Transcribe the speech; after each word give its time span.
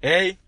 Hey, 0.00 0.38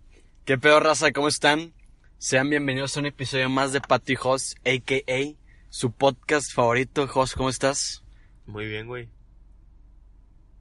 qué 0.45 0.59
pedo 0.59 0.79
raza, 0.79 1.11
¿cómo 1.11 1.27
están? 1.27 1.75
Sean 2.19 2.49
bienvenidos 2.49 2.97
a 2.97 3.01
un 3.01 3.07
episodio 3.07 3.51
más 3.51 3.73
de 3.73 3.81
Patty 3.81 4.15
Hoss, 4.23 4.55
a.k.a. 4.65 5.35
su 5.71 5.91
podcast 5.91 6.53
favorito. 6.53 7.11
Hoss, 7.13 7.35
¿cómo 7.35 7.49
estás? 7.49 8.05
Muy 8.47 8.69
bien, 8.69 8.87
güey. 8.87 9.09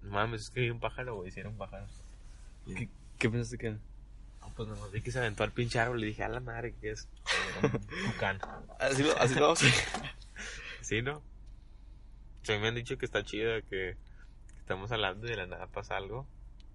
No 0.02 0.13
mames, 0.13 0.41
es 0.41 0.49
que 0.49 0.62
vi 0.62 0.71
un 0.71 0.79
pájaro, 0.79 1.17
güey. 1.17 1.29
Si 1.29 1.39
era 1.39 1.49
un 1.49 1.57
pájaro. 1.57 1.86
¿Qué, 2.65 2.89
qué 3.20 3.29
pensaste 3.29 3.60
que 3.60 3.67
era? 3.67 3.79
No, 4.42 4.52
pues 4.56 4.67
nomás 4.67 4.92
vi 4.92 5.01
que 5.01 5.12
se 5.12 5.19
aventó 5.19 5.44
al 5.44 5.51
pinche 5.51 5.78
árbol 5.78 6.03
y 6.03 6.08
dije, 6.08 6.24
a 6.24 6.29
la 6.29 6.40
madre, 6.40 6.74
¿qué 6.81 6.90
es? 6.90 7.08
Un 7.62 7.69
tucán. 8.12 8.40
Así 8.79 9.03
lo, 9.03 9.15
así 9.19 9.35
lo 9.35 9.42
vamos 9.42 9.62
a... 9.62 9.67
¿Sí, 10.81 11.03
no? 11.03 11.21
Sí, 12.42 12.53
me 12.53 12.69
han 12.69 12.76
dicho 12.76 12.97
que 12.97 13.06
está 13.06 13.24
chido, 13.24 13.53
que, 13.69 13.97
que 14.47 14.60
estamos 14.62 14.92
hablando 14.92 15.28
y 15.28 15.29
de 15.29 15.37
la 15.37 15.46
nada 15.46 15.67
pasa 15.67 15.96
algo 15.96 16.26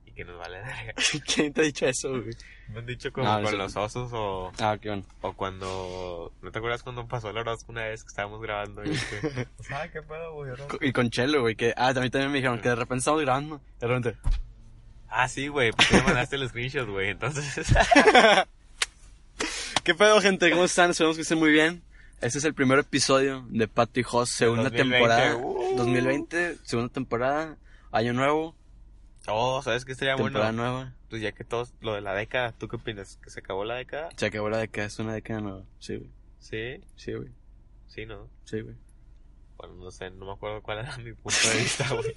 y 0.07 0.13
que 0.13 0.25
nos 0.25 0.39
vale 0.39 0.59
verga. 0.59 0.95
¿Quién 1.35 1.53
te 1.53 1.61
ha 1.61 1.65
dicho 1.65 1.87
eso, 1.87 2.11
güey? 2.11 2.31
Me 2.69 2.79
han 2.81 2.87
dicho 2.87 3.13
como 3.13 3.27
No, 3.27 3.35
con 3.37 3.47
eso- 3.47 3.57
los 3.57 3.77
osos 3.77 4.11
o, 4.15 4.53
Ah, 4.59 4.77
qué 4.81 4.89
bueno. 4.89 5.05
o 5.21 5.33
cuando... 5.35 6.33
¿No 6.43 6.51
te 6.51 6.59
acuerdas 6.59 6.83
cuando 6.83 7.07
pasó 7.07 7.31
el 7.31 7.37
orozco 7.39 7.73
una 7.73 7.83
vez 7.85 8.03
que 8.03 8.09
estábamos 8.09 8.41
grabando? 8.41 8.83
Y 8.85 8.91
que, 8.91 9.47
pues, 9.57 9.71
ah, 9.73 9.87
qué 9.93 10.01
pedo, 10.03 10.33
güey? 10.35 10.53
Y 10.81 10.93
con 10.93 11.11
Chelo, 11.11 11.41
güey, 11.43 11.57
que... 11.57 11.75
Ah, 11.77 11.93
también, 11.93 12.11
también 12.11 12.31
me 12.33 12.39
dijeron 12.39 12.61
que 12.61 12.69
de 12.71 12.75
repente 12.77 13.01
estamos 13.01 13.21
grabando. 13.23 13.61
De 13.81 13.87
repente... 13.87 14.17
Ah, 15.09 15.29
sí, 15.29 15.47
güey, 15.49 15.71
tú 15.73 15.85
me 15.93 16.03
mandaste 16.03 16.37
el 16.37 16.49
screenshot, 16.49 16.89
güey, 16.89 17.11
entonces... 17.11 17.45
¿Qué 19.85 19.95
pedo, 19.95 20.21
gente? 20.21 20.51
¿Cómo 20.51 20.65
están? 20.65 20.91
Esperamos 20.91 21.17
que 21.17 21.23
estén 21.23 21.39
muy 21.39 21.51
bien. 21.51 21.83
Este 22.21 22.39
es 22.39 22.45
el 22.45 22.55
primer 22.55 22.79
episodio 22.79 23.45
de 23.51 23.69
Patty 23.69 24.03
Hoss, 24.11 24.31
segunda 24.31 24.71
2020, 24.71 24.97
temporada. 24.97 25.37
uh. 25.37 25.77
2020, 25.77 26.57
segunda 26.63 26.93
temporada, 26.93 27.57
año 27.93 28.15
nuevo, 28.15 28.57
oh, 29.29 29.63
¿sabes 29.63 29.85
qué 29.85 29.93
estaría 29.93 30.17
temporada 30.17 30.53
bueno? 30.53 30.63
nueva. 30.63 30.95
Pues 31.09 31.23
ya 31.23 31.33
que 31.33 31.45
todos, 31.45 31.75
lo 31.81 31.95
de 31.95 32.01
la 32.01 32.15
década, 32.15 32.53
¿tú 32.53 32.69
qué 32.69 32.77
opinas? 32.77 33.19
¿Que 33.23 33.31
se 33.31 33.41
acabó 33.41 33.65
la 33.65 33.77
década? 33.77 34.09
Se 34.17 34.27
acabó 34.27 34.49
la 34.51 34.59
década, 34.59 34.87
es 34.87 34.99
una 34.99 35.15
década 35.15 35.41
nueva. 35.41 35.63
Sí, 35.79 35.97
güey. 35.97 36.11
Sí, 36.39 36.81
Sí, 36.97 37.13
güey. 37.15 37.29
sí, 37.89 38.07
¿no? 38.07 38.29
Sí, 38.45 38.61
güey. 38.61 38.77
Bueno, 39.57 39.75
no 39.77 39.91
sé, 39.91 40.11
no 40.11 40.27
me 40.27 40.33
acuerdo 40.33 40.63
cuál 40.63 40.81
era 40.81 40.97
mi 40.99 41.13
punto 41.13 41.39
de 41.53 41.59
vista, 41.59 41.89
güey. 41.95 42.15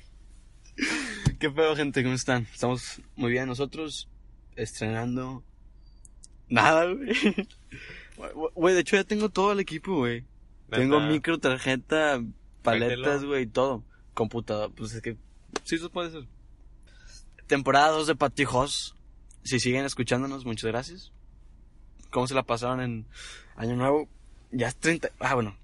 ¿Qué 1.40 1.50
pedo, 1.50 1.76
gente? 1.76 2.04
¿Cómo 2.04 2.16
están? 2.16 2.48
Estamos 2.52 3.02
muy 3.16 3.32
bien 3.32 3.48
nosotros, 3.48 4.10
estrenando 4.56 5.44
nada, 6.50 6.86
güey. 6.86 7.14
Güey, 8.56 8.74
de 8.74 8.82
hecho 8.82 8.96
ya 8.96 9.04
tengo 9.04 9.30
todo 9.30 9.52
el 9.52 9.60
equipo, 9.60 9.96
güey. 9.98 10.26
Tengo 10.72 11.00
micro, 11.00 11.38
tarjeta, 11.38 12.20
paletas, 12.64 13.24
güey, 13.24 13.46
todo. 13.46 13.84
Computador, 14.16 14.74
pues 14.74 14.96
es 14.96 15.04
que 15.04 15.18
sí, 15.64 15.76
eso 15.76 15.92
puede 15.92 16.10
ser. 16.10 16.28
Temporada 17.48 17.90
2 17.90 18.08
de 18.08 18.16
Patty 18.16 18.44
Hoss. 18.50 18.96
Si 19.44 19.60
siguen 19.60 19.86
escuchándonos, 19.86 20.46
muchas 20.46 20.70
gracias. 20.70 21.12
¿Cómo 22.12 22.28
se 22.28 22.34
la 22.34 22.44
pasaron 22.44 22.82
en 22.82 23.06
Año 23.56 23.76
Nuevo? 23.76 24.10
Ya 24.52 24.68
es 24.68 24.76
30... 24.76 25.10
Ah, 25.20 25.34
bueno. 25.36 25.58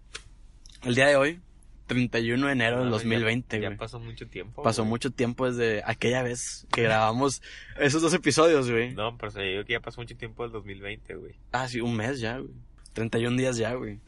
El 0.83 0.95
día 0.95 1.07
de 1.07 1.15
hoy, 1.17 1.41
31 1.87 2.45
de 2.47 2.51
enero 2.53 2.79
del 2.79 2.85
No, 2.85 2.91
2020, 2.93 3.57
ya, 3.57 3.67
güey. 3.67 3.71
ya 3.71 3.77
pasó 3.77 3.99
mucho 3.99 4.27
tiempo. 4.27 4.63
Pasó 4.63 4.83
güey. 4.83 4.89
mucho 4.89 5.11
tiempo 5.11 5.49
desde 5.49 5.81
aquella 5.85 6.23
vez 6.23 6.65
que 6.71 6.83
grabamos 6.83 7.41
esos 7.77 8.01
dos 8.01 8.13
episodios, 8.13 8.69
güey. 8.69 8.93
No, 8.93 9.17
pero 9.17 9.31
se 9.31 9.41
digo 9.41 9.65
que 9.65 9.73
ya 9.73 9.79
pasó 9.79 10.01
mucho 10.01 10.15
tiempo 10.15 10.43
del 10.43 10.51
2020, 10.53 11.15
güey. 11.15 11.35
Ah, 11.51 11.67
sí, 11.67 11.81
un 11.81 11.95
mes 11.95 12.19
ya, 12.19 12.37
güey. 12.37 12.53
31 12.93 13.37
días 13.37 13.57
ya, 13.57 13.73
güey. 13.73 13.99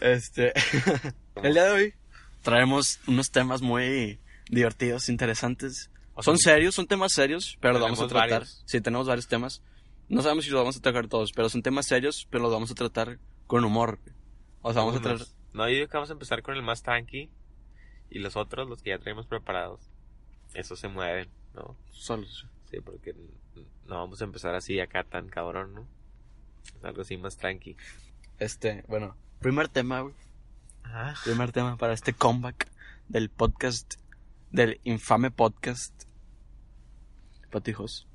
este. 0.00 0.52
El 1.42 1.54
día 1.54 1.64
de 1.64 1.70
hoy 1.70 1.94
traemos 2.42 2.98
unos 3.06 3.30
temas 3.30 3.62
muy 3.62 4.18
divertidos, 4.48 5.08
interesantes. 5.08 5.90
O 6.14 6.22
Son 6.22 6.36
sea, 6.38 6.54
serios, 6.54 6.74
son 6.74 6.86
temas 6.86 7.12
serios, 7.12 7.56
pero 7.60 7.74
los 7.74 7.82
vamos 7.82 8.00
a 8.00 8.08
tratar. 8.08 8.30
varios. 8.30 8.62
Sí, 8.66 8.80
tenemos 8.80 9.06
varios 9.06 9.28
temas. 9.28 9.62
No 10.08 10.22
sabemos 10.22 10.44
si 10.44 10.50
los 10.50 10.60
vamos 10.60 10.76
a 10.76 10.80
tocar 10.80 11.06
todos, 11.06 11.32
pero 11.32 11.48
son 11.48 11.62
temas 11.62 11.86
serios, 11.86 12.26
pero 12.30 12.42
los 12.42 12.52
vamos 12.52 12.70
a 12.70 12.74
tratar 12.74 13.18
con 13.46 13.64
humor. 13.64 13.98
O 14.62 14.72
sea, 14.72 14.82
vamos 14.82 14.96
a 14.96 15.02
tratar. 15.02 15.26
No, 15.52 15.68
yo 15.68 15.74
digo 15.74 15.88
que 15.88 15.96
vamos 15.96 16.10
a 16.10 16.14
empezar 16.14 16.42
con 16.42 16.54
el 16.56 16.62
más 16.62 16.82
tranqui. 16.82 17.30
Y 18.10 18.18
los 18.20 18.36
otros, 18.36 18.68
los 18.68 18.82
que 18.82 18.90
ya 18.90 18.98
traemos 18.98 19.26
preparados. 19.26 19.80
Esos 20.54 20.80
se 20.80 20.88
mueven, 20.88 21.28
¿no? 21.54 21.76
Solos. 21.90 22.46
Sí, 22.70 22.80
porque 22.80 23.14
no 23.86 23.96
vamos 23.96 24.20
a 24.20 24.24
empezar 24.24 24.54
así 24.54 24.80
acá 24.80 25.04
tan 25.04 25.28
cabrón, 25.28 25.74
¿no? 25.74 25.86
Algo 26.82 27.02
así 27.02 27.16
más 27.16 27.36
tranqui. 27.36 27.76
Este, 28.38 28.84
bueno, 28.88 29.14
primer 29.40 29.68
tema, 29.68 30.00
güey. 30.00 30.14
Ah. 30.84 31.14
primer 31.22 31.52
tema 31.52 31.76
para 31.76 31.92
este 31.92 32.14
comeback 32.14 32.66
del 33.08 33.28
podcast, 33.28 33.96
del 34.50 34.80
infame 34.84 35.30
podcast 35.30 36.04
Patijos. 37.50 38.06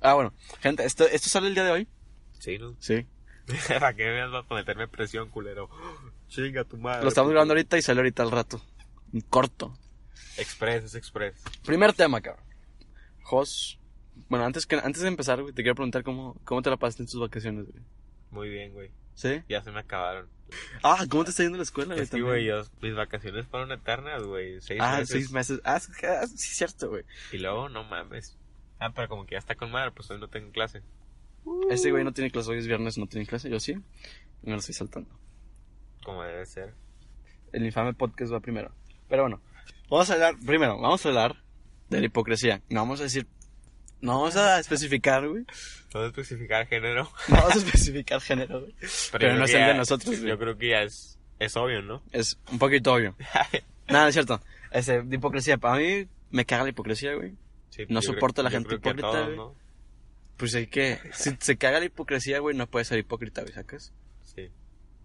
Ah, 0.00 0.14
bueno, 0.14 0.32
gente, 0.60 0.84
esto, 0.84 1.04
esto 1.06 1.28
sale 1.28 1.48
el 1.48 1.54
día 1.54 1.64
de 1.64 1.70
hoy. 1.70 1.88
Sí, 2.38 2.58
¿no? 2.58 2.74
Sí. 2.78 3.06
¿Para 3.68 3.94
qué 3.94 4.04
me 4.04 4.26
vas 4.26 4.44
a 4.48 4.54
meterme 4.54 4.88
presión, 4.88 5.28
culero? 5.30 5.68
Chinga 6.28 6.64
tu 6.64 6.76
madre. 6.76 7.02
Lo 7.02 7.08
estamos 7.08 7.30
grabando 7.30 7.54
ahorita 7.54 7.78
y 7.78 7.82
sale 7.82 8.00
ahorita 8.00 8.22
al 8.22 8.30
rato. 8.30 8.60
Corto. 9.28 9.74
Express, 10.36 10.84
es 10.84 10.94
express. 10.94 11.42
Primer 11.64 11.92
tema, 11.92 12.20
cabrón. 12.20 12.44
Jos. 13.22 13.78
Bueno, 14.28 14.44
antes, 14.44 14.66
que, 14.66 14.76
antes 14.76 15.02
de 15.02 15.08
empezar, 15.08 15.40
güey, 15.40 15.54
te 15.54 15.62
quiero 15.62 15.74
preguntar 15.74 16.02
cómo, 16.02 16.36
cómo 16.44 16.62
te 16.62 16.70
la 16.70 16.76
pasaste 16.76 17.02
en 17.04 17.08
tus 17.08 17.20
vacaciones, 17.20 17.66
güey. 17.66 17.82
Muy 18.30 18.48
bien, 18.48 18.72
güey. 18.72 18.90
¿Sí? 19.18 19.42
Ya 19.48 19.60
se 19.64 19.72
me 19.72 19.80
acabaron. 19.80 20.28
Ah, 20.84 21.04
¿cómo 21.10 21.24
te 21.24 21.30
está 21.30 21.42
yendo 21.42 21.56
la 21.58 21.64
escuela, 21.64 21.94
güey? 21.94 22.04
Es 22.04 22.10
también? 22.10 22.28
güey, 22.28 22.44
yo- 22.44 22.62
mis 22.80 22.94
vacaciones 22.94 23.46
fueron 23.48 23.72
eternas, 23.72 24.22
güey. 24.22 24.60
Seis 24.60 24.80
Ah, 24.80 24.98
meses. 24.98 25.08
seis 25.08 25.32
meses. 25.32 25.60
Ah, 25.64 25.76
es 25.78 25.90
ah, 26.04 26.26
sí, 26.28 26.54
cierto, 26.54 26.88
güey. 26.88 27.02
Y 27.32 27.38
luego, 27.38 27.68
no 27.68 27.82
mames. 27.82 28.38
Ah, 28.78 28.92
pero 28.94 29.08
como 29.08 29.26
que 29.26 29.32
ya 29.34 29.38
está 29.40 29.56
con 29.56 29.72
madre, 29.72 29.90
pues 29.90 30.08
hoy 30.12 30.20
no 30.20 30.28
tengo 30.28 30.52
clase. 30.52 30.82
Este 31.68 31.90
güey 31.90 32.04
no 32.04 32.12
tiene 32.12 32.30
clase, 32.30 32.52
hoy 32.52 32.58
es 32.58 32.68
viernes, 32.68 32.96
no 32.96 33.08
tiene 33.08 33.26
clase, 33.26 33.50
yo 33.50 33.58
sí. 33.58 33.72
Y 33.72 34.46
me 34.46 34.52
lo 34.52 34.58
estoy 34.58 34.74
saltando. 34.76 35.10
Como 36.04 36.22
debe 36.22 36.46
ser. 36.46 36.74
el 37.52 37.64
infame 37.66 37.92
podcast 37.94 38.32
va 38.32 38.38
primero. 38.38 38.72
Pero 39.08 39.22
bueno, 39.24 39.40
vamos 39.90 40.08
a 40.10 40.14
hablar, 40.14 40.34
primero, 40.46 40.78
vamos 40.78 41.04
a 41.04 41.08
hablar 41.08 41.42
de 41.90 41.98
la 42.00 42.06
hipocresía. 42.06 42.62
No 42.70 42.80
vamos 42.82 43.00
a 43.00 43.04
decir, 43.04 43.26
no 44.00 44.18
vamos 44.18 44.36
a 44.36 44.58
especificar, 44.60 45.26
güey. 45.28 45.44
No 45.94 46.06
especificar 46.06 46.66
género. 46.66 47.10
No 47.28 47.36
vamos 47.36 47.56
a 47.56 47.58
especificar 47.58 48.20
género, 48.20 48.60
güey. 48.60 48.74
Pero 49.12 49.34
no 49.34 49.44
es 49.44 49.54
el 49.54 49.66
de 49.66 49.74
nosotros, 49.74 50.16
güey. 50.18 50.28
Yo 50.28 50.38
creo 50.38 50.56
que 50.56 50.68
ya 50.70 50.82
es, 50.82 51.18
es 51.38 51.56
obvio, 51.56 51.82
¿no? 51.82 52.02
Es 52.12 52.38
un 52.50 52.58
poquito 52.58 52.92
obvio. 52.92 53.16
Nada, 53.88 54.08
es 54.08 54.14
cierto. 54.14 54.40
Este, 54.70 55.02
de 55.02 55.16
hipocresía, 55.16 55.56
para 55.56 55.78
mí 55.78 56.06
me 56.30 56.44
caga 56.44 56.64
la 56.64 56.68
hipocresía, 56.70 57.14
güey. 57.14 57.34
Sí, 57.70 57.84
No 57.88 58.02
soporto 58.02 58.40
a 58.42 58.44
la 58.44 58.50
gente 58.50 58.74
a 58.74 58.76
hipócrita, 58.76 59.10
todos, 59.10 59.24
güey. 59.26 59.36
¿no? 59.36 59.54
Pues 60.36 60.54
hay 60.54 60.68
que, 60.68 61.00
si 61.12 61.36
se 61.40 61.56
caga 61.56 61.80
la 61.80 61.86
hipocresía, 61.86 62.38
güey, 62.38 62.56
no 62.56 62.66
puede 62.68 62.84
ser 62.84 62.98
hipócrita, 62.98 63.42
güey, 63.42 63.52
¿sacas? 63.52 63.92
Sí. 64.22 64.50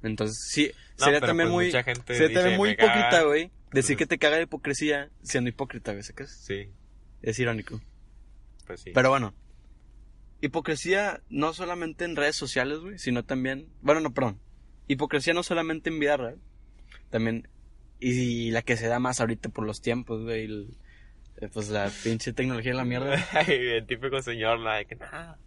Entonces, 0.03 0.37
sí, 0.49 0.71
No, 0.99 1.05
sería 1.05 1.19
pero 1.19 1.27
también 1.31 1.49
pues 1.49 1.55
muy, 1.55 1.65
mucha 1.67 1.83
gente 1.83 2.13
sería 2.13 2.27
dice, 2.27 2.39
también 2.39 2.57
muy 2.57 2.69
hipócrita, 2.71 3.23
güey, 3.23 3.51
decir 3.71 3.97
que 3.97 4.05
te 4.05 4.17
caga 4.19 4.35
la 4.37 4.43
hipocresía 4.43 5.09
siendo 5.23 5.49
hipócrita, 5.49 5.91
güey, 5.91 6.03
¿sacas? 6.03 6.31
Sí, 6.45 6.69
Es 7.23 7.39
irónico. 7.39 7.81
Pues 8.65 8.81
sí. 8.81 8.91
Pero 8.93 9.09
bueno, 9.09 9.33
hipocresía 10.41 11.21
no 11.29 11.53
solamente 11.53 12.05
en 12.05 12.15
redes 12.15 12.35
sociales, 12.35 12.79
güey, 12.79 12.99
sino 12.99 13.23
también, 13.23 13.67
bueno, 13.81 14.01
no, 14.01 14.13
perdón, 14.13 14.39
hipocresía 14.87 15.33
no 15.33 15.43
solamente 15.43 15.89
en 15.89 15.99
vida 15.99 16.17
real, 16.17 16.39
también, 17.09 17.47
y, 17.99 18.51
la 18.51 18.61
que 18.61 18.75
se 18.75 18.87
da 18.87 18.99
más 18.99 19.21
ahorita 19.21 19.49
por 19.49 19.65
los 19.65 19.81
tiempos, 19.81 20.23
güey, 20.23 20.45
el- 20.45 20.77
eh, 21.37 21.49
pues 21.51 21.69
la 21.69 21.89
pinche 22.03 22.33
tecnología 22.33 22.71
de 22.71 22.77
la 22.77 22.85
mierda. 22.85 23.15
el 23.47 23.85
típico 23.87 24.21
señor, 24.21 24.59
la 24.59 24.75
de 24.75 24.85
que, 24.85 24.95
no, 24.95 25.37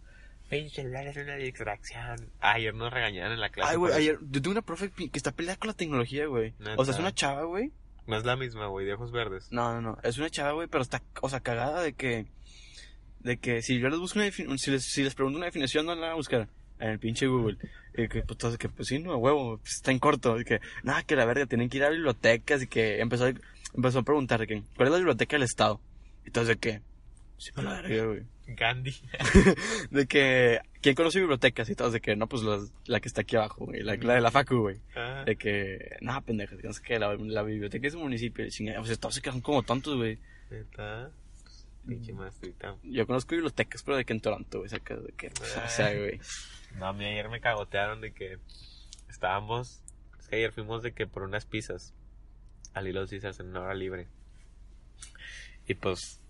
pinche 0.49 0.81
celular 0.81 1.07
es 1.07 1.17
una 1.17 1.35
distracción. 1.35 2.31
Ayer 2.39 2.73
nos 2.73 2.91
regañaron 2.91 3.33
en 3.33 3.39
la 3.41 3.49
clase. 3.49 3.71
Ay, 3.71 3.77
güey, 3.77 3.93
ayer, 3.93 4.17
yo 4.21 4.41
tengo 4.41 4.51
una 4.51 4.61
profe 4.63 4.89
que 4.89 5.09
está 5.13 5.31
peleada 5.31 5.57
con 5.59 5.67
la 5.67 5.73
tecnología, 5.75 6.25
güey. 6.25 6.55
O 6.77 6.83
sea, 6.83 6.93
es 6.95 6.99
una 6.99 7.13
chava, 7.13 7.43
güey. 7.43 7.71
No 8.07 8.17
es 8.17 8.25
la 8.25 8.35
misma, 8.37 8.67
güey, 8.67 8.85
de 8.85 8.93
ojos 8.93 9.11
verdes. 9.11 9.49
No, 9.51 9.73
no, 9.73 9.81
no, 9.81 9.97
es 10.01 10.17
una 10.17 10.29
chava, 10.29 10.53
güey, 10.53 10.67
pero 10.67 10.81
está, 10.81 11.03
o 11.21 11.29
sea, 11.29 11.41
cagada 11.41 11.81
de 11.81 11.93
que, 11.93 12.25
de 13.19 13.37
que 13.37 13.61
si 13.61 13.79
yo 13.79 13.89
les 13.89 13.99
busco 13.99 14.19
una 14.19 14.29
si 14.31 14.71
les, 14.71 14.83
si 14.85 15.03
les 15.03 15.15
pregunto 15.15 15.37
una 15.37 15.47
definición, 15.47 15.85
no 15.85 15.95
la 15.95 16.01
van 16.01 16.11
a 16.11 16.15
buscar 16.15 16.47
en 16.79 16.89
el 16.91 16.99
pinche 16.99 17.27
Google. 17.27 17.57
Y 17.93 18.07
que, 18.07 18.21
pues, 18.21 18.31
entonces, 18.31 18.59
que, 18.59 18.69
pues 18.69 18.87
sí, 18.87 18.99
no, 18.99 19.17
huevo, 19.17 19.57
pues, 19.57 19.73
está 19.77 19.91
en 19.91 19.99
corto. 19.99 20.39
Y 20.39 20.45
que, 20.45 20.59
nada, 20.83 21.01
que 21.03 21.15
la 21.15 21.25
verga, 21.25 21.45
tienen 21.47 21.67
que 21.69 21.77
ir 21.77 21.83
a 21.83 21.89
bibliotecas 21.89 22.61
y 22.61 22.67
que 22.67 22.99
empezó, 23.01 23.25
a- 23.25 23.33
empezó 23.73 23.99
a 23.99 24.03
preguntar 24.03 24.45
que, 24.45 24.61
¿cuál 24.75 24.87
es 24.87 24.91
la 24.91 24.97
biblioteca 24.97 25.35
del 25.35 25.43
Estado? 25.43 25.81
Y 26.23 26.27
entonces, 26.27 26.49
de 26.55 26.59
que, 26.59 26.81
sí, 27.39 27.49
me 27.55 27.63
la 27.63 27.81
verga, 27.81 28.05
güey. 28.05 28.21
Gandhi. 28.49 28.95
De 29.91 30.05
que, 30.07 30.59
¿quién 30.81 30.95
conoce 30.95 31.19
bibliotecas? 31.19 31.69
Y 31.69 31.75
todos 31.75 31.91
de 31.91 31.99
que, 31.99 32.15
no, 32.15 32.27
pues 32.27 32.43
las- 32.43 32.71
la 32.85 32.99
que 33.01 33.07
está 33.09 33.21
aquí 33.21 33.35
abajo, 33.35 33.65
güey, 33.65 33.81
la, 33.83 33.95
la 33.95 34.13
de 34.13 34.21
la 34.21 34.31
facu, 34.31 34.57
güey. 34.59 34.77
Ah, 34.95 35.23
De 35.25 35.35
que, 35.35 35.97
nada, 36.01 36.21
pendeja, 36.21 36.55
que 36.55 36.67
no 36.67 36.73
sé 36.73 36.81
qué, 36.81 36.97
la, 36.99 37.13
la 37.15 37.43
biblioteca 37.43 37.87
es 37.87 37.95
un 37.95 38.03
municipio, 38.03 38.45
y 38.45 38.49
chingada, 38.51 38.79
o 38.79 38.85
sea, 38.85 38.95
todos 38.95 39.15
se 39.15 39.21
quedan 39.21 39.41
como 39.41 39.63
tontos, 39.63 39.97
güey. 39.97 40.17
neta. 40.49 41.09
Pinche 41.87 42.13
maestrita. 42.13 42.75
Yo 42.83 43.07
conozco 43.07 43.31
bibliotecas, 43.35 43.81
pero 43.83 43.97
de 43.97 44.05
que 44.05 44.13
en 44.13 44.21
Toronto, 44.21 44.59
güey, 44.59 44.69
saca 44.69 44.95
de 44.95 45.11
que, 45.13 45.27
o 45.29 45.67
sea, 45.69 45.93
güey. 45.95 46.19
No, 46.77 46.87
a 46.87 46.93
mí 46.93 47.05
ayer 47.05 47.29
me 47.29 47.39
cagotearon 47.41 48.01
de 48.01 48.11
que 48.13 48.37
estábamos. 49.09 49.81
Es 50.19 50.27
que 50.27 50.35
ayer 50.35 50.51
fuimos 50.51 50.83
de 50.83 50.91
que 50.93 51.07
por 51.07 51.23
unas 51.23 51.45
pizzas 51.45 51.93
al 52.73 52.87
Hilo 52.87 53.07
Caesars 53.07 53.39
en 53.39 53.47
una 53.47 53.61
hora 53.61 53.73
libre. 53.73 54.07
Y 55.67 55.73
pues 55.75 56.21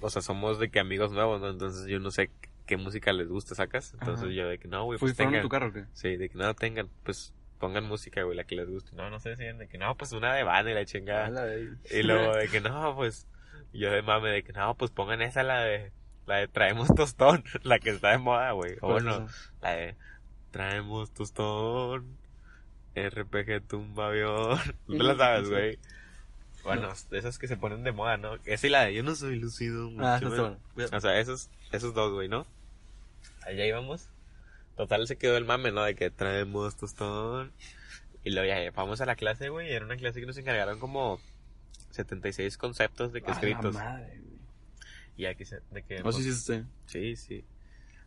o 0.00 0.10
sea, 0.10 0.22
somos 0.22 0.58
de 0.58 0.70
que 0.70 0.78
amigos 0.80 1.12
nuevos, 1.12 1.40
¿no? 1.40 1.50
Entonces 1.50 1.86
yo 1.86 1.98
no 1.98 2.10
sé 2.10 2.30
qué 2.66 2.76
música 2.76 3.12
les 3.12 3.28
gusta, 3.28 3.54
¿sacas? 3.54 3.94
Entonces 3.94 4.26
Ajá. 4.26 4.34
yo 4.34 4.48
de 4.48 4.58
que 4.58 4.68
no, 4.68 4.84
güey, 4.84 4.98
¿Fui- 4.98 5.08
pues 5.08 5.16
¿Fueron 5.16 5.34
en 5.36 5.42
tu 5.42 5.48
carro 5.48 5.68
o 5.68 5.72
qué? 5.72 5.84
Sí, 5.94 6.16
de 6.16 6.28
que 6.28 6.36
no 6.38 6.54
tengan, 6.54 6.88
pues 7.04 7.32
pongan 7.58 7.84
música, 7.84 8.22
güey, 8.22 8.36
la 8.36 8.44
que 8.44 8.56
les 8.56 8.68
guste. 8.68 8.94
No, 8.94 9.08
no 9.08 9.18
sé, 9.18 9.30
decían 9.30 9.58
de 9.58 9.68
que 9.68 9.78
no, 9.78 9.96
pues 9.96 10.12
una 10.12 10.34
de 10.34 10.42
banda 10.42 10.70
y 10.70 10.74
la 10.74 10.84
chingada. 10.84 11.56
Y 11.90 12.02
luego 12.02 12.34
de 12.36 12.48
que 12.48 12.60
no, 12.60 12.94
pues 12.96 13.26
yo 13.76 13.90
de 13.90 14.02
mame 14.02 14.30
de 14.30 14.42
que 14.42 14.52
no, 14.52 14.74
pues 14.74 14.90
pongan 14.90 15.22
esa 15.22 15.42
la 15.42 15.60
de 15.60 15.92
la 16.26 16.36
de 16.36 16.48
traemos 16.48 16.94
tostón, 16.94 17.44
la 17.62 17.78
que 17.78 17.90
está 17.90 18.10
de 18.10 18.18
moda, 18.18 18.52
güey. 18.52 18.74
O 18.76 18.88
¿Cuál 18.88 18.96
es 18.98 19.04
bueno, 19.04 19.28
la 19.60 19.70
de 19.72 19.96
traemos 20.50 21.10
tostón, 21.12 22.16
RPG 22.94 23.66
tumba 23.68 24.08
avión. 24.08 24.58
¿No 24.88 24.96
te 24.96 25.02
la 25.02 25.16
sabes, 25.16 25.48
güey? 25.48 25.78
Bueno, 26.64 26.92
de 27.10 27.18
esas 27.18 27.38
que 27.38 27.46
se 27.46 27.56
ponen 27.56 27.84
de 27.84 27.92
moda, 27.92 28.16
¿no? 28.16 28.38
Esa 28.44 28.66
y 28.66 28.70
la 28.70 28.84
de 28.86 28.94
yo 28.94 29.04
no 29.04 29.14
soy 29.14 29.38
lucido. 29.38 29.88
Ah, 29.98 30.18
mucho 30.20 30.30
menos. 30.30 30.58
bueno. 30.74 30.96
O 30.96 31.00
sea, 31.00 31.18
esos, 31.20 31.48
esos 31.70 31.94
dos, 31.94 32.12
güey, 32.12 32.28
¿no? 32.28 32.44
Allá 33.42 33.64
íbamos. 33.64 34.08
Total 34.76 35.06
se 35.06 35.16
quedó 35.16 35.36
el 35.36 35.44
mame, 35.44 35.70
¿no? 35.70 35.84
De 35.84 35.94
que 35.94 36.10
traemos 36.10 36.76
tostón. 36.76 37.52
Y 38.24 38.30
luego 38.30 38.48
ya 38.48 38.70
vamos 38.72 39.00
a 39.00 39.06
la 39.06 39.14
clase, 39.14 39.48
güey. 39.48 39.68
y 39.68 39.72
Era 39.72 39.84
una 39.84 39.96
clase 39.96 40.18
que 40.18 40.26
nos 40.26 40.36
encargaron 40.38 40.80
como 40.80 41.20
76 41.90 42.56
conceptos 42.58 43.12
de 43.12 43.20
que 43.22 43.30
A 43.30 43.34
la 43.34 43.40
escritos. 43.40 43.74
madre, 43.74 44.20
güey. 44.20 44.36
Y 45.16 45.26
aquí 45.26 45.44
se, 45.44 45.60
de 45.70 45.82
que... 45.82 46.00
No 46.02 46.12
sé 46.12 46.22
si 46.22 46.28
es 46.28 46.36
este. 46.38 46.64
Sí, 46.86 47.16
sí. 47.16 47.44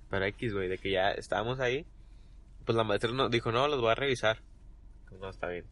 Pero 0.09 0.25
X, 0.25 0.53
güey, 0.53 0.67
de 0.69 0.77
que 0.77 0.91
ya 0.91 1.11
estábamos 1.11 1.59
ahí. 1.59 1.85
Pues 2.65 2.75
la 2.75 2.83
maestra 2.83 3.11
nos 3.11 3.31
dijo, 3.31 3.51
no, 3.51 3.67
los 3.67 3.81
voy 3.81 3.91
a 3.91 3.95
revisar. 3.95 4.41
Pues 5.07 5.19
no, 5.19 5.29
está 5.29 5.47
bien. 5.47 5.65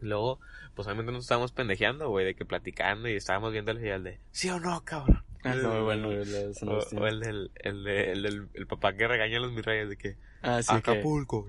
Luego, 0.00 0.40
pues 0.74 0.86
obviamente 0.88 1.12
nos 1.12 1.22
estábamos 1.24 1.52
pendejeando, 1.52 2.08
güey, 2.08 2.24
de 2.26 2.34
que 2.34 2.44
platicando 2.44 3.08
y 3.08 3.14
estábamos 3.14 3.52
viendo 3.52 3.70
el 3.70 3.78
señal 3.78 4.02
de, 4.02 4.18
¿sí 4.32 4.48
o 4.50 4.58
no, 4.58 4.84
cabrón? 4.84 5.22
Ah, 5.44 5.54
muy 5.54 5.80
bueno, 5.82 6.08
güey, 6.08 6.54
San 6.54 6.68
O, 6.68 7.06
el 7.06 7.20
del, 7.20 7.50
el, 7.56 7.84
de- 7.84 8.12
el 8.12 8.22
del 8.22 8.48
el 8.54 8.66
papá 8.66 8.94
que 8.94 9.06
regaña 9.06 9.38
a 9.38 9.40
los 9.40 9.52
mis 9.52 9.64
reyes 9.64 9.88
de 9.88 9.96
que, 9.96 10.16
Ah, 10.42 10.60
sí, 10.62 10.68
que... 10.72 10.90
Acapulco, 10.90 11.48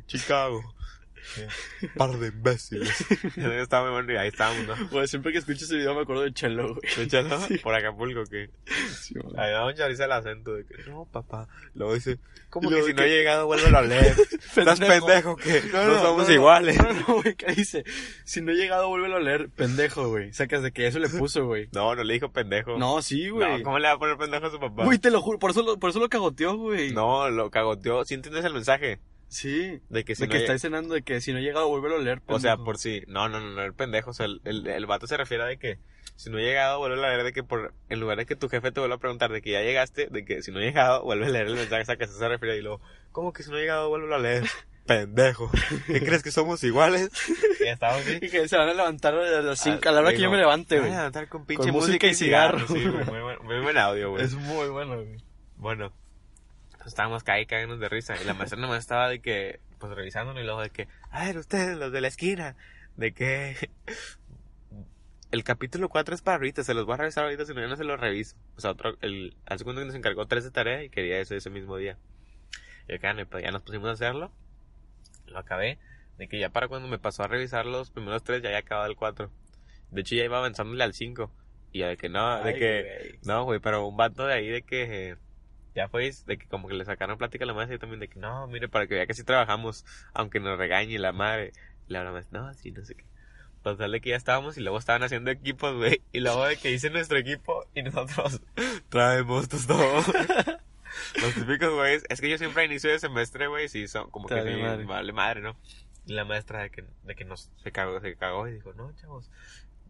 Par 1.98 2.12
de 2.18 2.28
imbéciles. 2.28 3.06
Estaba 3.38 3.86
muy 3.86 3.94
bueno 3.94 4.14
y 4.14 4.18
ahí 4.18 4.28
estábamos, 4.30 4.68
¿no? 4.68 4.90
Güey, 4.90 5.08
siempre 5.08 5.32
que 5.32 5.40
escucho 5.40 5.66
ese 5.66 5.76
video 5.78 5.96
me 5.96 6.02
acuerdo 6.02 6.24
de 6.24 6.34
Chelo, 6.34 6.70
güey. 6.76 6.80
Escúchalo, 6.84 7.40
por 7.64 7.76
Acapulco, 7.76 8.24
que 8.26 8.50
Sí, 9.02 9.16
ahí 9.38 9.52
da 9.52 9.66
un 9.66 9.74
chorizo 9.76 10.04
el 10.06 10.12
acento 10.12 10.54
de 10.54 10.66
que, 10.66 10.84
no, 10.90 11.06
papá. 11.06 11.48
Luego 11.76 11.94
dice, 11.94 12.20
¿cómo 12.50 12.70
Y 12.72 12.76
que 12.76 12.82
si 12.82 12.88
de 12.88 12.94
no 12.94 13.02
he 13.02 13.06
que- 13.06 13.12
llegado, 13.16 13.46
vuélvelo 13.48 13.78
a 13.78 13.82
leer? 13.82 14.16
Estás 14.56 14.80
pendejo, 14.80 15.36
que 15.36 15.62
no, 15.72 16.02
somos 16.02 16.28
no, 16.28 16.34
iguales. 16.34 16.78
No, 16.78 16.94
no, 16.94 17.22
güey, 17.22 17.36
¿qué 17.36 17.54
dice? 17.54 17.84
Si 18.26 18.42
no 18.42 18.52
he 18.52 18.56
llegado, 18.56 18.88
vuélvelo 18.90 19.18
a 19.18 19.20
leer, 19.20 19.50
pendejo, 19.50 20.10
güey. 20.10 20.34
Sacas 20.34 20.62
de 20.62 20.72
que 20.72 20.88
eso 20.88 21.00
le 21.00 21.10
puso, 21.10 21.46
güey. 21.46 21.70
No, 21.72 21.96
no 21.96 22.04
le 22.04 22.14
dijo 22.14 22.32
pendejo. 22.32 22.78
No, 22.78 23.02
sí, 23.02 23.28
No, 23.28 23.36
güey. 23.36 23.64
¿cómo 23.64 23.80
le 23.80 23.88
va 23.88 23.94
a 23.96 24.00
poner 24.00 24.18
pendejo 24.18 24.46
a 24.48 24.52
su 24.52 24.60
papá? 24.60 24.84
Güey, 24.86 25.00
te 25.00 25.10
lo 25.12 25.22
juro, 25.22 25.40
por 25.40 25.52
eso 25.52 25.62
lo, 25.64 25.78
por 25.80 25.90
eso 25.90 26.00
lo 26.00 26.10
cagoteó, 26.10 26.56
güey. 26.58 26.92
No, 26.94 27.30
lo 27.30 27.50
cagoteó. 27.50 28.04
¿Sí 28.06 28.14
entiendes 28.14 28.46
el 28.46 28.54
mensaje? 28.54 29.00
Sí. 29.28 29.82
De 29.90 30.04
que 30.06 30.16
si 30.16 30.22
de 30.24 30.28
no 30.28 30.32
que 30.32 30.38
está 30.40 30.58
cenando 30.60 30.94
de 30.94 31.02
que 31.02 31.20
si 31.22 31.34
no 31.34 31.40
he 31.40 31.42
llegado, 31.42 31.68
vuélvelo 31.68 31.96
a 31.96 32.00
leer, 32.00 32.22
O 32.28 32.40
sea, 32.40 32.58
por 32.58 32.78
si... 32.78 33.02
No, 33.08 33.30
no, 33.30 33.40
no, 33.40 33.50
no, 33.52 33.64
el 33.64 33.74
pendejo. 33.74 34.12
O 34.12 34.14
sea, 34.14 34.28
el, 34.28 34.42
el, 34.44 34.68
el 34.68 34.86
vato 34.86 35.08
se 35.08 35.18
refiere 35.18 35.44
a 35.44 35.48
de 35.48 35.58
que 35.58 35.80
si 36.16 36.30
no 36.30 36.38
he 36.38 36.44
llegado, 36.44 36.78
vuelve 36.78 37.04
a 37.04 37.10
leer 37.10 37.24
de 37.24 37.34
que 37.34 37.44
por... 37.44 37.74
En 37.90 38.00
lugar 38.00 38.18
de 38.18 38.26
que 38.26 38.36
tu 38.36 38.48
jefe 38.50 38.72
te 38.72 38.80
vuelva 38.80 38.98
a 38.98 39.00
preguntar 39.00 39.32
de 39.32 39.42
que 39.42 39.52
ya 39.52 39.62
llegaste, 39.62 40.08
de 40.12 40.24
que 40.26 40.44
si 40.44 40.52
no 40.52 40.60
he 40.60 40.64
llegado, 40.66 41.04
vuelve 41.04 41.26
a 41.26 41.30
leer 41.30 41.48
el 41.48 41.56
mensaje 41.56 41.92
a 41.92 41.96
que 41.98 42.08
se 42.08 42.28
refiere 42.28 42.58
y 42.58 42.62
luego... 42.62 42.82
¿Cómo 43.12 43.34
que 43.34 43.42
si 43.44 43.50
no 43.50 43.58
he 43.58 43.62
llegado, 43.62 43.90
vuelve 43.90 44.14
a 44.14 44.20
leer? 44.20 44.44
Pendejo. 44.86 45.50
¿Qué 45.88 46.02
crees 46.04 46.22
que 46.24 46.32
somos 46.32 46.62
iguales? 46.64 47.10
Y 47.62 47.64
ya 47.66 47.72
estamos 47.72 48.02
así. 48.02 48.18
Y 48.22 48.30
que 48.30 48.48
se 48.50 48.58
van 48.58 48.68
a 48.68 48.74
levantar 48.74 49.16
a 49.16 49.42
las 49.42 49.60
5, 49.60 49.80
Ah, 49.86 49.90
a 49.90 49.92
la 49.94 50.00
hora 50.02 50.12
que 50.12 50.20
yo 50.22 50.30
me 50.30 50.38
levante, 50.38 50.76
Van 50.76 50.84
güey. 50.88 50.94
a 50.94 50.98
levantar 50.98 51.30
con 51.30 51.46
pinche 51.46 51.64
Con 51.64 51.72
música 51.72 52.06
música, 52.06 52.08
y 52.08 52.14
cigarro. 52.16 52.68
Sí, 52.68 52.84
güey, 52.84 53.06
muy, 53.06 53.20
buen, 53.22 53.44
muy 53.46 53.60
buen 53.62 53.78
audio, 53.78 54.12
güey. 54.12 54.26
Es 54.26 54.34
muy 54.34 54.68
bueno, 54.68 54.96
güey. 55.02 55.16
Bueno, 55.56 55.94
estábamos 56.86 57.24
caí 57.24 57.46
cagándonos 57.46 57.80
de 57.80 57.90
risa. 57.90 58.16
Y 58.22 58.26
la 58.26 58.34
maestra 58.34 58.60
nomás 58.60 58.80
estaba 58.80 59.10
de 59.10 59.20
que, 59.20 59.60
pues 59.80 59.94
revisándonos 59.94 60.42
y 60.42 60.46
luego 60.46 60.62
de 60.62 60.70
que, 60.70 60.88
a 61.12 61.26
ver, 61.26 61.38
ustedes, 61.38 61.78
los 61.78 61.92
de 61.92 62.02
la 62.02 62.08
esquina, 62.08 62.56
de 62.96 63.14
que 63.14 63.56
el 65.32 65.44
capítulo 65.44 65.90
4 65.90 66.14
es 66.14 66.22
para 66.22 66.38
ahorita, 66.38 66.64
se 66.64 66.74
los 66.74 66.86
voy 66.86 66.94
a 66.94 66.98
revisar 66.98 67.24
ahorita, 67.24 67.46
si 67.46 67.54
no, 67.54 67.62
yo 67.62 67.68
no 67.68 67.76
se 67.76 67.84
los 67.84 68.00
reviso. 68.00 68.36
O 68.56 68.62
sea, 68.62 68.72
otro, 68.72 68.98
el, 69.02 69.36
al 69.46 69.58
segundo 69.58 69.82
que 69.82 69.88
nos 69.88 69.96
encargó 69.96 70.28
tres 70.28 70.44
de 70.44 70.52
tarea 70.52 70.84
y 70.84 70.90
quería 70.90 71.20
eso 71.20 71.36
ese 71.36 71.50
mismo 71.50 71.78
día. 71.78 71.98
Y 72.88 72.94
acá, 72.94 73.16
pues 73.30 73.44
ya 73.44 73.52
nos 73.52 73.64
pusimos 73.64 73.90
a 73.90 73.94
hacerlo. 73.94 74.32
Lo 75.26 75.40
acabé. 75.40 75.80
De 76.18 76.28
que 76.28 76.38
ya 76.38 76.50
para 76.50 76.68
cuando 76.68 76.88
me 76.88 77.00
pasó 77.00 77.24
a 77.24 77.28
revisar 77.28 77.66
los 77.66 77.90
primeros 77.90 78.24
tres, 78.24 78.44
ya 78.44 78.50
había 78.50 78.60
acabado 78.60 78.88
el 78.88 78.96
4. 78.96 79.32
De 79.90 80.02
hecho, 80.02 80.16
ya 80.16 80.24
iba 80.24 80.38
avanzándole 80.38 80.84
al 80.84 80.94
5. 80.94 81.32
Y 81.72 81.80
ya 81.80 81.88
de 81.88 81.98
que 81.98 82.10
no, 82.10 82.44
de 82.44 82.50
Ay, 82.52 82.60
que, 82.60 82.82
güey. 82.84 83.20
no, 83.24 83.46
güey, 83.46 83.60
pero 83.60 83.88
un 83.88 83.98
vato 83.98 84.28
de 84.28 84.34
ahí 84.34 84.48
de 84.48 84.62
que 84.62 85.18
ya 85.76 85.88
fue, 85.90 86.12
de 86.28 86.38
que 86.38 86.48
como 86.48 86.68
que 86.68 86.74
le 86.76 86.86
sacaron 86.86 87.18
plática 87.18 87.44
a 87.46 87.48
la 87.48 87.54
maestra 87.54 87.76
y 87.76 87.80
también 87.80 88.00
de 88.00 88.08
que 88.08 88.20
no, 88.20 88.48
mire, 88.48 88.68
para 88.70 88.88
que 88.88 88.96
vea 88.96 89.08
que 89.08 89.14
sí 89.14 89.24
trabajamos, 89.24 89.86
aunque 90.14 90.40
nos 90.40 90.58
regañe 90.58 90.98
la 91.00 91.12
madre. 91.14 91.54
Y 91.88 91.94
la 91.94 92.10
maestra, 92.12 92.40
no, 92.42 92.54
sí, 92.54 92.72
no 92.72 92.84
sé 92.86 92.96
qué. 92.96 93.06
Total 93.64 93.92
de 93.92 94.02
que 94.02 94.10
ya 94.12 94.16
estábamos 94.18 94.58
y 94.58 94.62
luego 94.62 94.78
estaban 94.78 95.04
haciendo 95.04 95.32
equipos, 95.32 95.74
güey. 95.76 96.02
Y 96.12 96.20
luego 96.20 96.46
de 96.46 96.58
que 96.58 96.72
hice 96.72 96.90
nuestro 96.90 97.18
equipo 97.18 97.66
y 97.74 97.82
nosotros 97.84 98.42
traemos 98.90 99.48
todo. 99.50 100.04
Los 101.22 101.34
típicos, 101.34 101.74
güey. 101.74 102.00
Es 102.10 102.22
que 102.22 102.30
yo 102.30 102.38
siempre 102.38 102.64
a 102.64 102.66
inicio 102.66 102.90
de 102.92 103.00
semestre, 103.00 103.48
güey, 103.48 103.68
sí, 103.70 103.88
son 103.88 104.10
como 104.12 104.28
Te 104.28 104.36
que 104.36 104.44
ni- 104.56 104.62
madre. 104.62 104.84
vale 104.86 105.12
madre, 105.14 105.42
¿no? 105.42 105.56
Y 106.06 106.14
la 106.14 106.26
maestra 106.26 106.62
de 106.64 106.70
que, 106.70 106.84
de 107.04 107.16
que 107.16 107.24
nos 107.26 107.50
se 107.64 107.72
cagó, 107.72 108.00
se 108.02 108.16
cagó 108.16 108.48
y 108.48 108.54
dijo, 108.54 108.74
no, 108.74 108.94
chavos, 108.98 109.30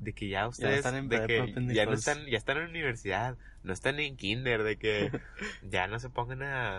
de 0.03 0.13
que 0.13 0.27
ya 0.29 0.47
ustedes, 0.47 0.77
están 0.77 0.95
en 0.95 1.09
de 1.09 1.25
que 1.25 1.73
ya 1.73 1.85
no 1.85 1.93
están, 1.93 2.25
ya 2.25 2.37
están 2.37 2.57
en 2.57 2.69
universidad, 2.69 3.37
no 3.63 3.73
están 3.73 3.99
en 3.99 4.15
kinder, 4.17 4.63
de 4.63 4.77
que 4.77 5.11
ya 5.63 5.87
no 5.87 5.99
se 5.99 6.09
pongan 6.09 6.43
a, 6.43 6.77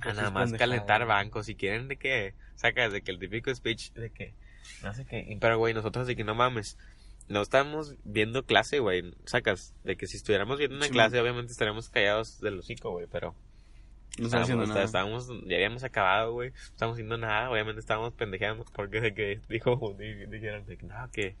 a 0.00 0.12
nada 0.12 0.30
más 0.30 0.52
calentar 0.52 1.06
bancos, 1.06 1.46
si 1.46 1.54
quieren 1.54 1.88
de 1.88 1.96
que, 1.96 2.34
sacas 2.54 2.92
de 2.92 3.02
que 3.02 3.10
el 3.10 3.18
típico 3.18 3.54
speech 3.54 3.92
de 3.92 4.10
que, 4.10 4.34
no 4.82 4.92
sé 4.94 5.04
qué, 5.06 5.36
pero 5.40 5.58
güey, 5.58 5.74
nosotros 5.74 6.06
de 6.06 6.16
que 6.16 6.24
no 6.24 6.34
mames, 6.34 6.76
no 7.28 7.42
estamos 7.42 7.94
viendo 8.04 8.44
clase, 8.44 8.78
güey, 8.78 9.14
sacas, 9.24 9.74
de 9.84 9.96
que 9.96 10.06
si 10.06 10.16
estuviéramos 10.16 10.58
viendo 10.58 10.76
una 10.76 10.86
Sí, 10.86 10.92
clase, 10.92 11.20
obviamente 11.20 11.52
estaríamos 11.52 11.88
callados 11.90 12.40
del 12.40 12.58
hocico, 12.58 12.90
güey, 12.90 13.06
pero 13.10 13.34
No 14.18 14.24
están 14.26 14.42
haciendo 14.42 14.64
estábamos, 14.64 14.68
nada. 14.68 14.84
estábamos- 15.26 15.48
ya 15.48 15.56
habíamos 15.56 15.84
acabado, 15.84 16.32
güey. 16.32 16.50
No 16.50 16.56
estábamos 16.56 16.94
haciendo 16.96 17.18
nada, 17.18 17.50
obviamente 17.50 17.80
estábamos 17.80 18.14
pendejeando 18.14 18.64
porque 18.72 19.14
que 19.14 19.40
dijo, 19.48 19.94
di- 19.98 20.26
dijeron 20.26 20.64
de 20.66 20.76
que 20.76 20.86
no, 20.86 21.10
que 21.12 21.36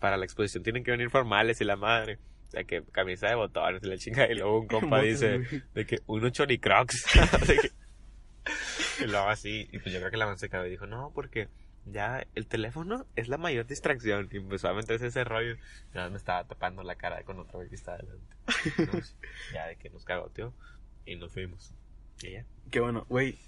para 0.00 0.16
la 0.16 0.24
exposición 0.24 0.62
tienen 0.64 0.82
que 0.84 0.90
venir 0.90 1.10
formales 1.10 1.60
y 1.60 1.64
la 1.64 1.76
madre. 1.76 2.18
O 2.48 2.50
sea, 2.50 2.64
que 2.64 2.82
camisa 2.92 3.28
de 3.28 3.34
botones 3.34 3.82
y 3.82 3.86
la 3.86 3.98
chinga. 3.98 4.26
Y 4.30 4.34
luego 4.34 4.60
un 4.60 4.66
compa 4.68 5.00
dice 5.02 5.40
de 5.74 5.86
que 5.86 5.98
uno 6.06 6.30
choricrocs. 6.30 7.04
Y 9.00 9.04
luego 9.04 9.28
así. 9.28 9.68
Y 9.72 9.78
pues 9.78 9.92
yo 9.92 10.00
creo 10.00 10.10
que 10.10 10.16
la 10.16 10.26
man 10.26 10.38
se 10.38 10.48
cagó 10.48 10.66
y 10.66 10.70
dijo, 10.70 10.86
no, 10.86 11.12
porque 11.14 11.48
ya 11.86 12.26
el 12.34 12.46
teléfono 12.46 13.06
es 13.16 13.28
la 13.28 13.36
mayor 13.38 13.66
distracción. 13.66 14.28
Y 14.32 14.38
empezó 14.38 14.68
a 14.68 14.74
meterse 14.74 15.06
ese 15.08 15.24
rollo. 15.24 15.54
Y 15.92 15.94
nada, 15.94 16.10
me 16.10 16.16
estaba 16.16 16.44
tapando 16.44 16.82
la 16.82 16.96
cara 16.96 17.22
con 17.22 17.38
otro 17.38 17.58
güey 17.58 17.68
que 17.68 17.74
estaba 17.76 17.98
adelante. 17.98 18.36
No, 18.78 19.00
ya 19.54 19.66
de 19.66 19.76
que 19.76 19.90
nos 19.90 20.04
cagoteó. 20.04 20.52
Y 21.04 21.16
nos 21.16 21.32
fuimos. 21.32 21.72
Y 22.22 22.32
ya. 22.32 22.44
Qué 22.70 22.80
bueno, 22.80 23.06
güey. 23.08 23.38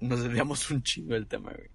Nos 0.00 0.22
desviamos 0.22 0.70
un 0.70 0.82
chingo 0.82 1.14
del 1.14 1.26
tema, 1.26 1.52
güey. 1.52 1.68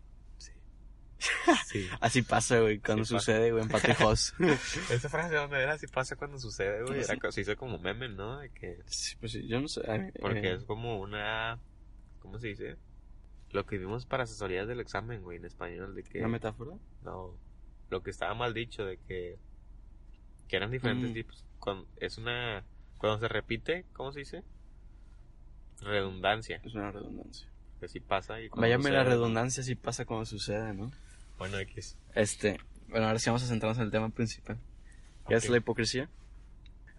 Sí. 1.66 1.88
Así 2.02 2.22
pasa, 2.22 2.60
güey, 2.60 2.80
cuando 2.80 3.06
Sí 3.06 3.14
sucede, 3.14 3.52
güey, 3.52 3.64
en 3.64 3.70
Patijos. 3.70 4.34
Esa 4.92 5.10
frase 5.10 5.30
de 5.34 5.38
dónde 5.38 5.62
era, 5.62 5.78
si 5.78 5.88
pasa 5.88 6.16
cuando 6.16 6.40
sucede, 6.40 6.84
güey. 6.84 7.04
Sí. 7.04 7.12
Era 7.12 7.32
se 7.32 7.42
hizo 7.42 7.56
como 7.56 7.80
meme, 7.80 8.10
¿no? 8.10 8.40
De 8.40 8.50
que, 8.50 8.80
sí, 8.86 9.16
pues 9.20 9.32
sí, 9.32 9.48
yo 9.48 9.60
no 9.62 9.68
sé. 9.68 9.82
porque 10.20 10.48
eh, 10.50 10.54
es 10.56 10.64
como 10.64 11.00
una, 11.00 11.60
¿cómo 12.20 12.40
se 12.40 12.48
dice? 12.50 12.78
Lo 13.52 13.66
que 13.66 13.78
vimos 13.78 14.06
para 14.06 14.24
asesorías 14.24 14.68
del 14.68 14.80
examen, 14.80 15.22
güey, 15.22 15.38
en 15.38 15.46
español, 15.46 15.96
de 15.96 16.04
que, 16.04 16.20
¿Una 16.20 16.28
metáfora? 16.30 16.72
no, 17.04 17.38
lo 17.90 18.04
que 18.04 18.10
estaba 18.10 18.34
mal 18.34 18.54
dicho, 18.54 18.84
de 18.86 18.98
que, 18.98 19.38
que 20.48 20.56
eran 20.56 20.72
diferentes 20.72 21.10
Mm. 21.12 21.14
tipos. 21.14 21.46
Cuando, 21.60 21.88
es 21.98 22.18
una, 22.18 22.64
cuando 22.98 23.20
se 23.20 23.28
repite, 23.28 23.86
¿cómo 23.94 24.12
se 24.12 24.20
dice? 24.20 24.44
Redundancia, 25.82 26.62
Es 26.64 26.74
una 26.74 26.92
redundancia. 26.92 27.48
que 27.80 27.88
sí 27.88 28.00
pasa 28.00 28.40
y 28.42 28.50
Váyame 28.50 28.92
la 28.92 29.04
redundancia 29.04 29.64
si 29.64 29.76
pasa 29.76 30.06
cuando 30.06 30.26
sucede, 30.26 30.74
¿no? 30.74 30.92
Bueno, 31.38 31.60
X. 31.60 31.98
Este, 32.14 32.60
bueno, 32.88 33.08
ahora 33.08 33.20
sí 33.20 33.30
vamos 33.30 33.44
a 33.44 33.48
centrarnos 33.48 33.78
en 33.78 33.86
el 33.86 33.92
tema 33.92 34.10
principal. 34.10 34.58
¿Qué 35.28 35.36
es 35.36 35.50
la 35.50 35.58
hipocresía? 35.58 36.10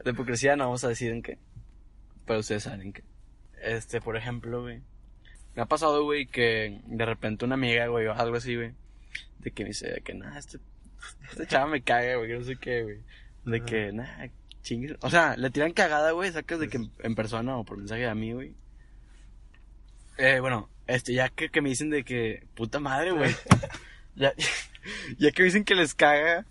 La 0.05 0.11
hipocresía 0.11 0.57
no 0.57 0.65
vamos 0.65 0.85
a 0.85 0.89
decir 0.89 1.11
en 1.11 1.23
qué, 1.23 1.39
pero 2.27 2.41
ustedes 2.41 2.65
saben 2.65 2.83
en 2.83 2.93
qué. 2.93 3.05
Este, 3.63 4.01
por 4.01 4.17
ejemplo, 4.17 4.63
güey, 4.63 4.83
me 5.55 5.63
ha 5.63 5.67
pasado, 5.67 6.05
güey, 6.05 6.27
que 6.27 6.81
de 6.85 7.07
repente 7.07 7.45
una 7.45 7.55
amiga, 7.55 7.87
güey, 7.87 8.07
o 8.07 8.13
algo 8.13 8.37
así, 8.37 8.55
güey, 8.55 8.75
de 9.39 9.51
que 9.53 9.63
me 9.63 9.71
dice, 9.71 9.91
de 9.91 10.01
que, 10.03 10.13
nada, 10.13 10.39
este, 10.39 10.59
este 11.31 11.47
chava 11.47 11.67
me 11.67 11.83
caga, 11.83 12.17
güey, 12.17 12.29
que 12.29 12.39
no 12.39 12.45
sé 12.45 12.57
qué, 12.57 12.83
güey. 12.83 12.99
De 13.45 13.65
que, 13.65 13.93
nada, 13.93 14.29
chingue. 14.63 14.97
O 15.01 15.09
sea, 15.09 15.37
le 15.37 15.51
tiran 15.51 15.73
cagada, 15.73 16.11
güey, 16.11 16.31
sacas 16.33 16.61
de 16.61 16.69
que 16.69 16.77
en, 16.77 16.91
en 16.99 17.15
persona 17.15 17.57
o 17.57 17.65
por 17.65 17.79
mensaje 17.79 18.07
a 18.07 18.15
mí, 18.15 18.33
güey. 18.33 18.55
Eh, 20.19 20.41
bueno, 20.41 20.69
este, 20.87 21.13
ya 21.15 21.29
que, 21.29 21.49
que 21.51 21.61
me 21.61 21.69
dicen 21.69 21.91
de 21.91 22.05
que, 22.05 22.47
puta 22.55 22.81
madre, 22.81 23.13
güey. 23.13 23.35
ya, 24.17 24.33
ya 25.19 25.31
que 25.33 25.43
me 25.43 25.47
dicen 25.47 25.65
que 25.65 25.75
les 25.75 25.95
caga, 25.95 26.47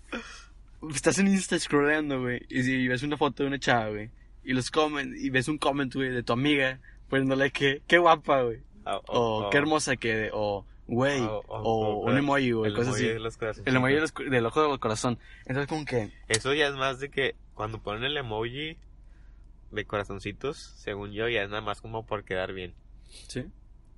estás 0.94 1.18
en 1.18 1.28
Insta 1.28 1.58
scrolleando, 1.58 2.20
güey, 2.20 2.42
y 2.48 2.62
si 2.62 2.86
ves 2.88 3.02
una 3.02 3.16
foto 3.16 3.42
de 3.42 3.48
una 3.48 3.58
chava, 3.58 3.88
güey, 3.90 4.10
y 4.44 4.52
los 4.52 4.70
comen, 4.70 5.14
y 5.18 5.30
ves 5.30 5.48
un 5.48 5.58
comment, 5.58 5.92
güey, 5.92 6.10
de 6.10 6.22
tu 6.22 6.32
amiga, 6.32 6.78
poniéndole 7.08 7.50
que, 7.50 7.82
qué 7.86 7.98
guapa, 7.98 8.42
güey. 8.42 8.60
Ah, 8.84 9.00
O, 9.08 9.50
qué 9.50 9.58
hermosa 9.58 9.96
que, 9.96 10.30
o, 10.32 10.64
güey, 10.86 11.20
O- 11.22 11.42
o, 11.48 11.58
o- 11.62 12.02
o- 12.02 12.10
un 12.10 12.16
emoji, 12.16 12.52
güey, 12.52 12.70
El 12.70 12.76
cosas 12.76 12.88
emoji 12.94 13.04
así. 13.06 13.12
de 13.14 13.20
los 13.20 13.36
corazones. 13.36 13.66
El 13.66 13.74
emoji 13.76 13.94
del, 13.94 14.04
oscu- 14.04 14.28
del 14.30 14.46
ojo 14.46 14.68
del 14.68 14.78
corazón. 14.78 15.18
Entonces, 15.40 15.66
como 15.66 15.84
que, 15.84 16.12
Eso 16.28 16.54
ya 16.54 16.68
es 16.68 16.74
más 16.74 17.00
de 17.00 17.08
que 17.10 17.34
cuando 17.54 17.82
ponen 17.82 18.04
el 18.04 18.16
emoji 18.16 18.76
de 19.72 19.84
corazoncitos, 19.84 20.56
según 20.76 21.10
yo, 21.12 21.28
ya 21.28 21.42
es 21.42 21.48
nada 21.50 21.62
más 21.62 21.80
como 21.80 22.06
por 22.06 22.22
quedar 22.24 22.52
bien. 22.52 22.74
Sí. 23.28 23.44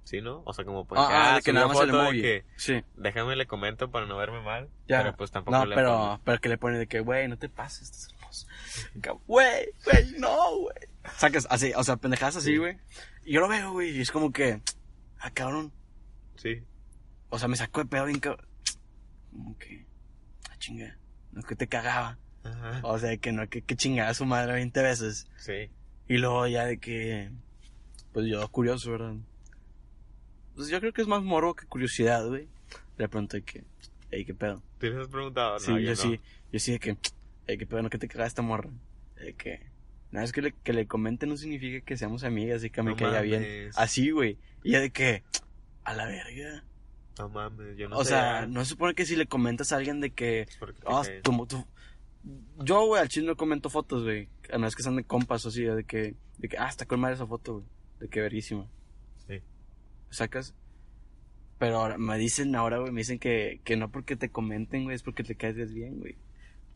¿Sí, 0.04 0.22
no? 0.22 0.42
O 0.46 0.54
sea, 0.54 0.64
como 0.64 0.86
por 0.86 0.96
Ah, 0.98 1.32
ah, 1.32 1.36
de 1.36 1.42
que 1.42 1.52
nada 1.52 1.66
más 1.68 1.78
el 1.80 1.90
emoji. 1.90 2.22
que 2.22 2.44
Sí. 2.56 2.82
déjame 2.96 3.36
le 3.36 3.46
comento 3.46 3.90
para 3.90 4.06
no 4.06 4.16
verme 4.16 4.40
mal. 4.40 4.70
Ya. 4.88 5.02
Pero 5.02 5.14
pues 5.16 5.30
tampoco 5.30 5.58
No, 5.58 5.66
le 5.66 5.74
pero, 5.74 5.90
pongo. 5.98 6.20
pero 6.24 6.40
que 6.40 6.48
le 6.48 6.56
pone 6.56 6.78
de 6.78 6.86
que, 6.86 7.00
güey, 7.00 7.28
no 7.28 7.36
te 7.36 7.50
pases, 7.50 7.82
estás 7.90 8.14
hermoso. 8.14 8.46
Güey, 9.26 9.68
güey, 9.84 10.12
no, 10.18 10.56
güey. 10.60 10.76
Sacas 11.18 11.46
así, 11.50 11.72
o 11.76 11.84
sea, 11.84 11.96
pendejadas 11.96 12.36
así, 12.36 12.52
Sí. 12.52 12.56
güey. 12.56 12.78
Y 13.24 13.32
yo 13.34 13.40
lo 13.42 13.48
veo, 13.48 13.72
güey, 13.72 13.90
y 13.98 14.00
es 14.00 14.10
como 14.10 14.32
que, 14.32 14.62
ah, 15.18 15.30
cabrón. 15.30 15.72
Sí. 16.36 16.62
O 17.28 17.38
sea, 17.38 17.48
me 17.48 17.56
sacó 17.56 17.80
de 17.80 17.86
pedo 17.90 18.06
bien 18.06 18.18
cabrón. 18.20 18.46
Como 19.30 19.58
que, 19.58 19.84
ah, 20.50 20.54
chinga, 20.58 20.96
no 21.32 21.40
es 21.40 21.46
que 21.46 21.54
te 21.54 21.66
cagaba. 21.68 22.16
Ajá. 22.44 22.80
O 22.82 22.98
sea, 22.98 23.14
que 23.18 23.30
no, 23.32 23.46
que, 23.50 23.60
que 23.60 23.76
chingaba 23.76 24.08
a 24.08 24.14
su 24.14 24.24
madre 24.24 24.54
20 24.54 24.80
veces. 24.82 25.28
Sí. 25.36 25.70
Y 26.08 26.16
luego 26.16 26.46
ya 26.46 26.64
de 26.64 26.78
que, 26.78 27.30
pues 28.18 28.30
yo 28.30 28.48
curioso, 28.48 28.90
¿verdad? 28.90 29.14
Pues 30.56 30.68
yo 30.68 30.80
creo 30.80 30.92
que 30.92 31.02
es 31.02 31.06
más 31.06 31.22
morbo 31.22 31.54
que 31.54 31.66
curiosidad, 31.66 32.26
güey. 32.26 32.48
Le 32.96 33.08
pregunté 33.08 33.42
que, 33.42 33.62
ey, 34.10 34.24
qué 34.24 34.34
pedo. 34.34 34.60
¿Tú 34.80 34.86
les 34.86 34.96
has 34.96 35.06
preguntado? 35.08 35.60
Sí, 35.60 35.70
no, 35.70 35.78
yo, 35.78 35.90
no. 35.90 35.96
sí, 35.96 36.20
yo 36.52 36.58
sí 36.58 36.72
de 36.72 36.80
que, 36.80 36.96
ey, 37.46 37.58
qué 37.58 37.64
pedo, 37.64 37.80
no 37.82 37.90
que 37.90 37.98
te 37.98 38.08
caga 38.08 38.26
esta 38.26 38.42
morra. 38.42 38.68
De 39.14 39.34
que, 39.34 39.60
nada, 40.10 40.24
es 40.24 40.32
que 40.32 40.42
le, 40.42 40.52
que 40.64 40.72
le 40.72 40.88
comente 40.88 41.26
no 41.28 41.36
significa 41.36 41.84
que 41.86 41.96
seamos 41.96 42.24
amigas 42.24 42.64
y 42.64 42.70
que 42.70 42.82
me 42.82 42.90
No 42.90 42.96
caiga 42.96 43.20
bien. 43.20 43.70
Así, 43.76 44.10
güey. 44.10 44.36
Y 44.64 44.72
ya 44.72 44.80
de 44.80 44.90
que, 44.90 45.22
a 45.84 45.94
la 45.94 46.06
verga. 46.06 46.64
No 47.20 47.28
mames, 47.28 47.76
yo 47.76 47.88
no 47.88 47.96
o 47.98 48.02
sé. 48.04 48.10
sea, 48.10 48.46
no 48.48 48.64
se 48.64 48.70
supone 48.70 48.94
que 48.94 49.06
si 49.06 49.14
le 49.14 49.26
comentas 49.26 49.70
a 49.72 49.76
alguien 49.76 50.00
de 50.00 50.10
que, 50.10 50.48
te 50.58 50.66
Ah, 50.86 51.02
tu- 51.22 51.46
tu- 51.46 51.66
Yo, 52.64 52.84
güey, 52.86 53.00
al 53.00 53.08
chile 53.08 53.28
no 53.28 53.36
comento 53.36 53.70
fotos, 53.70 54.02
güey. 54.02 54.28
A 54.52 54.58
menos 54.58 54.74
que 54.74 54.82
sean 54.82 54.96
de 54.96 55.04
compas 55.04 55.44
o 55.46 55.50
así, 55.50 55.62
de 55.62 55.84
que, 55.84 56.16
de 56.38 56.48
que, 56.48 56.58
ah, 56.58 56.68
está 56.68 56.84
con 56.84 56.98
madre 56.98 57.14
esa 57.14 57.26
foto, 57.28 57.54
güey. 57.60 57.64
De 58.00 58.08
que 58.08 58.20
verguísima. 58.20 58.66
Sí. 59.26 59.40
¿Sacas? 60.10 60.54
Pero 61.58 61.78
ahora, 61.78 61.98
me 61.98 62.16
dicen 62.18 62.54
ahora, 62.54 62.78
güey, 62.78 62.92
me 62.92 63.00
dicen 63.00 63.18
que, 63.18 63.60
que 63.64 63.76
no 63.76 63.90
porque 63.90 64.16
te 64.16 64.30
comenten, 64.30 64.84
güey, 64.84 64.94
es 64.94 65.02
porque 65.02 65.24
te 65.24 65.34
caes 65.34 65.74
bien, 65.74 65.98
güey. 65.98 66.16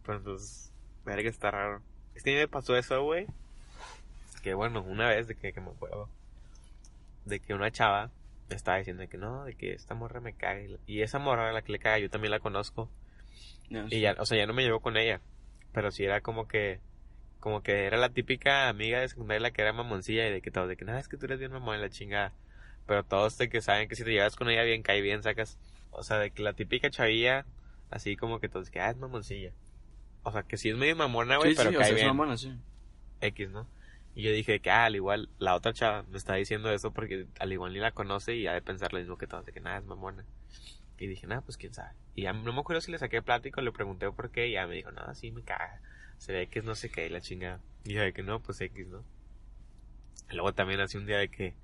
Pero 0.05 0.19
entonces, 0.19 0.73
verga, 1.05 1.31
está 1.31 1.51
raro. 1.51 1.83
Es 2.15 2.23
que 2.23 2.31
a 2.31 2.35
mí 2.35 2.39
me 2.41 2.49
pasó 2.49 2.77
eso, 2.77 3.03
güey. 3.03 3.27
Que 4.43 4.55
bueno, 4.55 4.83
una 4.83 5.09
vez 5.09 5.29
de 5.29 5.37
que, 5.37 5.53
que 5.53 5.61
me 5.61 5.71
acuerdo. 5.71 6.09
De 7.25 7.39
que 7.39 7.55
una 7.55 7.71
chava 7.71 8.11
me 8.49 8.57
estaba 8.57 8.79
diciendo 8.79 9.09
que 9.09 9.17
no, 9.17 9.45
de 9.45 9.55
que 9.55 9.73
esta 9.73 9.95
morra 9.95 10.21
me 10.21 10.35
caga. 10.35 10.63
Y 10.87 11.03
esa 11.03 11.19
morra 11.19 11.49
a 11.49 11.53
la 11.53 11.63
que 11.63 11.73
le 11.73 11.79
caga, 11.79 11.99
yo 11.99 12.11
también 12.11 12.33
la 12.33 12.41
conozco. 12.41 12.91
No, 13.71 13.87
Y 13.89 14.01
ya, 14.01 14.17
o 14.19 14.27
sea, 14.27 14.37
ya 14.37 14.47
no 14.47 14.53
me 14.53 14.63
llevo 14.63 14.81
con 14.81 14.97
ella. 14.97 15.21
Pero 15.73 15.91
sí 15.91 16.05
era 16.05 16.21
como 16.21 16.49
que, 16.49 16.81
como 17.43 17.61
que 17.65 17.87
era 17.87 17.97
la 17.97 18.11
típica 18.11 18.69
amiga 18.69 19.01
de 19.01 19.09
secundaria 19.09 19.41
la 19.41 19.51
que 19.51 19.63
era 19.63 19.73
mamoncilla 19.73 20.29
y 20.29 20.31
de 20.33 20.41
que 20.41 20.53
todos, 20.53 20.69
de 20.69 20.77
que 20.77 20.85
nada, 20.85 21.01
es 21.01 21.09
que 21.09 21.17
tú 21.17 21.27
eres 21.27 21.41
bien 21.41 21.51
mamón 21.51 21.77
y 21.77 21.81
la 21.81 21.91
chingada. 21.91 22.33
Pero 22.87 23.03
todos 23.03 23.37
de 23.37 23.49
que 23.49 23.61
saben 23.61 23.89
que 23.89 23.97
si 23.97 24.05
te 24.05 24.13
llevas 24.13 24.37
con 24.37 24.49
ella 24.49 24.63
bien, 24.63 24.85
cae 24.85 25.01
bien, 25.01 25.25
sacas. 25.25 25.59
O 25.91 26.05
sea, 26.05 26.19
de 26.19 26.31
que 26.31 26.41
la 26.41 26.53
típica 26.53 26.89
chavilla, 26.89 27.45
así 27.91 28.17
como 28.17 28.39
que 28.39 28.49
todos, 28.49 28.71
que 28.71 28.81
ah, 28.81 28.91
es 28.91 28.97
mamoncilla. 28.97 29.51
O 30.23 30.31
sea, 30.31 30.45
que 30.45 30.57
sí 30.57 30.71
es 30.71 30.77
medio 30.77 30.95
mamona, 30.95 31.37
güey, 31.37 31.51
sí, 31.51 31.57
pero 31.57 31.71
sí, 31.71 31.77
o 31.77 31.79
cae 31.81 31.89
sea, 31.89 31.97
es 31.97 32.01
bien. 32.03 32.17
mamona, 32.17 32.37
sí. 32.37 32.57
X, 33.21 33.51
¿no? 33.51 33.67
Y 34.15 34.23
yo 34.23 34.31
dije 34.31 34.61
que, 34.61 34.71
ah, 34.71 34.85
al 34.85 34.95
igual, 34.95 35.29
la 35.41 35.57
otra 35.57 35.73
chava 35.73 36.05
me 36.05 36.19
está 36.19 36.35
diciendo 36.35 36.71
eso 36.71 36.93
porque 36.93 37.27
al 37.41 37.53
igual 37.53 37.73
ni 37.73 37.81
la 37.81 37.91
conoce 37.91 38.37
y 38.37 38.47
ha 38.47 38.53
de 38.53 38.63
pensar 38.63 38.93
lo 38.93 39.01
mismo 39.01 39.19
que 39.19 39.27
todos, 39.27 39.45
de 39.47 39.53
que 39.53 39.61
nada, 39.61 39.79
es 39.79 39.85
mamona. 39.85 40.25
Y 40.97 41.09
dije, 41.09 41.27
nada, 41.27 41.41
pues 41.41 41.57
quién 41.57 41.75
sabe. 41.75 41.91
Y 42.15 42.23
ya 42.23 42.33
no 42.33 42.53
me 42.53 42.61
acuerdo 42.61 42.81
si 42.81 42.93
le 42.93 42.99
saqué 42.99 43.21
plático, 43.21 43.61
le 43.63 43.73
pregunté 43.73 44.09
por 44.13 44.31
qué 44.31 44.47
y 44.47 44.53
ya 44.53 44.69
me 44.69 44.77
dijo, 44.77 44.93
no, 44.93 45.13
sí, 45.17 45.33
me 45.33 45.43
caga. 45.43 45.81
Se 46.23 46.33
ve 46.33 46.47
que 46.47 46.63
no 46.63 46.75
qué, 46.77 47.07
y 47.07 47.09
la 47.09 47.21
chingada. 47.21 47.59
Y 47.85 47.95
de 47.95 48.13
que 48.13 48.23
no, 48.23 48.41
pues 48.41 48.61
X, 48.61 48.87
¿no? 48.87 49.03
Luego 50.31 50.55
también 50.55 50.79
hace 50.79 50.97
un 50.97 51.05
día 51.05 51.19
de 51.19 51.29
que, 51.29 51.57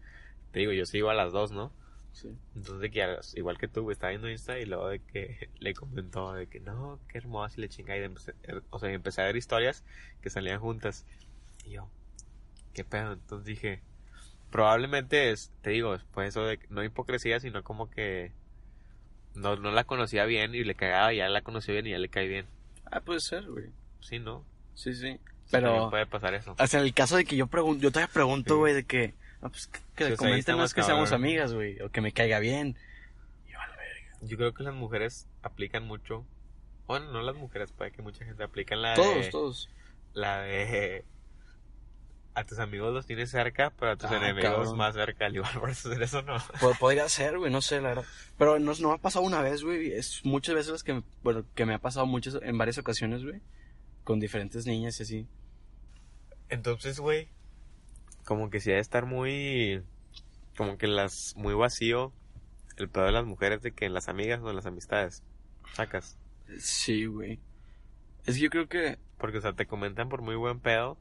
te 0.51 0.59
digo, 0.59 0.73
yo 0.73 0.85
sigo 0.85 1.11
a 1.11 1.15
las 1.15 1.33
dos, 1.33 1.53
¿no? 1.53 1.71
sí. 2.13 2.37
Entonces 2.57 2.81
de 2.81 2.91
que, 2.91 3.19
igual 3.39 3.57
que 3.57 3.69
tú, 3.69 3.89
estaba 3.93 4.11
viendo 4.11 4.29
Insta 4.29 4.59
y 4.59 4.65
luego 4.65 4.89
de 4.89 4.99
que 4.99 5.49
le 5.61 5.75
comentó 5.75 6.33
de 6.33 6.49
que 6.49 6.59
no, 6.59 6.99
qué 7.09 7.19
hermosa 7.19 7.55
y 7.57 7.61
le 7.61 7.69
chinga 7.69 7.97
y 7.97 8.01
de 8.01 8.11
empecé- 8.11 8.35
o 8.71 8.81
sea, 8.81 8.91
empecé 8.91 9.23
a 9.23 9.27
ver 9.27 9.37
historias 9.37 9.85
que 10.23 10.29
salían 10.29 10.59
juntas. 10.59 11.07
Y 11.65 11.71
yo, 11.71 11.89
qué 12.75 12.83
pedo, 12.83 13.13
entonces 13.13 13.47
dije, 13.47 13.81
probablemente 14.51 15.31
es, 15.31 15.53
te 15.63 15.71
digo, 15.71 15.97
pues 16.13 16.31
eso 16.31 16.43
de, 16.45 16.59
no 16.69 16.83
hipocresía, 16.83 17.39
sino 17.39 17.63
como 17.63 17.91
que 17.91 18.33
no, 19.37 19.55
no 19.55 19.71
la 19.71 19.85
conocía 19.85 20.25
bien 20.25 20.57
y 20.57 20.65
le 20.65 20.75
cagaba, 20.75 21.15
y 21.15 21.19
ya 21.19 21.29
la 21.29 21.43
conoció 21.43 21.75
bien 21.75 21.87
y 21.87 21.91
ya 21.91 21.99
le 21.99 22.09
cae 22.09 22.27
bien. 22.27 22.47
Ah, 22.91 23.01
puede 23.01 23.21
ser, 23.21 23.47
güey. 23.49 23.71
Sí, 24.01 24.19
¿no? 24.19 24.45
Sí, 24.75 24.95
sí. 24.95 25.13
Sí, 25.45 25.53
Pero, 25.53 25.69
también 25.71 25.91
puede 25.91 26.07
pasar 26.07 26.35
eso. 26.35 26.55
o 26.59 26.67
sea, 26.67 26.81
el 26.81 26.93
caso 26.93 27.17
de 27.17 27.25
que 27.25 27.35
yo 27.37 27.47
pregunto, 27.47 27.83
yo 27.83 27.91
todavía 27.91 28.13
pregunto, 28.13 28.55
Sí. 28.55 28.59
güey, 28.59 28.75
de 28.75 28.85
que, 28.85 29.15
ah, 29.41 29.49
pues, 29.49 29.67
que, 29.97 30.11
Sí, 30.11 30.17
comenten 30.17 30.53
no 30.57 30.59
más 30.63 30.71
es 30.71 30.75
que 30.75 30.83
seamos 30.83 31.13
amigas, 31.13 31.55
güey, 31.55 31.81
o 31.81 31.91
que 31.91 32.01
me 32.03 32.13
caiga 32.13 32.39
bien. 32.39 32.77
Yo, 33.47 33.59
a 33.59 33.67
la 33.67 33.77
verga. 33.77 34.19
Yo 34.23 34.37
creo 34.37 34.53
que 34.53 34.63
las 34.63 34.75
mujeres 34.75 35.27
aplican 35.43 35.85
mucho, 35.87 36.27
bueno, 36.87 37.11
no 37.13 37.23
las 37.23 37.35
mujeres, 37.37 37.73
puede 37.73 37.93
que 37.93 38.03
mucha 38.03 38.25
gente 38.27 38.43
aplican 38.45 38.83
la 38.83 38.95
Todos, 38.95 39.25
de... 39.27 39.31
todos. 39.31 39.69
La 40.13 40.41
de. 40.41 41.05
A 42.35 42.45
tus 42.45 42.59
amigos 42.61 42.93
los 42.95 43.05
tienes 43.07 43.31
cerca, 43.31 43.71
pero 43.79 43.93
a 43.93 43.97
tus 43.97 44.11
Ah, 44.11 44.17
enemigos 44.19 44.53
cabrón. 44.53 44.77
más 44.77 44.95
cerca. 44.95 45.27
Al 45.27 45.35
igual 45.35 45.51
por 45.61 45.71
hacer 45.71 46.01
eso 46.03 46.23
no. 46.23 46.37
Po- 46.61 46.75
Podría 46.79 47.09
ser, 47.09 47.37
güey, 47.39 47.51
no 47.51 47.61
sé, 47.61 47.81
la 47.81 47.89
verdad. 47.89 48.05
Pero 48.37 48.59
no, 48.61 48.73
no 48.81 48.89
me 48.91 48.95
ha 48.95 48.99
pasado 48.99 49.25
una 49.25 49.41
vez, 49.43 49.65
güey. 49.65 49.93
Es 49.93 50.25
muchas 50.25 50.55
veces 50.55 50.73
las 50.73 50.83
que, 50.85 50.95
me- 50.95 51.03
bueno, 51.23 51.45
que 51.55 51.65
me 51.67 51.75
ha 51.75 51.79
pasado 51.79 52.07
muchas, 52.07 52.39
en 52.41 52.57
varias 52.57 52.79
ocasiones, 52.79 53.25
güey. 53.25 53.41
Con 54.09 54.21
diferentes 54.21 54.65
niñas 54.65 54.99
y 54.99 55.03
así. 55.03 55.27
Entonces, 56.49 56.99
güey. 56.99 57.29
Como 58.25 58.49
que 58.49 58.59
sí 58.59 58.71
ha 58.71 58.77
de 58.77 58.81
estar 58.81 59.05
muy. 59.05 59.83
Como 60.57 60.79
que 60.79 60.87
las. 60.87 61.37
Muy 61.37 61.53
vacío. 61.53 62.15
El 62.79 62.89
pedo 62.89 63.05
de 63.05 63.13
las 63.13 63.27
mujeres 63.27 63.61
de 63.61 63.73
que 63.73 63.85
en 63.85 63.93
las 63.93 64.09
amigas 64.09 64.41
o 64.41 64.49
en 64.49 64.57
las 64.57 64.65
amistades. 64.65 65.23
Sacas. 65.75 66.17
Sí, 66.57 67.05
güey. 67.05 67.39
Es 68.25 68.37
que 68.37 68.41
yo 68.41 68.49
creo 68.49 68.67
que, 68.67 68.99
Porque, 69.19 69.37
o 69.37 69.41
sea, 69.43 69.53
te 69.53 69.67
comentan 69.67 70.09
por 70.09 70.23
muy 70.23 70.37
buen 70.37 70.59
pedo. 70.59 70.97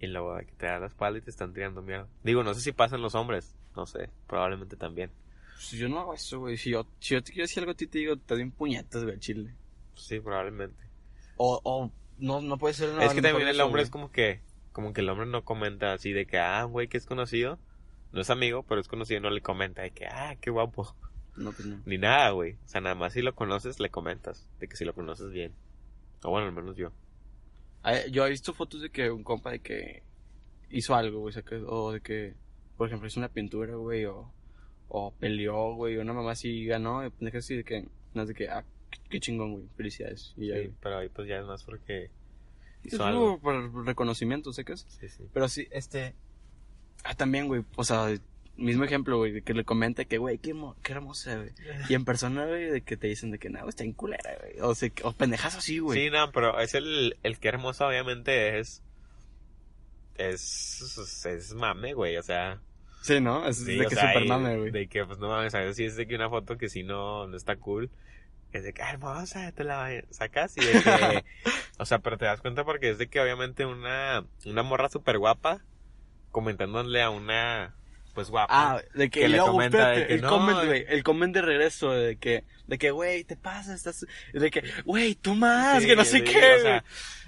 Y 0.00 0.06
luego 0.06 0.34
de 0.34 0.46
que 0.46 0.52
te 0.52 0.64
dan 0.64 0.80
la 0.80 0.86
espalda 0.86 1.18
y 1.18 1.22
te 1.22 1.28
están 1.28 1.52
tirando 1.52 1.82
mierda. 1.82 2.08
Digo, 2.24 2.42
no 2.44 2.54
sé 2.54 2.62
si 2.62 2.72
pasan 2.72 3.02
los 3.02 3.14
hombres. 3.14 3.58
No 3.76 3.84
sé. 3.84 4.08
Probablemente 4.26 4.78
también. 4.78 5.10
pues, 5.52 5.72
yo 5.72 5.86
no 5.90 5.98
hago 5.98 6.14
eso, 6.14 6.38
güey. 6.38 6.56
Si 6.56 6.70
yo, 6.70 6.86
si 6.98 7.12
yo 7.12 7.22
te 7.22 7.30
quiero 7.30 7.44
decir 7.44 7.60
algo 7.60 7.72
a 7.72 7.76
ti, 7.76 7.86
te 7.86 7.98
digo, 7.98 8.16
te 8.16 8.32
doy 8.32 8.42
un 8.42 8.52
puñetas, 8.52 9.04
güey, 9.04 9.18
chile. 9.18 9.54
Sí, 9.96 10.18
probablemente. 10.18 10.82
O, 11.36 11.60
o, 11.62 11.92
no, 12.18 12.40
no 12.40 12.58
puede 12.58 12.74
ser. 12.74 12.90
Es 13.00 13.14
que 13.14 13.22
también 13.22 13.48
el 13.48 13.56
eso, 13.56 13.64
hombre 13.64 13.82
güey. 13.82 13.84
es 13.84 13.90
como 13.90 14.10
que, 14.10 14.40
como 14.72 14.92
que 14.92 15.00
el 15.00 15.08
hombre 15.08 15.26
no 15.26 15.44
comenta 15.44 15.92
así 15.92 16.12
de 16.12 16.26
que, 16.26 16.38
ah, 16.38 16.64
güey, 16.64 16.88
que 16.88 16.96
es 16.96 17.06
conocido. 17.06 17.58
No 18.12 18.20
es 18.20 18.30
amigo, 18.30 18.62
pero 18.62 18.80
es 18.80 18.88
conocido, 18.88 19.20
no 19.20 19.30
le 19.30 19.42
comenta 19.42 19.82
de 19.82 19.90
que, 19.90 20.06
ah, 20.06 20.36
qué 20.40 20.50
guapo. 20.50 20.94
No, 21.36 21.52
pues 21.52 21.66
no. 21.66 21.80
Ni 21.84 21.98
nada, 21.98 22.30
güey. 22.30 22.54
O 22.64 22.68
sea, 22.68 22.80
nada 22.80 22.94
más 22.94 23.12
si 23.12 23.22
lo 23.22 23.34
conoces, 23.34 23.80
le 23.80 23.90
comentas. 23.90 24.48
De 24.58 24.68
que 24.68 24.76
si 24.76 24.84
lo 24.84 24.94
conoces 24.94 25.30
bien. 25.30 25.52
O 26.24 26.30
bueno, 26.30 26.46
al 26.48 26.52
menos 26.52 26.76
yo. 26.76 26.90
Ah, 27.82 28.06
Yo 28.10 28.26
he 28.26 28.30
visto 28.30 28.52
fotos 28.54 28.82
de 28.82 28.90
que 28.90 29.10
un 29.10 29.22
compa 29.22 29.50
de 29.52 29.60
que 29.60 30.02
hizo 30.70 30.94
algo, 30.94 31.20
güey, 31.20 31.34
o 31.66 31.92
de 31.92 32.00
que, 32.00 32.34
por 32.76 32.88
ejemplo, 32.88 33.06
hizo 33.06 33.20
una 33.20 33.28
pintura, 33.28 33.76
güey, 33.76 34.04
o, 34.06 34.32
o 34.88 35.12
peleó, 35.12 35.74
güey, 35.74 35.96
o 35.96 36.02
una 36.02 36.12
mamá 36.12 36.32
así 36.32 36.64
ganó, 36.64 37.04
y 37.06 37.10
pendejas 37.10 37.44
así 37.44 37.56
de 37.56 37.64
que, 37.64 37.86
no 38.14 38.22
es 38.22 38.28
de 38.28 38.34
que, 38.34 38.48
ah, 38.48 38.64
qué, 39.10 39.20
chingón, 39.20 39.52
güey, 39.52 39.64
felicidades, 39.76 40.34
y 40.36 40.48
ya, 40.48 40.54
Sí, 40.54 40.60
güey. 40.62 40.72
pero 40.80 40.98
ahí 40.98 41.08
pues 41.08 41.28
ya 41.28 41.38
es 41.38 41.46
más 41.46 41.64
porque 41.64 42.10
Es 42.84 42.94
hizo 42.94 43.04
algo 43.04 43.24
algo. 43.32 43.40
por 43.40 43.86
reconocimiento, 43.86 44.52
¿sacas? 44.52 44.86
Sí, 45.00 45.08
sí. 45.08 45.24
Pero 45.32 45.48
sí, 45.48 45.66
este, 45.70 46.14
ah, 47.04 47.14
también, 47.14 47.46
güey, 47.48 47.64
o 47.76 47.84
sea, 47.84 48.08
mismo 48.56 48.82
ejemplo, 48.84 49.18
güey, 49.18 49.30
de 49.32 49.42
que 49.42 49.54
le 49.54 49.64
comenta 49.64 50.04
que, 50.04 50.18
güey, 50.18 50.38
qué, 50.38 50.52
qué 50.82 50.92
hermosa, 50.92 51.36
güey. 51.36 51.50
Y 51.88 51.94
en 51.94 52.04
persona, 52.04 52.44
güey, 52.46 52.64
de 52.70 52.80
que 52.82 52.96
te 52.96 53.06
dicen 53.06 53.30
de 53.30 53.38
que, 53.38 53.48
no, 53.50 53.68
está 53.68 53.84
en 53.84 53.92
culera, 53.92 54.36
güey, 54.40 54.60
o, 54.60 54.74
sea, 54.74 54.90
o 55.04 55.12
pendejas 55.12 55.54
así, 55.56 55.78
güey. 55.78 55.98
Sí, 56.06 56.10
no, 56.10 56.32
pero 56.32 56.58
es 56.60 56.74
el, 56.74 57.16
el 57.22 57.38
que 57.38 57.48
hermoso, 57.48 57.86
obviamente, 57.86 58.58
es. 58.58 58.82
Es. 60.16 61.24
Es 61.26 61.54
mame, 61.54 61.94
güey. 61.94 62.16
O 62.16 62.22
sea. 62.22 62.60
Sí, 63.02 63.20
¿no? 63.20 63.46
Es 63.46 63.58
Sí, 63.58 63.76
de 63.76 63.86
que 63.86 63.94
sea, 63.94 64.08
super 64.08 64.24
y- 64.24 64.28
mame, 64.28 64.56
güey. 64.58 64.70
De 64.72 64.88
que, 64.88 65.04
pues 65.04 65.18
no 65.18 65.28
mames, 65.28 65.54
a 65.54 65.60
veces 65.60 65.76
sí 65.76 65.84
es 65.84 65.96
de 65.96 66.06
que 66.08 66.16
una 66.16 66.28
foto 66.28 66.58
que 66.58 66.68
si 66.68 66.82
no, 66.82 67.26
no 67.28 67.36
está 67.36 67.56
cool. 67.56 67.90
Es 68.52 68.62
de 68.64 68.72
que, 68.72 68.82
"Ah, 68.82 68.90
hermosa, 68.90 69.52
te 69.52 69.64
la 69.64 69.90
sacas 70.10 70.56
y 70.56 70.64
de 70.64 70.72
que. 70.82 71.24
o 71.78 71.84
sea, 71.84 71.98
pero 71.98 72.16
te 72.16 72.24
das 72.24 72.40
cuenta 72.40 72.64
porque 72.64 72.90
es 72.90 72.98
de 72.98 73.08
que 73.08 73.20
obviamente 73.20 73.66
una, 73.66 74.24
una 74.46 74.62
morra 74.62 74.88
súper 74.88 75.18
guapa 75.18 75.60
comentándole 76.30 77.02
a 77.02 77.10
una. 77.10 77.74
Pues 78.14 78.30
guapa. 78.30 78.52
Ah, 78.52 78.82
de 78.94 79.10
que, 79.10 79.20
que 79.20 79.28
le 79.28 79.38
comenta 79.38 79.78
espérate, 79.78 80.00
de 80.00 80.06
que 80.08 80.14
el 80.14 80.22
no, 80.22 80.28
comment, 80.28 80.64
güey, 80.64 80.84
el 80.88 81.02
comment 81.04 81.34
de 81.34 81.42
regreso 81.42 81.92
de 81.92 82.16
que 82.16 82.44
De 82.66 82.76
que, 82.76 82.90
güey, 82.90 83.22
te 83.22 83.36
pasa, 83.36 83.74
estás... 83.74 84.04
De 84.32 84.50
que, 84.50 84.64
güey, 84.84 85.14
tú 85.14 85.36
más, 85.36 85.80
Sí, 85.80 85.86
que 85.88 85.94
no 85.94 86.04
sé 86.04 86.24
qué. 86.24 86.54
O 86.56 86.60
sea, 86.60 86.84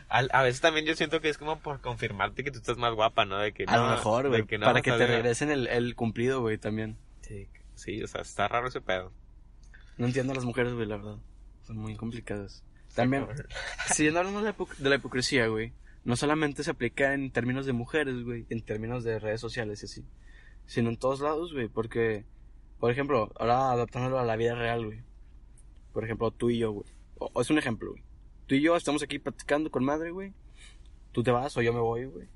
a, 0.08 0.42
veces 0.42 0.60
también 0.60 0.86
yo 0.86 0.96
siento 0.96 1.20
que 1.20 1.28
es 1.28 1.38
como 1.38 1.60
por 1.60 1.80
confirmarte 1.80 2.42
que 2.42 2.50
tú 2.50 2.58
estás 2.58 2.76
más 2.76 2.92
guapa, 2.94 3.24
¿no? 3.24 3.38
De 3.38 3.52
que 3.52 3.64
a 3.68 3.76
lo 3.76 3.88
mejor, 3.90 4.28
güey, 4.28 4.44
no, 4.58 4.66
para 4.66 4.82
que 4.82 4.90
te 4.90 5.06
regresen 5.06 5.50
el, 5.50 5.68
el 5.68 5.94
cumplido, 5.94 6.40
güey, 6.40 6.58
también. 6.58 6.98
Sí, 7.20 7.48
sí, 7.76 8.02
o 8.02 8.08
sea, 8.08 8.22
está 8.22 8.48
raro 8.48 8.66
ese 8.66 8.80
pedo. 8.80 9.12
No 10.00 10.06
entiendo 10.06 10.32
a 10.32 10.36
las 10.36 10.44
mujeres, 10.44 10.72
güey, 10.72 10.86
la 10.86 10.96
verdad. 10.96 11.18
Son 11.62 11.76
muy 11.76 11.94
complicadas. 11.96 12.64
También, 12.94 13.26
siguiendo 13.92 14.18
hablando 14.20 14.40
de 14.40 14.46
la, 14.46 14.56
hipo- 14.56 14.76
de 14.76 14.88
la 14.88 14.96
hipocresía, 14.96 15.46
güey, 15.46 15.72
no 16.04 16.16
solamente 16.16 16.64
se 16.64 16.70
aplica 16.70 17.14
en 17.14 17.30
términos 17.30 17.66
de 17.66 17.72
mujeres, 17.72 18.24
güey, 18.24 18.46
en 18.48 18.62
términos 18.62 19.04
de 19.04 19.18
redes 19.18 19.40
sociales 19.40 19.82
y 19.82 19.86
así, 19.86 20.04
sino 20.66 20.88
en 20.88 20.96
todos 20.96 21.20
lados, 21.20 21.52
güey, 21.52 21.68
porque, 21.68 22.24
por 22.80 22.90
ejemplo, 22.90 23.30
ahora 23.38 23.70
adaptándolo 23.70 24.18
a 24.18 24.24
la 24.24 24.36
vida 24.36 24.54
real, 24.54 24.86
güey. 24.86 25.02
Por 25.92 26.04
ejemplo, 26.04 26.30
tú 26.30 26.50
y 26.50 26.58
yo, 26.58 26.72
güey. 26.72 26.86
O, 27.18 27.30
o 27.32 27.40
es 27.42 27.50
un 27.50 27.58
ejemplo, 27.58 27.90
güey. 27.92 28.02
Tú 28.46 28.54
y 28.56 28.62
yo 28.62 28.74
estamos 28.76 29.02
aquí 29.02 29.18
platicando 29.18 29.70
con 29.70 29.84
madre, 29.84 30.10
güey. 30.10 30.32
Tú 31.12 31.22
te 31.22 31.30
vas 31.30 31.56
o 31.56 31.62
yo 31.62 31.72
me 31.72 31.80
voy, 31.80 32.06
güey. 32.06 32.26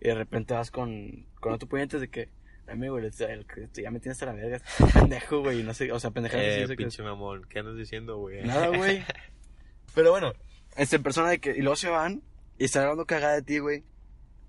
Y 0.00 0.08
de 0.08 0.14
repente 0.14 0.54
vas 0.54 0.70
con, 0.70 1.26
con 1.38 1.52
otro 1.52 1.68
puñete 1.68 1.98
de 2.00 2.08
que, 2.08 2.30
dame, 2.70 2.88
güey, 2.90 3.10
ya 3.10 3.90
me 3.90 4.00
tienes 4.00 4.22
a 4.22 4.26
la 4.26 4.32
verga, 4.32 4.60
pendejo, 4.94 5.40
güey, 5.40 5.62
no 5.62 5.74
sé, 5.74 5.90
o 5.92 6.00
sea, 6.00 6.10
pendejadas 6.10 6.70
Eh, 6.70 6.76
pinche 6.76 7.02
mamón, 7.02 7.44
¿qué 7.48 7.58
andas 7.58 7.76
diciendo, 7.76 8.16
güey? 8.18 8.42
Nada, 8.44 8.68
güey. 8.68 9.04
Pero 9.94 10.10
bueno, 10.12 10.32
este 10.76 10.98
persona 11.00 11.30
de 11.30 11.40
que. 11.40 11.50
Y 11.50 11.60
luego 11.62 11.76
se 11.76 11.88
van 11.88 12.22
y 12.58 12.64
están 12.64 12.82
hablando 12.84 13.04
cagada 13.06 13.34
de 13.34 13.42
ti, 13.42 13.58
güey. 13.58 13.82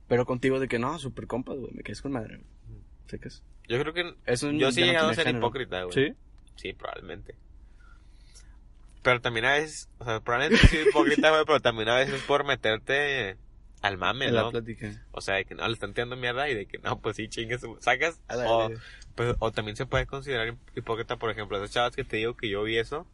Pero 0.07 0.25
contigo 0.25 0.59
de 0.59 0.67
que 0.67 0.77
no, 0.79 0.99
super 0.99 1.25
compas, 1.27 1.57
güey. 1.57 1.71
Me 1.73 1.83
quedes 1.83 2.01
con 2.01 2.11
madre, 2.11 2.37
güey. 2.37 2.47
¿Sabes? 3.07 3.43
Yo 3.67 3.79
creo 3.79 3.93
que 3.93 4.13
Es 4.25 4.43
un- 4.43 4.57
yo 4.59 4.71
sí 4.71 4.81
ya 4.81 4.83
he 4.83 4.87
no 4.87 4.91
llegado 4.91 5.07
a 5.07 5.11
tiene 5.11 5.15
ser 5.15 5.25
género. 5.27 5.45
hipócrita, 5.45 5.83
güey. 5.83 5.93
¿Sí? 5.93 6.13
Sí, 6.57 6.73
probablemente. 6.73 7.35
Pero 9.01 9.19
también 9.21 9.45
a 9.45 9.53
veces, 9.53 9.89
o 9.97 10.05
sea, 10.05 10.19
probablemente 10.19 10.67
sí 10.67 10.77
hipócrita, 10.87 11.29
güey, 11.31 11.43
pero 11.45 11.59
también 11.59 11.89
a 11.89 11.95
veces 11.95 12.21
por 12.23 12.45
meterte 12.45 13.37
al 13.81 13.97
mame, 13.97 14.27
En 14.27 14.35
la 14.35 14.43
¿no? 14.43 14.51
plática. 14.51 15.05
O 15.11 15.21
sea, 15.21 15.35
de 15.35 15.45
que 15.45 15.55
no, 15.55 15.67
le 15.67 15.73
están 15.73 15.93
tirando 15.93 16.15
mierda 16.15 16.49
y 16.49 16.55
de 16.55 16.65
que 16.67 16.77
no, 16.79 16.99
pues 16.99 17.15
sí, 17.15 17.27
chingues, 17.27 17.61
sacas. 17.79 18.19
A 18.27 18.35
O, 18.47 18.71
pues, 19.15 19.35
o 19.39 19.51
también 19.51 19.75
se 19.75 19.85
puede 19.85 20.05
considerar 20.05 20.55
hipócrita, 20.75 21.17
por 21.17 21.31
ejemplo, 21.31 21.57
esas 21.57 21.71
chavas 21.71 21.95
que 21.95 22.03
te 22.03 22.17
digo 22.17 22.35
que 22.37 22.49
yo 22.49 22.63
vi 22.63 22.77
eso, 22.77 23.07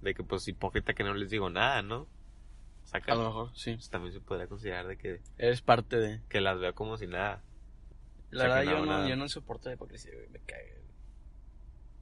de 0.00 0.14
que 0.14 0.22
pues 0.22 0.46
hipócrita 0.48 0.94
que 0.94 1.04
no 1.04 1.14
les 1.14 1.30
digo 1.30 1.50
nada, 1.50 1.82
¿no? 1.82 2.06
A 3.06 3.14
lo 3.14 3.24
mejor, 3.24 3.50
sí. 3.54 3.74
Pues, 3.74 3.90
también 3.90 4.14
se 4.14 4.20
podría 4.20 4.46
considerar 4.46 4.86
de 4.86 4.96
que, 4.96 5.20
Eres 5.36 5.60
parte 5.60 5.96
de. 5.98 6.20
que 6.28 6.40
las 6.40 6.58
veo 6.58 6.74
como 6.74 6.96
si 6.96 7.06
nada. 7.06 7.42
La 8.30 8.44
O 8.44 8.46
sea, 8.46 8.56
verdad, 8.56 8.72
no 8.72 8.78
yo, 8.78 8.86
no, 8.86 8.92
nada. 8.92 9.08
yo 9.08 9.16
no 9.16 9.28
soporto 9.28 9.68
la 9.68 9.74
hipocresía, 9.74 10.12
güey. 10.14 10.28
Me 10.28 10.38
cae, 10.40 10.62
güey. 10.62 10.84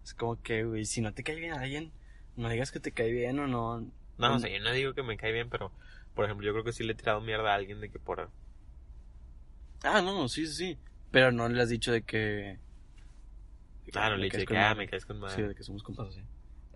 Es 0.04 0.14
como 0.14 0.40
que, 0.42 0.64
güey, 0.64 0.84
si 0.84 1.00
no 1.00 1.12
te 1.12 1.24
cae 1.24 1.34
bien 1.36 1.54
alguien, 1.54 1.90
no 2.36 2.48
digas 2.48 2.70
que 2.70 2.78
te 2.80 2.92
cae 2.92 3.10
bien 3.10 3.38
o 3.40 3.46
no. 3.48 3.80
No, 4.18 4.34
o 4.34 4.36
Mm. 4.36 4.40
sea, 4.40 4.50
yo 4.50 4.60
no 4.62 4.72
digo 4.72 4.94
que 4.94 5.02
me 5.02 5.16
cae 5.16 5.32
bien, 5.32 5.50
pero, 5.50 5.72
por 6.16 6.24
ejemplo, 6.24 6.44
yo 6.46 6.52
creo 6.52 6.64
que 6.64 6.72
sí 6.72 6.82
le 6.82 6.94
he 6.94 6.96
tirado 6.96 7.20
mierda 7.20 7.52
a 7.52 7.54
alguien 7.54 7.80
de 7.80 7.90
que 7.90 7.98
por... 8.00 8.30
Ah, 9.82 10.00
no, 10.00 10.28
sí, 10.28 10.46
sí, 10.46 10.54
sí. 10.54 10.78
Pero 11.12 11.30
no 11.30 11.48
le 11.48 11.62
has 11.62 11.68
dicho 11.68 11.92
de 11.92 12.02
que. 12.02 12.58
Claro, 13.92 14.16
me 14.16 14.22
le 14.22 14.30
dije 14.30 14.46
que, 14.46 14.58
ah, 14.58 14.74
me 14.74 14.88
caes 14.88 15.06
con 15.06 15.20
madre. 15.20 15.36
Sí, 15.36 15.42
de 15.42 15.54
que 15.54 15.62
somos 15.62 15.82
compas 15.82 16.08
así. 16.08 16.20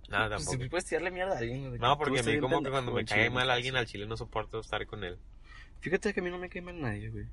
No, 0.09 0.18
Pues, 0.18 0.30
tampoco. 0.30 0.62
si 0.62 0.68
puedes 0.68 0.85
tirarle 0.85 1.11
mierda 1.11 1.35
a 1.35 1.38
alguien. 1.38 1.61
güey, 1.61 1.73
de 1.73 1.78
que 1.78 1.85
No, 1.85 1.99
porque 1.99 2.20
a 2.20 2.23
mí 2.23 2.38
como 2.38 2.62
que 2.62 2.70
cuando 2.70 2.92
me 2.92 3.04
cae 3.04 3.18
chile, 3.18 3.30
mal 3.30 3.47
no 3.47 3.52
alguien 3.54 3.76
al 3.76 3.87
chile 3.87 4.06
no 4.06 4.16
soporto 4.16 4.61
estar 4.61 4.87
con 4.87 5.02
él. 5.02 5.18
Fíjate 5.80 6.12
que 6.12 6.20
a 6.20 6.23
mí 6.23 6.30
no 6.30 6.38
me 6.38 6.50
cae 6.50 6.62
mal 6.62 6.80
nadie, 6.80 7.09
güey. 7.09 7.26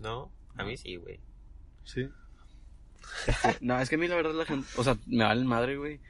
¿No? 0.00 0.32
A 0.56 0.64
mí 0.64 0.76
sí, 0.76 0.96
güey. 0.96 1.20
Sí. 1.84 2.08
no, 3.60 3.80
es 3.80 3.88
que 3.88 3.94
a 3.94 3.98
mí 3.98 4.08
la 4.08 4.16
verdad 4.16 4.34
la 4.34 4.44
gente, 4.44 4.68
o 4.76 4.82
sea, 4.82 4.96
me 5.06 5.24
valen 5.24 5.46
madre, 5.46 5.76
güey. 5.76 6.00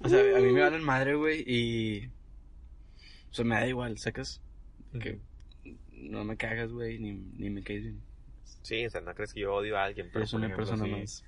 O 0.00 0.08
sea, 0.08 0.20
a 0.36 0.40
mí 0.40 0.52
me 0.52 0.60
valen 0.60 0.84
madre, 0.84 1.14
güey, 1.14 1.42
y... 1.46 2.10
O 3.30 3.34
sea, 3.34 3.44
me 3.44 3.54
da 3.54 3.66
igual, 3.66 3.98
¿sacas? 3.98 4.40
Que 5.00 5.18
no 5.92 6.24
me 6.24 6.36
cagas, 6.36 6.72
güey, 6.72 6.98
ni, 6.98 7.12
ni 7.12 7.50
me 7.50 7.62
caes 7.62 7.82
bien. 7.82 8.00
Sí, 8.62 8.84
o 8.86 8.90
sea, 8.90 9.00
no 9.00 9.14
crees 9.14 9.32
que 9.32 9.40
yo 9.40 9.54
odio 9.54 9.78
a 9.78 9.84
alguien, 9.84 10.10
pero 10.12 10.26
por 10.26 10.36
una 10.38 10.46
ejemplo, 10.48 10.66
persona 10.66 10.84
sí, 10.84 10.90
más. 10.90 11.24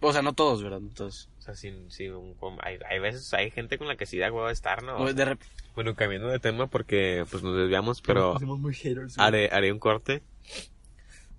O 0.00 0.12
sea, 0.12 0.22
no 0.22 0.32
todos, 0.34 0.62
¿verdad? 0.62 0.80
No 0.80 0.90
todos. 0.90 1.28
O 1.38 1.42
sea, 1.42 1.54
sí, 1.54 1.72
sí, 1.88 2.08
un- 2.08 2.36
hay, 2.62 2.78
hay 2.88 2.98
veces, 2.98 3.32
hay 3.34 3.50
gente 3.50 3.78
con 3.78 3.88
la 3.88 3.96
que 3.96 4.06
sí 4.06 4.18
da 4.18 4.32
huevo 4.32 4.48
estar, 4.50 4.82
¿no? 4.82 4.98
O 4.98 5.12
de 5.12 5.24
rep- 5.26 5.40
Bueno, 5.74 5.94
cambiando 5.94 6.28
de 6.28 6.38
tema 6.38 6.66
porque 6.66 7.24
pues 7.30 7.42
nos 7.42 7.56
desviamos, 7.56 8.00
pero 8.02 8.38
Somos 8.38 8.58
muy 8.58 8.74
haters, 8.74 9.18
haré, 9.18 9.48
haré 9.52 9.72
un 9.72 9.78
corte. 9.78 10.22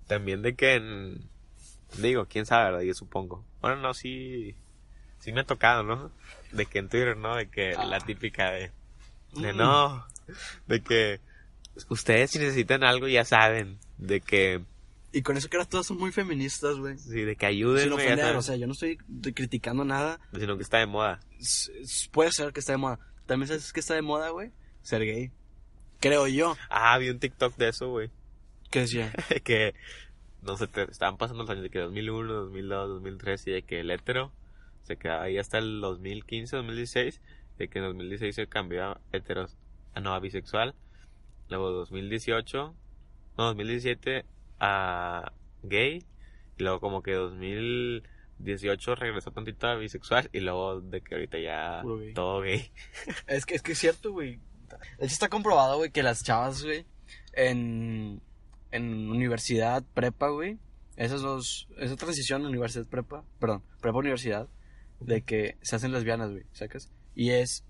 También 0.06 0.42
de 0.42 0.54
que 0.54 0.74
en... 0.74 1.20
Digo, 1.98 2.26
quién 2.26 2.46
sabe, 2.46 2.64
¿verdad? 2.70 2.80
Yo 2.82 2.94
supongo. 2.94 3.44
Bueno, 3.60 3.76
no, 3.76 3.94
sí... 3.94 4.54
Sí 5.20 5.32
me 5.32 5.40
ha 5.40 5.44
tocado, 5.44 5.82
¿no? 5.82 6.10
De 6.52 6.66
que 6.66 6.78
en 6.80 6.88
Twitter, 6.88 7.16
¿no? 7.16 7.36
De 7.36 7.48
que 7.48 7.76
la 7.76 8.00
típica 8.00 8.50
de... 8.50 8.72
De 9.34 9.52
Mm. 9.52 9.56
no... 9.56 10.06
De 10.66 10.80
que... 10.82 11.20
Ustedes 11.88 12.30
si 12.32 12.38
necesitan 12.38 12.84
algo 12.84 13.08
ya 13.08 13.24
saben. 13.24 13.78
De 13.98 14.20
que... 14.20 14.62
Y 15.14 15.22
con 15.22 15.36
eso 15.36 15.48
que 15.48 15.56
ahora 15.58 15.68
todos 15.68 15.86
son 15.86 15.98
muy 15.98 16.10
feministas, 16.12 16.76
güey. 16.76 16.96
Sí, 16.98 17.20
de 17.22 17.36
que 17.36 17.46
Sin 17.46 17.56
ayúdenme. 17.56 17.88
ya 17.90 17.94
ofender, 17.94 18.36
o 18.36 18.42
sea, 18.42 18.56
yo 18.56 18.66
no 18.66 18.72
estoy 18.72 18.96
criticando 19.34 19.84
nada. 19.84 20.18
Sino 20.38 20.56
que 20.56 20.62
está 20.62 20.78
de 20.78 20.86
moda. 20.86 21.20
S- 21.38 21.70
Puede 22.10 22.30
ser 22.32 22.52
que 22.52 22.60
está 22.60 22.72
de 22.72 22.78
moda. 22.78 22.98
También 23.26 23.48
sabes 23.48 23.72
que 23.72 23.80
está 23.80 23.94
de 23.94 24.02
moda, 24.02 24.30
güey. 24.30 24.52
Ser 24.82 25.04
gay. 25.04 25.30
Creo 26.00 26.26
yo. 26.28 26.56
Ah, 26.70 26.96
vi 26.98 27.10
un 27.10 27.18
TikTok 27.18 27.56
de 27.56 27.68
eso, 27.68 27.90
güey. 27.90 28.10
¿Qué 28.70 28.80
decía? 28.80 29.12
que... 29.44 29.74
No 30.42 30.56
sé, 30.56 30.66
te- 30.66 30.90
estaban 30.90 31.18
pasando 31.18 31.42
los 31.44 31.50
años 31.50 31.62
de 31.62 31.70
que 31.70 31.78
2001, 31.78 32.32
2002, 32.32 32.88
2003 32.88 33.46
y 33.46 33.50
de 33.52 33.62
que 33.62 33.80
el 33.80 33.90
hetero 33.90 34.32
se 34.82 34.96
quedaba 34.96 35.24
ahí 35.24 35.36
hasta 35.38 35.58
el 35.58 35.80
2015, 35.80 36.56
2016. 36.56 37.20
De 37.58 37.68
que 37.68 37.78
en 37.78 37.84
2016 37.84 38.34
se 38.34 38.46
cambió 38.46 38.84
a 38.84 39.00
heteros, 39.12 39.56
no, 40.00 40.14
a 40.14 40.20
bisexual. 40.20 40.74
Luego 41.48 41.70
2018, 41.70 42.74
no, 43.38 43.44
2017 43.44 44.24
a 44.60 45.32
gay. 45.62 46.04
Y 46.58 46.62
luego 46.62 46.80
como 46.80 47.02
que 47.02 47.12
2018 47.12 48.94
regresó 48.94 49.30
tantito 49.30 49.66
a 49.66 49.76
bisexual. 49.76 50.30
Y 50.32 50.40
luego 50.40 50.80
de 50.80 51.00
que 51.00 51.14
ahorita 51.14 51.38
ya 51.38 51.82
gay. 51.84 52.14
todo 52.14 52.40
gay. 52.40 52.70
Es 53.26 53.46
que 53.46 53.54
es 53.54 53.62
que 53.62 53.72
es 53.72 53.78
cierto, 53.78 54.12
güey. 54.12 54.40
De 54.98 55.06
hecho 55.06 55.14
está 55.14 55.28
comprobado, 55.28 55.76
güey, 55.76 55.90
que 55.90 56.02
las 56.02 56.22
chavas, 56.24 56.64
güey, 56.64 56.86
en, 57.34 58.22
en 58.70 59.10
universidad, 59.10 59.84
prepa, 59.94 60.28
güey, 60.28 60.58
esas 60.96 61.22
dos, 61.22 61.68
esa 61.78 61.96
transición 61.96 62.44
universidad 62.44 62.86
prepa, 62.86 63.24
perdón, 63.38 63.62
prepa 63.80 63.98
universidad, 63.98 64.48
de 65.00 65.22
que 65.22 65.56
se 65.62 65.76
hacen 65.76 65.92
lesbianas, 65.92 66.30
güey, 66.30 66.44
¿sacas? 66.52 66.90
Y 67.14 67.30
es, 67.30 67.64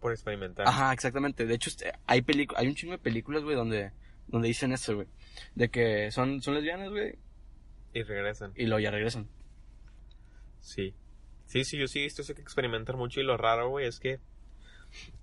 Por 0.00 0.12
experimentar. 0.12 0.66
ajá, 0.66 0.92
exactamente. 0.92 1.46
De 1.46 1.54
hecho, 1.54 1.70
este, 1.70 1.92
hay 2.06 2.24
hay 2.56 2.66
un 2.68 2.74
chingo 2.74 2.92
de 2.92 2.98
películas, 2.98 3.42
güey, 3.44 3.56
donde, 3.56 3.92
donde 4.28 4.48
dicen 4.48 4.72
esto, 4.72 4.94
güey, 4.94 5.08
de 5.54 5.68
que 5.70 6.10
son, 6.10 6.40
son 6.42 6.54
lesbianas, 6.54 6.90
güey, 6.90 7.18
Y 7.92 8.02
regresan. 8.02 8.52
y 8.56 8.66
luego 8.66 8.80
ya 8.80 8.90
regresan. 8.90 9.28
Sí. 10.60 10.94
Sí, 11.46 11.64
sí, 11.64 11.76
yo 11.76 11.86
sí 11.88 11.98
he 11.98 12.02
visto 12.02 12.22
eso 12.22 12.34
que 12.34 12.40
experimentar 12.40 12.96
mucho 12.96 13.20
y 13.20 13.24
lo 13.24 13.36
raro, 13.36 13.68
güey, 13.68 13.86
es 13.86 14.00
que... 14.00 14.20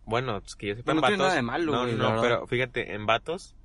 Bueno, 0.06 0.38
es 0.46 0.56
que 0.56 0.68
yo 0.68 0.76
sepa 0.76 0.92
en 0.92 0.98
no 0.98 1.02
tiene 1.02 1.18
vatos... 1.18 1.28
nada 1.28 1.36
de 1.36 1.42
malo, 1.42 1.72
no, 1.72 1.82
güey, 1.84 1.96
no, 1.96 2.22
pero 2.22 2.48
fíjate, 2.48 2.94
en 2.94 3.06
vatos 3.06 3.56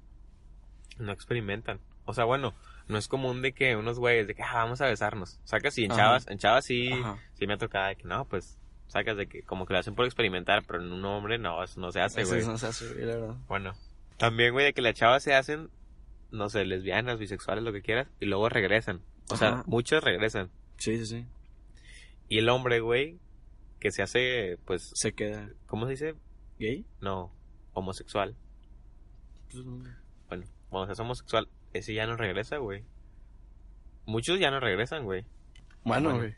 no 0.99 1.13
experimentan. 1.13 1.81
O 2.05 2.13
sea, 2.15 2.25
bueno, 2.25 2.55
no 2.87 2.99
es 2.99 3.09
común 3.09 3.41
de 3.43 3.53
que 3.53 3.77
unos 3.77 3.99
güeyes 3.99 4.27
de 4.27 4.35
que, 4.35 4.43
ah, 4.43 4.53
vamos 4.55 4.81
a 4.83 4.87
besarnos. 4.87 5.41
Sacas 5.45 5.77
y 5.79 5.85
en 5.85 5.93
Ajá. 5.93 6.01
chavas, 6.03 6.27
en 6.29 6.39
chavas 6.39 6.65
sí, 6.67 6.93
Ajá. 6.93 7.19
sí 7.35 7.47
me 7.47 7.55
ha 7.55 7.59
tocado 7.59 7.89
de 7.89 7.97
que 7.97 8.05
no, 8.05 8.27
pues, 8.27 8.59
sacas 8.87 9.17
de 9.17 9.27
que 9.27 9.43
como 9.43 9.67
que 9.67 9.73
lo 9.73 9.79
hacen 9.81 9.95
por 9.95 10.05
experimentar, 10.05 10.65
pero 10.67 10.81
en 10.83 10.93
un 10.93 11.05
hombre 11.05 11.39
no, 11.39 11.63
eso 11.63 11.81
no 11.81 11.91
se 11.93 12.01
hace, 12.01 12.23
Eso 12.23 12.35
güey. 12.35 12.47
no 12.47 12.59
se 12.59 12.67
hace, 12.67 12.93
güey, 12.93 13.07
la 13.07 13.17
verdad. 13.17 13.37
Bueno, 13.49 13.73
también, 14.17 14.53
güey, 14.53 14.67
de 14.67 14.73
que 14.73 14.83
las 14.83 14.95
chavas 14.95 15.23
se 15.23 15.35
hacen, 15.35 15.71
no 16.31 16.49
sé, 16.49 16.65
lesbianas, 16.65 17.19
bisexuales, 17.19 17.65
lo 17.65 17.73
que 17.73 17.83
quieras, 17.83 18.09
y 18.21 18.27
luego 18.27 18.49
regresan. 18.49 19.01
O 19.31 19.37
sea, 19.37 19.63
muchos 19.67 20.05
regresan. 20.05 20.51
Sí, 20.77 20.99
sí, 20.99 21.07
sí. 21.07 21.27
Y 22.29 22.39
el 22.39 22.49
hombre, 22.49 22.81
güey, 22.81 23.19
que 23.81 23.91
se 23.91 24.03
hace, 24.03 24.59
pues, 24.65 24.91
Se 24.95 25.13
queda 25.13 25.51
¿cómo 25.67 25.87
se 25.87 25.93
dice? 25.93 26.15
gay. 26.59 26.85
No, 27.01 27.33
homosexual. 27.73 28.35
Pues, 29.51 29.65
no. 29.65 29.85
Bueno, 30.29 30.45
cuando 30.71 30.87
se 30.87 30.93
hace 30.93 31.03
homosexual, 31.03 31.49
ese 31.73 31.95
ya 31.95 32.07
no 32.07 32.17
regresa, 32.17 32.59
güey. 32.59 32.85
Muchos 34.07 34.39
ya 34.39 34.51
no 34.51 34.61
regresan, 34.61 35.05
güey. 35.05 35.25
Bueno, 35.85 36.11
Bueno. 36.11 36.19
güey. 36.19 36.35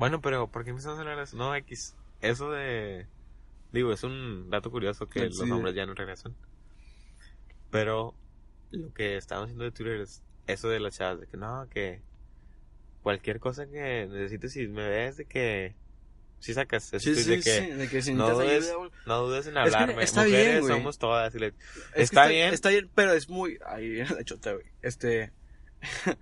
Bueno, 0.00 0.22
pero 0.22 0.48
¿por 0.48 0.64
qué 0.64 0.70
empezamos 0.70 0.96
a 0.96 1.02
hablar 1.02 1.18
de 1.18 1.24
eso? 1.24 1.36
No, 1.36 1.54
X. 1.54 1.94
Eso 2.22 2.50
de... 2.50 3.06
Digo, 3.70 3.92
es 3.92 4.02
un 4.02 4.48
dato 4.48 4.70
curioso 4.70 5.06
que 5.06 5.20
Sí, 5.30 5.38
los 5.38 5.50
hombres 5.50 5.74
ya 5.74 5.84
no 5.84 5.92
regresan. 5.92 6.34
Pero 7.70 8.14
lo 8.70 8.94
que 8.94 9.18
estábamos 9.18 9.48
haciendo 9.48 9.64
de 9.64 9.72
Twitter 9.72 10.00
es 10.00 10.22
eso 10.46 10.70
de 10.70 10.80
las 10.80 10.96
chavas, 10.96 11.20
de 11.20 11.26
que 11.26 11.36
no, 11.36 11.68
que 11.68 12.00
cualquier 13.02 13.40
cosa 13.40 13.66
que 13.66 14.08
necesites 14.10 14.52
si 14.54 14.66
me 14.68 14.88
ves, 14.88 15.18
de 15.18 15.26
que... 15.26 15.76
Si 16.38 16.54
sacas 16.54 16.90
eso 16.94 17.00
Sí, 17.04 17.10
de 17.10 17.22
sí, 17.22 17.30
que 17.34 17.42
sí, 17.42 17.66
de 17.72 17.88
que 17.90 18.00
si 18.00 18.14
no 18.14 18.30
dudes, 18.30 18.70
ayuda, 18.70 18.88
no 19.04 19.18
dudes 19.26 19.46
en 19.48 19.58
Es 19.58 19.68
que 19.70 19.76
hablarme. 19.76 20.02
está 20.02 20.22
Mujeres 20.24 20.64
bien, 20.64 20.66
somos 20.78 20.96
todas. 20.98 21.34
le- 21.34 21.48
Es 21.48 21.54
que 21.94 22.02
Está 22.02 22.26
bien. 22.28 22.54
Está 22.54 22.70
bien, 22.70 22.90
pero 22.94 23.12
es 23.12 23.28
muy. 23.28 23.58
Ahí 23.66 23.86
viene 23.90 24.08
la 24.08 24.24
chota, 24.24 24.54
güey. 24.54 24.64
Este. 24.80 25.32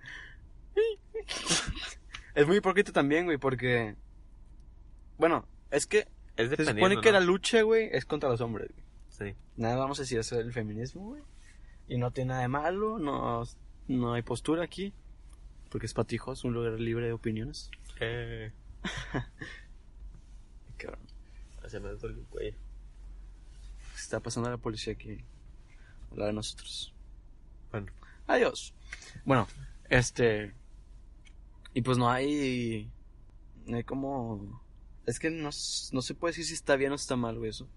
es 2.35 2.47
muy 2.47 2.57
hipócrita 2.57 2.91
también, 2.91 3.25
güey, 3.25 3.37
porque. 3.37 3.95
Bueno, 5.17 5.45
es 5.71 5.85
que 5.85 6.07
Es 6.37 6.49
Se 6.49 6.65
supone 6.65 7.01
que 7.01 7.11
¿no? 7.11 7.19
la 7.19 7.25
lucha, 7.25 7.61
güey, 7.61 7.89
es 7.91 8.05
contra 8.05 8.29
los 8.29 8.41
hombres. 8.41 8.69
güey. 8.71 8.85
Sí. 9.09 9.37
Nada 9.57 9.75
vamos 9.75 9.99
a 9.99 10.03
decir 10.03 10.19
eso 10.19 10.37
del 10.37 10.53
feminismo, 10.53 11.09
güey. 11.09 11.23
Y 11.87 11.97
no 11.97 12.11
tiene 12.11 12.29
nada 12.29 12.41
de 12.41 12.47
malo, 12.47 12.99
no, 12.99 13.43
no 13.87 14.13
hay 14.13 14.21
postura 14.21 14.63
aquí. 14.63 14.93
Porque 15.69 15.85
es 15.85 15.93
patijo, 15.93 16.33
es 16.33 16.43
un 16.43 16.53
lugar 16.53 16.79
libre 16.79 17.05
de 17.07 17.13
opiniones. 17.13 17.69
Eh, 17.99 18.51
Cabrón. 20.77 20.99
se 21.67 21.79
me 21.79 21.89
dolió 21.89 22.17
el 22.19 22.25
cuello. 22.27 22.57
Está 23.95 24.19
pasando 24.19 24.49
la 24.49 24.57
policía 24.57 24.93
aquí. 24.93 25.23
La 26.15 26.27
de 26.27 26.33
nosotros. 26.33 26.93
Bueno, 27.71 27.91
Adiós. 28.27 28.73
Bueno, 29.25 29.47
este. 29.89 30.53
Y 31.73 31.81
pues 31.81 31.97
no 31.97 32.09
hay. 32.09 32.91
No 33.65 33.77
hay 33.77 33.83
como. 33.83 34.61
Es 35.05 35.19
que 35.19 35.29
no, 35.29 35.49
no 35.91 36.01
se 36.01 36.13
puede 36.13 36.31
decir 36.31 36.45
si 36.45 36.53
está 36.53 36.75
bien 36.75 36.91
o 36.91 36.95
está 36.95 37.15
mal, 37.15 37.37
güey, 37.37 37.49
eso. 37.49 37.67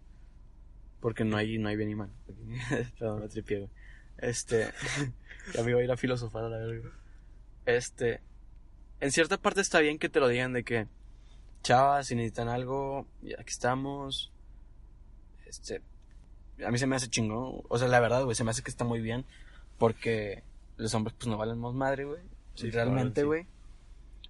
Porque 1.00 1.24
no 1.24 1.36
hay, 1.36 1.58
no 1.58 1.68
hay 1.68 1.76
bien 1.76 1.90
y 1.90 1.94
mal. 1.94 2.10
Perdón, 2.98 3.22
me 3.22 3.28
tripié, 3.28 3.58
güey. 3.58 3.70
Este. 4.18 4.70
ya 5.54 5.62
me 5.62 5.70
iba 5.70 5.80
a 5.80 5.84
ir 5.84 5.90
a 5.90 5.96
filosofar 5.96 6.44
a 6.44 6.48
la 6.48 6.58
verga. 6.58 6.90
Este. 7.66 8.20
En 9.00 9.10
cierta 9.10 9.36
parte 9.36 9.60
está 9.60 9.80
bien 9.80 9.98
que 9.98 10.08
te 10.08 10.20
lo 10.20 10.28
digan 10.28 10.52
de 10.52 10.64
que. 10.64 10.86
Chavas, 11.62 12.08
si 12.08 12.14
necesitan 12.14 12.48
algo, 12.48 13.06
aquí 13.38 13.50
estamos. 13.50 14.32
Este. 15.46 15.82
A 16.64 16.70
mí 16.70 16.78
se 16.78 16.86
me 16.86 16.96
hace 16.96 17.08
chingón. 17.08 17.62
O 17.68 17.78
sea, 17.78 17.88
la 17.88 18.00
verdad, 18.00 18.24
güey, 18.24 18.34
se 18.34 18.44
me 18.44 18.50
hace 18.50 18.62
que 18.62 18.70
está 18.70 18.84
muy 18.84 19.00
bien. 19.00 19.24
Porque 19.78 20.44
los 20.76 20.94
hombres, 20.94 21.16
pues 21.18 21.28
no 21.28 21.36
valen 21.36 21.58
más 21.58 21.74
madre, 21.74 22.04
güey. 22.04 22.20
Sí, 22.54 22.70
Realmente, 22.70 23.24
güey. 23.24 23.46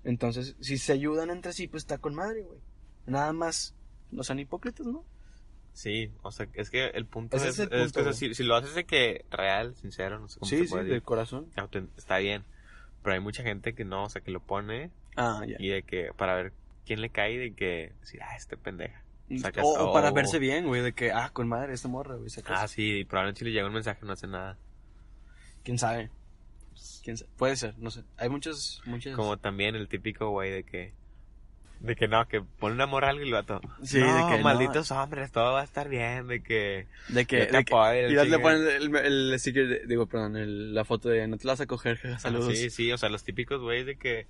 Entonces, 0.05 0.57
si 0.61 0.79
se 0.79 0.93
ayudan 0.93 1.31
entre 1.31 1.53
sí, 1.53 1.69
pues 1.69 1.83
está 1.85 1.99
con 1.99 2.15
madre, 2.15 2.43
güey. 2.43 2.59
Nada 3.07 3.33
más, 3.33 3.75
no 4.11 4.23
sean 4.25 4.39
hipócritas, 4.39 4.87
¿no? 4.87 5.05
sí, 5.75 6.13
o 6.21 6.31
sea, 6.31 6.47
es 6.53 6.69
que 6.69 6.89
el 6.89 7.07
punto 7.07 7.35
Ese 7.39 7.49
es, 7.49 7.55
es 7.55 7.61
el 7.61 7.73
es 7.73 7.83
punto, 7.85 7.95
que, 7.95 8.01
o 8.01 8.13
sea, 8.13 8.29
si, 8.29 8.35
si 8.35 8.43
lo 8.43 8.55
haces 8.57 8.75
de 8.75 8.85
que 8.85 9.25
real, 9.31 9.75
sincero, 9.77 10.19
no 10.21 10.29
sé 10.29 10.39
cómo 10.39 10.51
Sí, 10.51 10.67
se 10.67 10.83
sí, 10.83 10.85
de 10.89 11.01
corazón. 11.01 11.47
está 11.97 12.19
bien. 12.19 12.45
Pero 13.03 13.15
hay 13.15 13.21
mucha 13.21 13.43
gente 13.43 13.75
que 13.75 13.85
no, 13.87 14.05
o 14.05 14.11
sea, 14.11 14.21
que 14.23 14.31
lo 14.31 14.41
pone 14.41 14.91
Ah, 15.17 15.43
ya. 15.49 15.57
y 15.59 15.69
de 15.69 15.83
que 15.83 16.13
para 16.15 16.35
ver 16.35 16.53
quién 16.85 17.01
le 17.01 17.09
cae 17.09 17.33
y 17.33 17.37
de 17.39 17.55
que 17.55 17.95
decir, 18.01 18.21
ah, 18.23 18.37
este 18.37 18.57
pendeja. 18.59 19.03
sacas- 19.41 19.65
O, 19.65 19.89
o 19.89 19.93
para 19.95 20.11
o- 20.11 20.13
verse 20.13 20.39
bien, 20.39 20.67
güey, 20.67 20.83
de 20.83 20.93
que, 20.93 21.11
ah, 21.11 21.31
con 21.33 21.49
madre, 21.49 21.73
esta 21.73 21.89
morra, 21.89 22.17
güey, 22.17 22.29
sacas. 22.29 22.61
Ah, 22.61 22.69
sí, 22.69 22.99
y 22.99 23.05
probablemente 23.07 23.39
si 23.39 23.45
le 23.47 23.53
llega 23.53 23.67
un 23.67 23.73
mensaje 23.73 24.05
no 24.05 24.13
hace 24.13 24.27
nada. 24.27 24.59
¿Quién 25.65 25.79
sabe? 25.79 26.11
¿Quién 27.05 27.17
sabe? 27.17 27.31
Puede 27.37 27.57
ser, 27.57 27.79
no 27.79 27.91
sé. 27.91 28.03
Hay 28.17 28.29
muchos, 28.29 28.83
muchos... 28.85 29.15
Como 29.17 29.37
también 29.39 29.75
el 29.75 29.89
típico 29.89 30.31
güey 30.31 30.51
de 30.51 30.65
que. 30.65 30.93
De 31.81 31.97
que 31.97 32.07
no, 32.07 32.29
que 32.29 32.41
pone 32.41 32.77
una 32.77 32.87
morra 32.87 33.09
algo 33.09 33.25
y 33.25 33.29
lo 33.31 33.37
vato. 33.37 33.61
Sí, 33.83 33.99
no, 33.99 34.15
de 34.15 34.31
que 34.31 34.39
no. 34.39 34.45
malditos 34.45 34.93
hombres, 34.93 35.33
todo 35.33 35.55
va 35.55 35.63
a 35.63 35.65
estar 35.65 35.89
bien. 35.89 36.29
De 36.29 36.41
que. 36.41 36.87
De 37.09 37.25
que, 37.27 37.47
de 37.47 37.65
que- 37.65 38.07
y 38.09 38.29
le 38.29 38.39
ponen 38.39 38.67
el, 38.69 38.95
el, 38.97 39.41
sticker, 39.41 39.67
de- 39.67 39.87
digo, 39.89 40.07
perdón, 40.07 40.37
el- 40.37 40.75
la 40.75 40.85
foto 40.85 41.09
de 41.09 41.27
no 41.27 41.37
te 41.39 41.47
la 41.47 41.55
vas 41.55 41.61
a 41.61 41.67
coger, 41.67 41.97
jaja, 41.99 42.21
saludos. 42.21 42.57
Sí, 42.57 42.71
sí, 42.71 42.93
o 42.93 42.99
sea, 42.99 43.09
los 43.09 43.25
típicos 43.25 43.61
güeyes 43.61 43.87
de 43.87 43.97
que. 43.97 44.27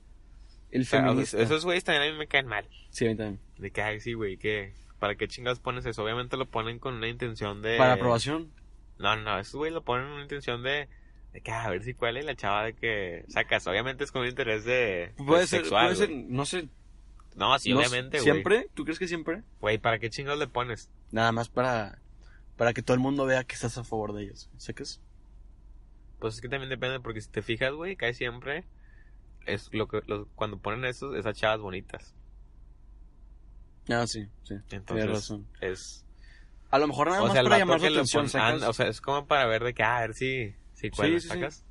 El 0.70 0.82
o 0.82 0.84
sea, 0.86 1.02
feminista. 1.02 1.42
esos 1.42 1.66
güeyes 1.66 1.84
también 1.84 2.08
a 2.08 2.12
mí 2.12 2.18
me 2.18 2.26
caen 2.26 2.46
mal. 2.46 2.66
Sí, 2.88 3.04
a 3.04 3.10
mí 3.10 3.16
también. 3.16 3.38
De 3.58 3.70
que, 3.70 3.82
ay, 3.82 4.00
sí, 4.00 4.14
güey, 4.14 4.38
que. 4.38 4.72
¿Para 4.98 5.16
qué 5.16 5.28
chingados 5.28 5.58
pones 5.60 5.84
eso? 5.84 6.02
Obviamente 6.02 6.38
lo 6.38 6.46
ponen 6.46 6.78
con 6.78 6.94
una 6.94 7.08
intención 7.08 7.60
de. 7.60 7.76
Para 7.76 7.94
aprobación. 7.94 8.50
No, 8.98 9.14
no, 9.16 9.38
esos 9.38 9.56
güeyes 9.56 9.74
lo 9.74 9.82
ponen 9.82 10.06
con 10.06 10.12
una 10.14 10.22
intención 10.22 10.62
de. 10.62 10.88
De 11.32 11.40
que 11.40 11.50
a 11.50 11.70
ver 11.70 11.82
si 11.82 11.94
cuál 11.94 12.16
es 12.18 12.24
la 12.26 12.34
chava 12.36 12.64
de 12.64 12.74
que 12.74 13.24
sacas. 13.28 13.66
Obviamente 13.66 14.04
es 14.04 14.12
con 14.12 14.22
un 14.22 14.28
interés 14.28 14.64
de. 14.64 15.14
Puede 15.16 15.42
de 15.42 15.46
ser, 15.46 15.60
sexual, 15.60 15.86
puede 15.86 15.96
ser, 15.96 16.08
güey. 16.10 16.24
no 16.28 16.44
sé. 16.44 16.68
No, 17.34 17.58
sí, 17.58 17.70
no- 17.70 17.78
obviamente, 17.78 18.18
güey. 18.18 18.22
¿Siempre? 18.22 18.68
¿Tú 18.74 18.84
crees 18.84 18.98
que 18.98 19.08
siempre? 19.08 19.42
Güey, 19.60 19.78
¿para 19.78 19.98
qué 19.98 20.10
chingados 20.10 20.38
le 20.38 20.46
pones? 20.48 20.90
Nada 21.10 21.32
más 21.32 21.48
para, 21.48 21.98
para 22.56 22.74
que 22.74 22.82
todo 22.82 22.94
el 22.94 23.00
mundo 23.00 23.24
vea 23.24 23.44
que 23.44 23.54
estás 23.54 23.78
a 23.78 23.84
favor 23.84 24.12
de 24.12 24.24
ellos. 24.24 24.50
¿Sacas? 24.58 25.00
Pues 26.18 26.34
es 26.34 26.40
que 26.42 26.48
también 26.50 26.68
depende, 26.68 27.00
porque 27.00 27.20
si 27.22 27.30
te 27.30 27.40
fijas, 27.40 27.72
güey, 27.72 27.96
cae 27.96 28.12
siempre. 28.12 28.64
Es 29.46 29.72
lo 29.72 29.88
que. 29.88 30.02
lo- 30.06 30.26
cuando 30.34 30.58
ponen 30.58 30.84
esos, 30.84 31.16
esas 31.16 31.34
chavas 31.36 31.60
bonitas. 31.60 32.14
Ah, 33.88 34.06
sí, 34.06 34.28
sí. 34.44 34.54
Entonces, 34.70 34.84
Tienes 34.86 35.06
razón. 35.10 35.46
es. 35.60 36.04
A 36.70 36.78
lo 36.78 36.86
mejor 36.86 37.08
nada 37.08 37.20
o 37.22 37.24
más 37.24 37.32
sea, 37.32 37.42
para 37.42 37.58
llamar 37.58 37.80
lo 37.80 37.86
atención, 37.86 38.26
ah, 38.34 38.56
o 38.68 38.72
sea, 38.72 38.86
es 38.88 39.00
como 39.00 39.26
para 39.26 39.46
ver 39.46 39.64
de 39.64 39.74
que, 39.74 39.82
ah, 39.82 39.96
a 39.98 40.00
ver 40.02 40.14
si. 40.14 40.50
Si 40.50 40.54
sí, 40.90 41.20
sí. 41.20 41.28
sacas. 41.28 41.64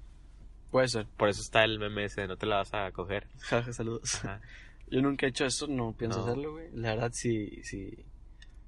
Puede 0.72 0.88
ser. 0.88 1.06
Por 1.18 1.28
eso 1.30 1.42
está 1.42 1.64
el 1.66 1.80
meme 1.80 2.06
ese, 2.06 2.28
no 2.28 2.38
te 2.38 2.46
la 2.46 2.58
vas 2.58 2.74
a 2.74 2.92
coger. 2.92 3.28
Jaja, 3.40 3.74
saludos. 3.74 4.16
Ajá. 4.24 4.42
Yo 4.90 5.02
nunca 5.02 5.26
he 5.26 5.30
hecho 5.30 5.46
eso, 5.46 5.68
no 5.68 5.94
pienso 5.94 6.20
No. 6.20 6.26
hacerlo, 6.26 6.52
güey. 6.54 6.70
La 6.74 6.90
verdad, 6.96 7.12
sí, 7.14 7.62
sí. 7.64 8.06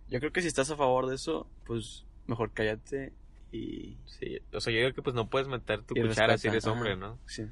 Yo 0.10 0.20
creo 0.20 0.32
que 0.32 0.42
si 0.42 0.48
estás 0.48 0.70
a 0.72 0.76
favor 0.78 1.08
de 1.08 1.16
eso, 1.16 1.50
pues 1.66 2.06
mejor 2.28 2.52
cállate 2.54 3.14
y... 3.52 3.98
Sí, 4.06 4.40
o 4.54 4.62
sea, 4.62 4.72
yo 4.74 4.80
digo 4.80 4.94
que 4.94 5.02
pues 5.02 5.16
no 5.16 5.30
puedes 5.30 5.48
meter 5.48 5.82
tu 5.84 5.96
cuchara 5.96 6.38
si 6.38 6.48
eres 6.48 6.66
hombre, 6.68 6.92
ajá. 6.92 7.00
¿no? 7.00 7.20
Sí. 7.26 7.44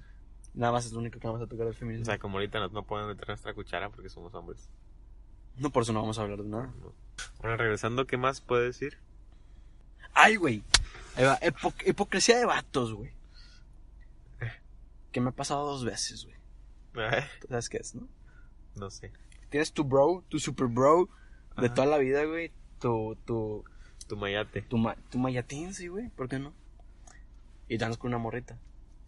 Nada 0.54 0.72
más 0.74 0.86
es 0.86 0.92
lo 0.94 1.00
único 1.00 1.20
que 1.20 1.28
vamos 1.28 1.42
a 1.42 1.48
tocar 1.48 1.66
al 1.68 1.74
O 1.74 1.76
feminismo. 1.76 2.06
sea, 2.06 2.18
como 2.20 2.38
ahorita 2.38 2.60
no, 2.60 2.68
no 2.70 2.84
podemos 2.86 3.14
meter 3.14 3.28
nuestra 3.28 3.54
cuchara 3.54 3.90
porque 3.90 4.10
somos 4.10 4.34
hombres. 4.34 4.70
no 5.58 5.70
por 5.70 5.84
eso 5.84 5.92
no 5.94 6.02
vamos 6.02 6.18
a 6.20 6.22
hablar 6.24 6.42
de 6.44 6.50
nada. 6.50 6.74
¿no? 6.82 6.94
Bueno, 7.40 7.58
regresando, 7.58 8.06
¿qué 8.06 8.18
más 8.18 8.42
puedes 8.42 8.78
decir? 8.80 8.98
¡Ay, 10.14 10.36
güey! 10.36 10.64
Ahí 11.16 11.26
va, 11.26 11.40
hipocresía 11.86 12.38
de 12.38 12.46
vatos, 12.46 12.94
güey. 12.94 13.12
Que 15.12 15.20
me 15.20 15.30
ha 15.30 15.34
pasado 15.34 15.66
dos 15.66 15.84
veces, 15.84 16.26
güey. 16.26 16.38
¿Tú 17.42 17.48
sabes 17.50 17.70
qué 17.70 17.78
es, 17.78 17.96
no? 17.96 18.08
no 18.76 18.90
sé. 18.90 19.12
Tienes 19.50 19.74
tu 19.74 19.84
bro, 19.84 20.24
tu 20.30 20.40
super 20.40 20.68
bro 20.68 21.10
de 21.58 21.70
toda 21.70 21.86
la 21.88 21.98
vida, 21.98 22.24
güey. 22.24 22.52
Tu, 22.80 23.18
tu, 23.26 23.66
Tu 24.08 24.16
mayate. 24.16 24.62
tu, 24.64 24.78
ma- 24.78 24.96
tu 25.10 25.20
mayatense, 25.20 25.90
güey. 25.90 26.08
¿Por 26.10 26.30
qué 26.30 26.40
no? 26.40 26.54
Y 27.68 27.78
te 27.78 27.84
andas 27.84 27.98
con 27.98 28.10
una 28.10 28.18
morrita. 28.18 28.58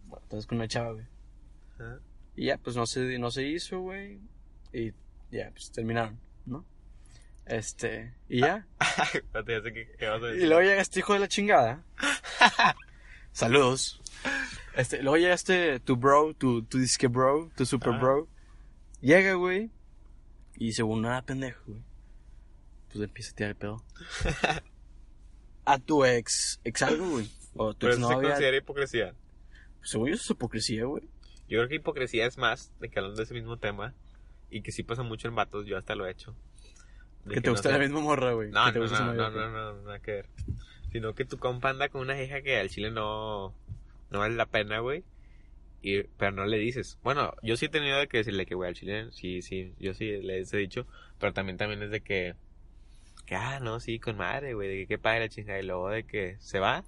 Bueno, 0.08 0.26
te 0.28 0.36
andas 0.36 0.46
con 0.48 0.58
una 0.58 0.68
chava, 0.68 0.92
güey. 0.92 1.06
Y 2.36 2.46
ya, 2.48 2.58
pues 2.58 2.76
no 2.76 2.86
se, 2.86 3.18
no 3.20 3.32
se 3.32 3.48
hizo, 3.48 3.80
güey. 3.80 4.20
Y 4.74 4.92
ya, 5.32 5.50
pues 5.52 5.72
terminaron, 5.72 6.20
¿no? 6.46 6.66
Este, 7.46 8.14
y 8.30 8.40
ya. 8.42 8.66
Espérate, 9.14 9.52
ya 9.52 9.62
sé 9.62 9.74
qué, 9.74 9.96
qué 10.00 10.08
vas 10.08 10.22
a 10.24 10.28
Y 10.30 10.32
decir. 10.34 10.48
luego 10.48 10.62
llega 10.62 10.82
este 10.82 11.00
hijo 11.00 11.14
de 11.14 11.20
la 11.20 11.28
chingada. 11.28 11.84
Saludos. 13.32 14.02
Este, 14.76 15.02
luego 15.04 15.18
llega 15.18 15.34
este, 15.34 15.80
tu 15.80 15.96
bro, 15.98 16.34
tu, 16.34 16.64
tu 16.64 16.78
disque 16.78 17.08
bro, 17.08 17.52
tu 17.56 17.66
super 17.66 17.94
Ah. 17.94 17.98
bro. 18.00 18.28
Llega, 19.02 19.34
güey. 19.34 19.70
Y 20.56 20.74
según 20.74 21.02
nada 21.02 21.22
pendejo, 21.24 21.62
güey. 21.68 21.82
Pues 22.92 23.04
empieza 23.04 23.32
a 23.32 23.36
tirar 23.36 23.50
el 23.52 23.58
pedo. 23.58 23.84
A 25.66 25.80
tu 25.80 26.04
ex, 26.06 26.60
ex 26.64 26.82
algo, 26.82 27.10
güey. 27.10 27.30
O 27.56 27.74
tu 27.74 27.88
ex 27.88 27.96
se 27.96 28.02
considera 28.02 28.58
hipocresía. 28.58 29.14
Según 29.82 30.10
yo, 30.10 30.16
eso 30.16 30.24
es 30.24 30.30
hipocresía, 30.32 30.86
güey. 30.86 31.04
Yo 31.48 31.60
creo 31.60 31.68
que 31.70 31.76
hipocresía 31.76 32.26
es 32.26 32.38
más 32.38 32.72
de 32.80 32.90
que 32.90 33.00
hablando 33.00 33.18
de 33.18 33.24
ese 33.24 33.34
mismo 33.34 33.58
tema 33.58 33.94
y 34.50 34.62
que 34.62 34.72
sí 34.72 34.84
pasa 34.84 35.04
mucho 35.04 35.28
en 35.28 35.36
vatos, 35.36 35.66
yo 35.66 35.78
hasta 35.78 35.96
lo 35.96 36.06
he 36.06 36.12
hecho. 36.12 36.36
Que 37.30 37.42
te 37.42 37.48
no 37.48 37.54
gusta 37.54 37.70
la 37.72 37.80
misma 37.80 38.00
morra, 38.02 38.34
güey. 38.34 38.52
No, 38.52 38.72
no, 38.72 38.80
no, 38.86 38.88
no, 38.88 39.06
güey. 39.14 39.18
no, 39.18 39.50
no, 39.50 39.82
nada 39.84 40.00
que 40.00 40.12
ver. 40.12 40.26
Sino 40.92 41.14
que 41.16 41.26
tu 41.26 41.38
compa 41.38 41.70
anda 41.70 41.90
con 41.90 42.02
una 42.02 42.22
hija 42.22 42.42
que 42.42 42.58
al 42.58 42.70
chile 42.70 42.92
no, 42.92 43.54
no 44.12 44.20
vale 44.20 44.36
la 44.36 44.46
pena, 44.46 44.80
güey. 44.80 45.04
Y, 45.82 46.04
pero 46.04 46.32
no 46.32 46.46
le 46.46 46.58
dices. 46.58 46.98
Bueno, 47.04 47.34
yo 47.42 47.58
sí 47.58 47.66
he 47.66 47.70
tenido 47.70 48.06
que 48.08 48.18
decirle 48.18 48.46
que, 48.46 48.56
güey, 48.56 48.70
al 48.70 48.76
chile, 48.76 49.08
sí, 49.12 49.42
sí, 49.42 49.74
yo 49.80 49.94
sí 49.94 50.12
les 50.22 50.54
he 50.54 50.58
dicho. 50.58 50.86
Pero 51.20 51.34
también, 51.34 51.58
también 51.58 51.82
es 51.84 51.92
de 51.92 52.02
que, 52.02 52.36
que, 53.26 53.36
ah, 53.36 53.60
no, 53.60 53.80
sí, 53.80 54.00
con 54.00 54.18
madre, 54.18 54.54
güey, 54.54 54.70
de 54.70 54.76
que 54.82 54.88
qué 54.88 54.98
padre 54.98 55.22
la 55.22 55.30
chingada. 55.30 55.60
Y 55.60 55.64
luego 55.66 55.90
de 55.90 56.04
que 56.06 56.38
se 56.40 56.60
va. 56.60 56.84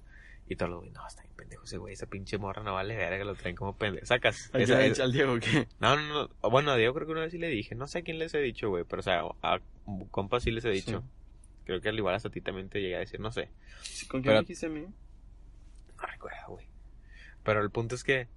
Y 0.48 0.56
todo 0.56 0.68
lo, 0.68 0.78
güey, 0.80 0.90
no, 0.92 1.06
está 1.06 1.22
bien 1.22 1.34
pendejo 1.36 1.64
ese 1.64 1.76
güey, 1.78 1.92
esa 1.94 2.06
pinche 2.06 2.38
morra 2.38 2.62
no 2.62 2.72
vale 2.74 2.96
verga, 2.96 3.24
lo 3.24 3.34
traen 3.34 3.56
como 3.56 3.76
pendejo. 3.76 4.06
Sacas. 4.06 4.50
Al, 4.54 4.60
Esa- 4.62 4.78
al- 4.78 4.84
es- 4.84 5.00
al 5.00 5.12
Diego, 5.12 5.38
¿qué? 5.40 5.66
no, 5.80 5.96
no, 5.96 6.28
no. 6.40 6.50
Bueno, 6.50 6.70
a 6.70 6.76
Diego 6.76 6.94
creo 6.94 7.06
que 7.06 7.12
una 7.12 7.22
vez 7.22 7.32
sí 7.32 7.38
le 7.38 7.48
dije. 7.48 7.74
No 7.74 7.88
sé 7.88 7.98
a 7.98 8.02
quién 8.02 8.18
les 8.18 8.32
he 8.34 8.38
dicho, 8.40 8.68
güey. 8.68 8.84
Pero, 8.84 9.00
o 9.00 9.02
sea, 9.02 9.22
a 9.42 9.58
compas 10.10 10.42
sí 10.42 10.50
les 10.50 10.64
he 10.64 10.70
dicho. 10.70 11.00
Sí. 11.00 11.06
Creo 11.64 11.80
que 11.80 11.88
al 11.88 11.96
igual 11.98 12.14
hasta 12.14 12.28
a 12.28 12.30
ti 12.32 12.40
también 12.40 12.68
te 12.68 12.80
llegué 12.80 12.96
a 12.96 13.00
decir, 13.00 13.18
no 13.20 13.32
sé. 13.32 13.50
¿Con 14.08 14.22
quién 14.22 14.30
Pero- 14.30 14.34
me 14.36 14.40
dijiste 14.42 14.66
a 14.66 14.68
mí? 14.68 14.82
No 14.82 16.06
recuerdo, 16.06 16.38
güey. 16.48 16.66
Pero 17.42 17.60
el 17.62 17.70
punto 17.70 17.94
es 17.94 18.04
que, 18.04 18.28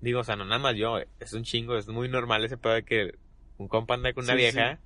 digo, 0.00 0.20
o 0.20 0.24
sea, 0.24 0.36
no 0.36 0.44
nada 0.44 0.58
más 0.60 0.76
yo, 0.76 0.98
es 1.20 1.32
un 1.32 1.42
chingo, 1.44 1.76
es 1.76 1.88
muy 1.88 2.08
normal 2.08 2.44
ese 2.44 2.56
pedo 2.58 2.74
de 2.74 2.84
que 2.84 3.18
un 3.58 3.68
compa 3.68 3.94
anda 3.94 4.12
con 4.12 4.24
una 4.24 4.34
Sí, 4.34 4.38
vieja, 4.38 4.78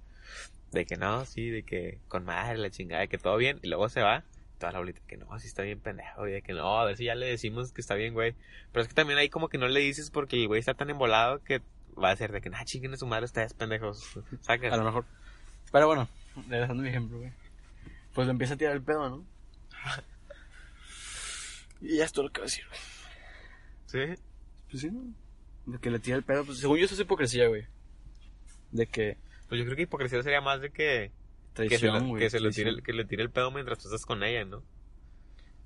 de 0.70 0.86
que 0.86 0.96
no, 0.96 1.24
sí, 1.24 1.50
de 1.50 1.62
que 1.64 1.98
con 2.08 2.24
madre 2.24 2.58
la 2.58 2.70
chingada, 2.70 3.00
de 3.02 3.08
que 3.08 3.18
todo 3.18 3.36
bien, 3.36 3.58
y 3.62 3.68
luego 3.68 3.88
se 3.88 4.00
va, 4.02 4.24
toda 4.58 4.72
la 4.72 4.78
bolita, 4.78 5.00
que 5.06 5.16
no, 5.16 5.38
sí 5.38 5.48
está 5.48 5.62
bien 5.62 5.80
pendejo, 5.80 6.28
y 6.28 6.32
de 6.32 6.42
que 6.42 6.52
no, 6.52 6.78
a 6.78 6.84
ver 6.84 6.96
si 6.96 7.04
ya 7.06 7.14
le 7.14 7.26
decimos 7.26 7.72
que 7.72 7.80
está 7.80 7.94
bien, 7.94 8.14
güey. 8.14 8.34
Pero 8.70 8.82
es 8.82 8.88
que 8.88 8.94
también 8.94 9.18
ahí 9.18 9.28
como 9.28 9.48
que 9.48 9.58
no 9.58 9.66
le 9.68 9.80
dices 9.80 10.10
porque 10.10 10.40
el 10.40 10.46
güey 10.46 10.60
está 10.60 10.74
tan 10.74 10.90
embolado 10.90 11.42
que 11.42 11.60
va 12.02 12.10
a 12.10 12.16
ser 12.16 12.30
de 12.32 12.40
que, 12.40 12.50
nah, 12.50 12.64
chinguen 12.64 12.92
a 12.92 12.96
su 12.96 13.06
madre, 13.06 13.24
ustedes 13.24 13.52
pendejos, 13.54 14.18
sacas. 14.42 14.72
A 14.72 14.76
lo 14.76 14.84
mejor. 14.84 15.04
Pero 15.72 15.86
bueno, 15.86 16.08
regresando 16.48 16.80
a 16.82 16.84
mi 16.84 16.88
ejemplo, 16.88 17.18
güey. 17.18 17.32
Pues 18.14 18.26
le 18.26 18.32
empieza 18.32 18.54
a 18.54 18.56
tirar 18.56 18.74
el 18.74 18.82
pedo, 18.82 19.08
¿no? 19.08 19.24
Y 21.80 21.96
ya 21.96 22.04
es 22.04 22.12
todo 22.12 22.26
lo 22.26 22.30
que 22.32 22.40
voy 22.40 22.44
a 22.46 22.50
decir, 22.50 22.64
güey. 22.68 22.80
Sí, 24.16 24.22
Pues 24.70 24.82
sí, 24.82 24.90
¿no? 24.90 25.14
De 25.66 25.78
que 25.78 25.90
le 25.90 25.98
tira 25.98 26.16
el 26.16 26.22
pedo, 26.22 26.44
pues 26.44 26.58
según 26.58 26.78
yo 26.78 26.84
eso 26.84 26.94
es 26.94 27.00
hipocresía, 27.00 27.48
güey. 27.48 27.66
De 28.72 28.86
que, 28.86 29.16
pues 29.48 29.58
yo 29.58 29.64
creo 29.64 29.76
que 29.76 29.82
hipocresía 29.82 30.22
sería 30.22 30.40
más 30.40 30.60
de 30.60 30.70
que 30.70 31.10
que 31.54 31.68
se, 31.68 31.78
Traición, 31.78 31.94
lo- 32.02 32.08
güey. 32.08 32.22
que 32.22 32.30
se 32.30 32.40
lo 32.40 32.50
tire, 32.50 32.70
el- 32.70 32.82
que 32.82 32.92
le 32.92 33.04
tire 33.04 33.22
el 33.22 33.30
pedo 33.30 33.50
mientras 33.50 33.78
tú 33.78 33.88
estás 33.88 34.06
con 34.06 34.22
ella, 34.22 34.44
¿no? 34.44 34.62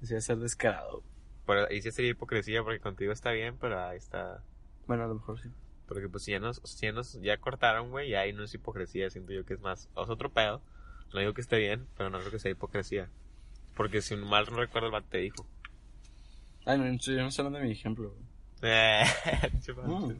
Decía 0.01 0.21
ser 0.21 0.39
descarado. 0.39 1.03
Pero 1.47 1.67
ahí 1.69 1.83
sí 1.83 1.91
sería 1.93 2.11
hipocresía 2.13 2.63
porque 2.63 2.81
contigo 2.81 3.13
está 3.13 3.31
bien, 3.33 3.57
pero 3.61 3.83
ahí 3.85 3.99
está... 3.99 4.43
Bueno, 4.87 5.05
a 5.05 5.09
lo 5.09 5.15
mejor 5.17 5.41
sí. 5.41 5.51
Porque 5.87 6.09
pues 6.09 6.25
si 6.25 6.33
ya 6.33 6.41
nos, 6.41 6.61
si 6.65 6.87
ya 6.87 6.93
nos 6.93 7.21
ya 7.21 7.37
cortaron, 7.39 7.91
güey, 7.91 8.11
ya 8.11 8.21
ahí 8.21 8.33
no 8.33 8.43
es 8.45 8.55
hipocresía, 8.55 9.11
siento 9.11 9.33
yo 9.33 9.45
que 9.45 9.55
es 9.55 9.61
más... 9.61 9.89
O 9.95 10.05
es 10.05 10.11
otro 10.11 10.33
pedo. 10.33 10.63
No 11.13 11.21
digo 11.21 11.35
que 11.35 11.43
esté 11.43 11.59
bien, 11.59 11.87
pero 11.97 12.11
no 12.11 12.19
creo 12.19 12.31
que 12.31 12.39
sea 12.39 12.51
hipocresía. 12.51 13.09
Porque 13.77 14.03
si 14.03 14.17
mal 14.17 14.47
no 14.51 14.57
recuerdo 14.57 14.87
el 14.87 14.93
vato 14.93 15.09
te 15.11 15.19
dijo. 15.19 15.47
Ay, 16.65 16.79
no, 16.79 16.85
yo 16.85 17.23
no 17.23 17.29
estoy 17.29 17.45
hablando 17.45 17.59
de 17.59 17.65
mi 17.67 17.73
ejemplo. 17.73 18.15
Eh. 18.63 19.05
Mm. 19.87 20.13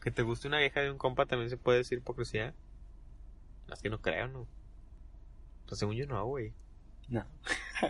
Que 0.00 0.10
te 0.10 0.22
guste 0.22 0.46
una 0.46 0.58
vieja 0.58 0.80
de 0.80 0.90
un 0.90 0.98
compa 0.98 1.26
también 1.26 1.50
se 1.50 1.56
puede 1.56 1.78
decir 1.78 1.98
hipocresía. 1.98 2.54
Es 3.72 3.80
que 3.82 3.90
no 3.90 4.00
creo, 4.00 4.28
¿no? 4.28 4.46
Pues 5.66 5.80
según 5.80 5.96
yo 5.96 6.06
no, 6.06 6.24
güey. 6.26 6.52
No. 7.08 7.24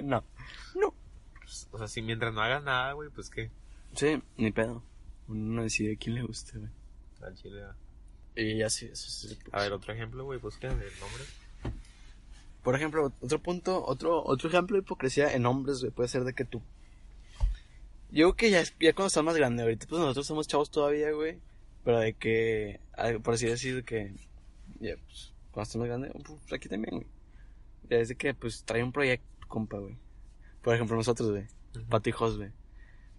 no. 0.03 0.25
No. 0.75 0.95
Pues, 1.39 1.69
O 1.73 1.79
sea, 1.79 1.89
si 1.89 2.03
mientras 2.03 2.33
no 2.35 2.41
hagas 2.41 2.63
nada, 2.63 2.93
güey, 2.93 3.11
pues 3.11 3.31
qué. 3.31 3.51
Sí, 3.95 4.23
ni 4.37 4.51
pedo. 4.51 4.83
Uno 5.29 5.55
no 5.57 5.63
decide 5.63 5.97
quién 5.97 6.15
le 6.15 6.23
guste, 6.23 6.59
güey. 6.59 6.71
Al 7.23 7.35
chile. 7.35 7.63
va. 7.63 7.77
Y 8.37 8.59
ya 8.59 8.69
sí, 8.71 8.87
eso 8.87 9.11
sí. 9.11 9.37
A 9.53 9.63
ver, 9.63 9.73
otro 9.73 9.93
ejemplo, 9.95 10.25
güey, 10.25 10.39
busca 10.39 10.69
el 10.69 10.75
nombre. 10.77 11.25
Por 12.63 12.75
ejemplo, 12.75 13.13
otro 13.21 13.43
punto, 13.43 13.85
otro, 13.87 14.23
otro 14.25 14.49
ejemplo 14.49 14.77
de 14.77 14.83
hipocresía 14.83 15.33
en 15.33 15.47
hombres, 15.47 15.81
güey, 15.81 15.93
puede 15.93 16.09
ser 16.09 16.25
de 16.25 16.35
que 16.35 16.45
tú. 16.45 16.61
Yo 18.11 18.27
creo 18.29 18.37
que 18.37 18.51
ya, 18.51 18.61
es- 18.61 18.75
ya 18.81 18.93
cuando 18.93 19.09
estás 19.09 19.25
más 19.25 19.37
grande, 19.37 19.63
ahorita 19.63 19.87
pues 19.89 20.01
nosotros 20.01 20.27
somos 20.27 20.47
chavos 20.49 20.71
todavía, 20.71 21.11
güey. 21.13 21.39
Pero 21.85 22.01
de 22.01 22.13
que, 22.15 22.81
ah, 22.97 23.13
por 23.23 23.35
así 23.35 23.47
decir, 23.47 23.85
que, 23.85 24.13
ya, 24.81 24.97
pues, 25.07 25.33
cuando 25.53 25.63
estás 25.63 25.77
más 25.77 25.89
grande, 25.89 26.11
pues 26.25 26.53
aquí 26.53 26.69
también, 26.69 26.97
güey. 26.97 27.07
Ya 27.89 27.99
es 27.99 28.09
de 28.09 28.17
que, 28.17 28.35
pues, 28.35 28.65
trae 28.65 28.83
un 28.83 28.93
proyecto, 28.93 29.27
compa, 29.49 29.79
güey. 29.79 29.97
Por 30.63 30.75
ejemplo, 30.75 30.97
nosotros, 30.97 31.31
güey. 31.31 31.47
Pato 31.89 32.09
y 32.09 32.13
Jos, 32.13 32.37
güey. 32.37 32.51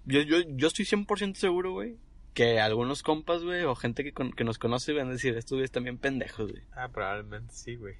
Yo, 0.07 0.21
yo, 0.21 0.37
yo 0.55 0.67
estoy 0.67 0.85
100% 0.85 1.35
seguro, 1.35 1.73
güey, 1.73 1.97
que 2.33 2.59
algunos 2.59 3.03
compas, 3.03 3.43
güey, 3.43 3.63
o 3.63 3.75
gente 3.75 4.03
que, 4.03 4.13
con- 4.13 4.31
que 4.31 4.43
nos 4.43 4.57
conoce, 4.57 4.93
van 4.93 5.09
a 5.09 5.11
decir, 5.11 5.35
estos 5.37 5.57
güeyes 5.57 5.71
también 5.71 5.97
pendejos, 5.97 6.51
güey. 6.51 6.63
Ah, 6.73 6.87
probablemente 6.89 7.53
sí, 7.53 7.75
güey. 7.75 7.95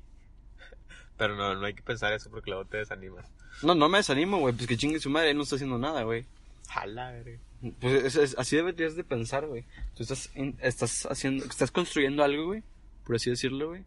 Pero 1.18 1.36
no, 1.36 1.56
no 1.56 1.66
hay 1.66 1.74
que 1.74 1.84
pensar 1.84 2.14
eso 2.14 2.30
porque 2.30 2.52
luego 2.52 2.66
te 2.66 2.78
desanimas. 2.78 3.26
No, 3.64 3.76
no 3.76 3.90
me 3.90 3.98
desanimo, 3.98 4.38
güey, 4.40 4.54
pues 4.54 4.68
que 4.68 4.78
chingue 4.78 5.00
su 5.00 5.10
madre, 5.10 5.32
él 5.32 5.38
no 5.38 5.44
está 5.44 5.56
haciendo 5.56 5.78
nada, 5.78 6.04
güey. 6.04 6.26
Jala, 6.70 7.14
güey. 7.22 7.40
Pues 7.82 8.04
es- 8.04 8.16
es- 8.16 8.36
así 8.38 8.56
deberías 8.56 8.96
de 8.96 9.04
pensar, 9.04 9.46
güey. 9.48 9.66
Tú 9.96 10.04
estás, 10.04 10.30
haciendo, 11.10 11.44
estás 11.46 11.72
construyendo 11.72 12.24
algo, 12.24 12.46
güey, 12.46 12.64
por 13.06 13.16
así 13.16 13.30
decirlo, 13.32 13.70
güey. 13.70 13.84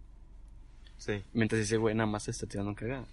Sí, 0.99 1.23
Mientras 1.33 1.63
ese 1.63 1.79
güey 1.79 1.95
nada 1.95 2.07
más 2.11 2.25
te 2.27 2.33
está 2.33 2.47
tirando 2.47 2.75
cagada. 2.75 3.07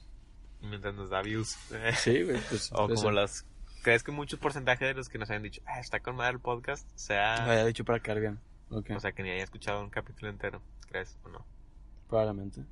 mientras 0.61 0.93
nos 0.95 1.09
da 1.09 1.21
views. 1.21 1.55
Sí, 1.99 2.23
güey, 2.23 2.39
pues. 2.49 2.69
o 2.73 2.85
eso. 2.91 2.95
como 2.95 3.11
los... 3.11 3.45
¿Crees 3.83 4.03
que 4.03 4.11
muchos 4.11 4.39
porcentajes 4.39 4.87
de 4.87 4.93
los 4.93 5.07
que 5.09 5.17
nos 5.17 5.29
hayan 5.29 5.43
dicho, 5.43 5.61
ah, 5.65 5.79
está 5.79 5.99
con 6.01 6.15
madre 6.15 6.33
el 6.33 6.39
podcast, 6.39 6.89
Lo 6.91 6.97
sea... 6.99 7.43
había 7.45 7.65
dicho 7.65 7.85
para 7.85 7.99
caer 7.99 8.19
bien. 8.19 8.39
Ok, 8.69 8.89
O 8.95 8.99
sea, 8.99 9.13
que 9.13 9.23
ni 9.23 9.29
haya 9.29 9.43
escuchado 9.43 9.81
un 9.81 9.89
capítulo 9.89 10.29
entero, 10.29 10.61
¿crees 10.89 11.17
o 11.23 11.29
no? 11.29 11.45
probablemente. 12.09 12.63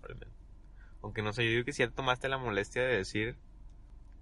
Probablemente. 0.00 0.34
Aunque 1.02 1.22
no 1.22 1.32
sé, 1.32 1.44
yo 1.44 1.50
digo 1.50 1.64
que 1.64 1.72
si 1.72 1.82
ya 1.84 1.90
tomaste 1.90 2.28
la 2.28 2.38
molestia 2.38 2.82
de 2.82 2.96
decir 2.96 3.36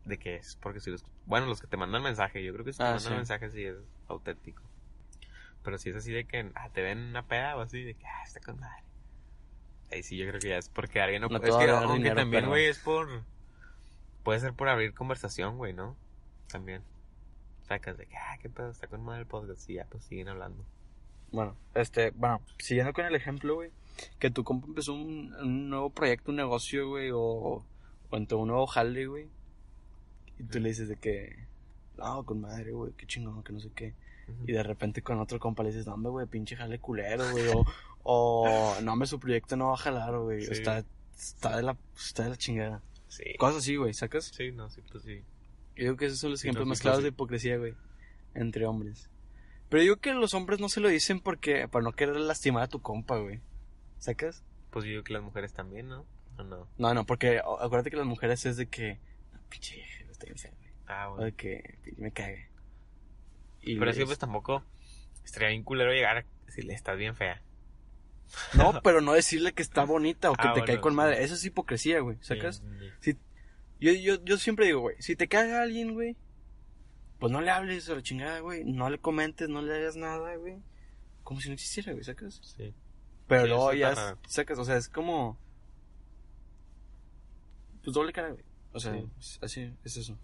de 0.05 0.19
qué 0.19 0.37
es, 0.37 0.57
porque 0.57 0.81
si 0.81 0.91
los... 0.91 1.05
Bueno, 1.27 1.47
los 1.47 1.61
que 1.61 1.67
te 1.69 1.77
mandan 1.77 2.03
mensaje, 2.03 2.43
yo 2.43 2.53
creo 2.53 2.65
que 2.65 2.73
si 2.73 2.79
te 2.79 2.85
Ah, 2.85 2.95
mandan 2.95 3.09
sí. 3.13 3.15
mensaje 3.17 3.51
sí 3.51 3.65
es 3.65 3.77
auténtico. 4.09 4.63
Pero 5.63 5.79
si 5.79 5.91
es 5.91 5.97
así 5.97 6.11
de 6.13 6.25
que 6.25 6.51
ah, 6.55 6.69
te 6.71 6.83
ven 6.83 6.99
una 6.99 7.23
peda 7.27 7.57
o 7.57 7.61
así, 7.61 7.83
de 7.85 7.95
que 7.95 8.05
ah, 8.07 8.23
está 8.25 8.41
con 8.41 8.59
madre. 8.59 8.83
Ahí 9.93 10.03
sí 10.03 10.17
yo 10.17 10.27
creo 10.27 10.41
que 10.41 10.49
ya 10.49 10.57
es 10.59 10.69
porque 10.71 11.01
alguien 11.01 11.23
no, 11.23 11.29
No 11.29 11.37
Es 11.37 11.43
que 11.43 11.51
aunque 11.71 11.95
dinero, 11.99 12.17
también, 12.17 12.43
pero- 12.43 12.49
güey, 12.51 12.67
es 12.67 12.79
por... 12.81 13.23
Puede 14.25 14.41
ser 14.41 14.53
por 14.55 14.69
abrir 14.69 14.93
conversación, 14.95 15.57
güey, 15.59 15.73
¿no? 15.73 15.97
También. 16.53 16.83
Sacas 17.67 17.97
de 17.97 18.07
que, 18.07 18.17
ah, 18.17 18.37
qué 18.41 18.49
pedo, 18.51 18.71
está 18.71 18.87
con 18.87 19.03
madre 19.03 19.23
el 19.23 19.27
podcast 19.27 19.69
y 19.71 19.75
ya, 19.75 19.87
pues 19.87 20.05
siguen 20.05 20.29
hablando. 20.29 20.65
Bueno, 21.31 21.57
este, 21.75 22.11
bueno, 22.11 22.43
siguiendo 22.59 22.93
con 22.93 23.07
el 23.07 23.15
ejemplo, 23.15 23.55
güey, 23.55 23.71
que 24.19 24.31
tu 24.31 24.45
compa 24.45 24.67
empezó 24.67 24.93
un, 24.95 25.33
un 25.35 25.71
nuevo 25.71 25.89
proyecto, 25.91 26.31
un 26.31 26.37
negocio, 26.37 26.89
güey, 26.89 27.11
o, 27.11 27.65
o 28.11 28.17
entró 28.17 28.39
un 28.39 28.49
nuevo 28.49 28.67
jale, 28.67 29.07
güey, 29.07 29.29
y 30.39 30.45
tú 30.45 30.61
le 30.61 30.69
dices 30.69 30.89
de 30.89 30.97
que, 30.97 31.47
no, 31.97 32.25
con 32.27 32.41
madre, 32.43 32.73
güey, 32.73 32.93
qué 32.93 33.07
chingón, 33.07 33.43
que 33.43 33.53
no 33.55 33.61
sé 33.61 33.71
qué, 33.75 33.95
y 34.47 34.53
de 34.53 34.63
repente 34.63 35.01
con 35.03 35.19
otro 35.21 35.39
compa 35.39 35.63
le 35.63 35.71
dices, 35.71 35.87
hombre, 35.89 36.11
güey, 36.11 36.27
pinche 36.27 36.55
jale 36.57 36.79
culero, 36.79 37.25
güey, 37.31 37.49
o, 37.49 37.65
o, 38.03 38.75
no, 38.83 38.93
hombre, 38.93 39.07
su 39.09 39.19
proyecto 39.19 39.57
no 39.57 39.69
va 39.69 39.75
a 39.75 39.79
jalar, 39.79 40.19
güey, 40.19 40.43
Sí. 40.43 40.53
está, 40.53 40.85
está 41.17 41.57
de 41.57 41.63
la, 41.63 41.77
está 41.97 42.25
de 42.25 42.31
la 42.31 42.37
chingada. 42.37 42.83
Sí. 43.09 43.25
Cosas 43.39 43.59
así, 43.59 43.77
güey, 43.77 43.95
¿sacas? 43.95 44.27
Sí, 44.27 44.53
no, 44.53 44.69
sí, 44.69 44.83
pues 44.91 45.05
sí. 45.05 45.23
Yo 45.77 45.85
digo 45.85 45.97
que 45.97 46.07
esos 46.07 46.19
son 46.19 46.31
los 46.31 46.43
ejemplos 46.45 46.67
más 46.67 46.81
claros 46.81 47.03
de 47.03 47.09
hipocresía, 47.09 47.57
güey, 47.57 47.75
entre 48.35 48.67
hombres. 48.67 49.09
Pero 49.69 49.83
yo 49.83 49.85
digo 49.85 49.97
que 50.01 50.13
los 50.13 50.35
hombres 50.35 50.61
no 50.61 50.69
se 50.69 50.81
lo 50.81 50.89
dicen 50.89 51.21
porque, 51.21 51.67
para 51.69 51.83
no 51.83 51.93
querer 51.93 52.17
lastimar 52.17 52.65
a 52.65 52.69
tu 52.69 52.81
compa, 52.83 53.17
güey. 53.19 53.41
¿Sacas? 53.99 54.43
Pues 54.71 54.85
yo 54.85 54.91
digo 54.91 55.05
que 55.05 55.13
las 55.15 55.23
mujeres 55.23 55.53
también, 55.53 55.89
¿no? 55.89 56.05
¿O 56.39 56.43
no? 56.43 56.69
No, 56.79 56.95
no, 56.95 57.07
porque 57.07 57.41
o- 57.45 57.61
acuérdate 57.61 57.91
que 57.91 57.97
las 57.97 58.07
mujeres 58.07 58.45
es 58.47 58.57
de 58.57 58.67
que, 58.67 58.99
no, 59.33 59.41
pinche 59.49 59.77
vieja, 59.77 59.99
güey, 60.01 60.11
está 60.13 60.25
bien 60.27 60.39
fea, 60.39 60.51
güey. 60.59 60.71
Ah, 60.87 61.09
O 61.09 61.11
bueno. 61.13 61.25
de 61.27 61.33
que 61.33 61.79
pinche, 61.83 62.03
me 62.03 62.11
cague. 62.13 62.49
Y 63.63 63.75
Pero 63.75 63.87
les- 63.87 63.97
sí, 63.97 64.05
pues 64.05 64.19
tampoco 64.19 64.63
estaría 65.25 65.49
bien 65.49 65.63
culero 65.63 65.93
llegar 65.93 66.19
a 66.19 66.25
decirle, 66.47 66.75
estás 66.75 66.99
bien 66.99 67.15
fea. 67.17 67.41
No, 68.55 68.73
pero 68.83 69.01
no 69.01 69.13
decirle 69.13 69.53
que 69.53 69.63
está 69.63 69.85
bonita 69.85 70.31
o 70.31 70.35
que 70.35 70.41
Ah, 70.43 70.53
te 70.55 70.61
bueno, 70.61 70.67
cae 70.67 70.81
con 70.81 70.95
madre. 70.95 71.23
Eso 71.23 71.35
es 71.35 71.45
hipocresía, 71.45 72.01
güey. 72.01 72.17
¿Sacas? 72.21 72.63
Sí. 73.01 73.17
Yo, 73.83 73.93
yo, 73.93 74.25
yo 74.25 74.39
siempre 74.39 74.67
digo, 74.67 74.79
güey, 74.81 74.95
si 75.01 75.17
te 75.17 75.27
caga 75.27 75.61
alguien, 75.63 75.95
güey, 75.95 76.17
pues 77.19 77.33
no 77.33 77.41
le 77.41 77.51
hables 77.51 77.89
a 77.91 77.97
la 77.97 78.03
chingada, 78.03 78.39
güey. 78.39 78.65
No 78.65 78.89
le 78.89 78.99
comentes, 78.99 79.49
no 79.49 79.61
le 79.61 79.75
hagas 79.75 79.97
nada, 79.97 80.37
güey. 80.37 80.57
Como 81.25 81.41
si 81.41 81.49
no 81.49 81.55
existiera, 81.55 81.93
güey, 81.93 82.05
¿sacas? 82.05 82.41
Sí. 82.57 82.73
Pero 83.27 83.43
Sí, 83.43 83.49
luego 83.49 83.71
eso 83.73 83.79
ya 83.81 84.17
sacas, 84.29 84.59
o 84.59 84.65
sea, 84.65 84.77
es 84.77 84.89
como. 84.89 85.37
Pues 87.83 87.95
doble 87.95 88.13
cara, 88.13 88.31
güey. 88.31 88.45
O 88.73 88.79
sea, 88.81 88.95
Sí. 89.19 89.39
así, 89.43 89.73
es 89.85 89.97
eso. 89.97 90.17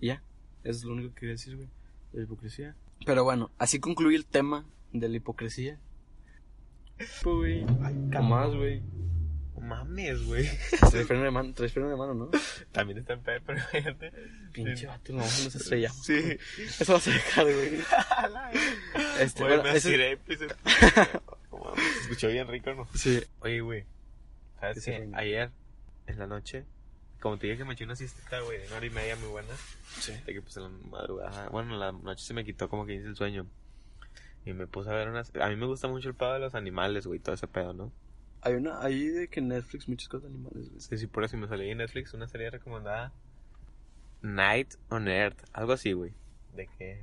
Y 0.00 0.08
ya, 0.08 0.22
es 0.62 0.84
lo 0.84 0.92
único 0.92 1.08
que 1.14 1.20
quería 1.20 1.32
decir, 1.34 1.56
güey, 1.56 1.68
de 2.12 2.18
la 2.18 2.24
hipocresía. 2.24 2.76
Pero 3.04 3.24
bueno, 3.24 3.50
así 3.58 3.80
concluye 3.80 4.16
el 4.16 4.24
tema 4.26 4.64
de 4.92 5.08
la 5.08 5.16
hipocresía. 5.16 5.78
Pues, 6.96 7.22
güey, 7.24 7.66
¿qué 8.12 8.20
más, 8.20 8.54
güey? 8.54 8.82
Mames, 9.64 10.22
güey. 10.24 10.48
Traes 10.90 11.06
freno 11.06 11.24
de 11.24 11.30
mano, 11.30 11.52
traes 11.54 11.72
freno 11.72 11.88
de 11.88 11.96
mano, 11.96 12.14
¿no? 12.14 12.30
También 12.72 12.98
está 12.98 13.14
en 13.14 13.20
pedo, 13.22 13.40
pero 13.46 13.60
fíjate. 13.72 14.12
Pinche 14.52 14.86
vato, 14.86 15.12
no, 15.12 15.18
nos 15.18 15.54
estrellamos. 15.54 16.04
Sí. 16.04 16.36
Eso 16.80 16.92
vas 16.92 17.08
a 17.08 17.10
dejar, 17.10 17.44
güey. 17.44 17.80
Este, 19.20 19.42
Güey, 19.42 19.56
bueno, 19.56 19.62
me 19.64 19.76
ese- 19.76 19.88
estiré, 19.88 20.16
pues, 20.18 20.38
Se 20.38 22.00
escuchó 22.02 22.28
bien 22.28 22.48
rico, 22.48 22.74
¿no? 22.74 22.86
Sí. 22.94 23.22
Oye, 23.40 23.60
güey. 23.60 23.84
¿Sabes 24.60 24.78
Ese 24.78 24.90
qué? 24.92 25.10
Ayer, 25.14 25.50
en 26.06 26.18
la 26.18 26.26
noche, 26.26 26.64
como 27.20 27.38
te 27.38 27.46
dije 27.46 27.58
que 27.58 27.64
me 27.64 27.74
eché 27.74 27.84
una 27.84 27.96
siestita, 27.96 28.40
güey, 28.40 28.58
de 28.60 28.66
una 28.68 28.76
hora 28.76 28.86
y 28.86 28.90
media 28.90 29.16
muy 29.16 29.28
buena. 29.28 29.54
Sí. 30.00 30.12
De 30.26 30.32
que 30.34 30.42
pues 30.42 30.56
en 30.56 30.64
la 30.64 30.68
madrugada, 30.90 31.48
bueno, 31.48 31.74
en 31.74 31.80
la 31.80 31.92
noche 31.92 32.24
se 32.24 32.34
me 32.34 32.44
quitó 32.44 32.68
como 32.68 32.86
que 32.86 32.94
hice 32.94 33.06
el 33.06 33.16
sueño. 33.16 33.46
Y 34.46 34.52
me 34.52 34.66
puse 34.66 34.90
a 34.90 34.92
ver 34.94 35.08
unas... 35.08 35.32
A 35.40 35.48
mí 35.48 35.56
me 35.56 35.64
gusta 35.66 35.88
mucho 35.88 36.08
el 36.10 36.14
pedo 36.14 36.34
de 36.34 36.38
los 36.40 36.54
animales, 36.54 37.06
güey, 37.06 37.18
todo 37.18 37.34
ese 37.34 37.48
pedo, 37.48 37.72
¿no? 37.72 37.90
Hay 38.44 38.54
una, 38.54 38.82
hay 38.82 39.08
de 39.08 39.28
que 39.28 39.40
Netflix 39.40 39.88
muchas 39.88 40.08
cosas 40.08 40.24
de 40.24 40.28
animales. 40.36 40.70
Sí, 40.78 40.98
sí, 40.98 41.06
por 41.06 41.24
eso 41.24 41.36
me 41.38 41.48
salió 41.48 41.70
en 41.70 41.78
Netflix 41.78 42.12
una 42.14 42.28
serie 42.28 42.50
recomendada. 42.50 43.12
Night 44.22 44.74
on 44.90 45.08
Earth, 45.08 45.42
algo 45.52 45.72
así, 45.72 45.92
güey. 45.92 46.12
De 46.54 46.68
que... 46.78 47.02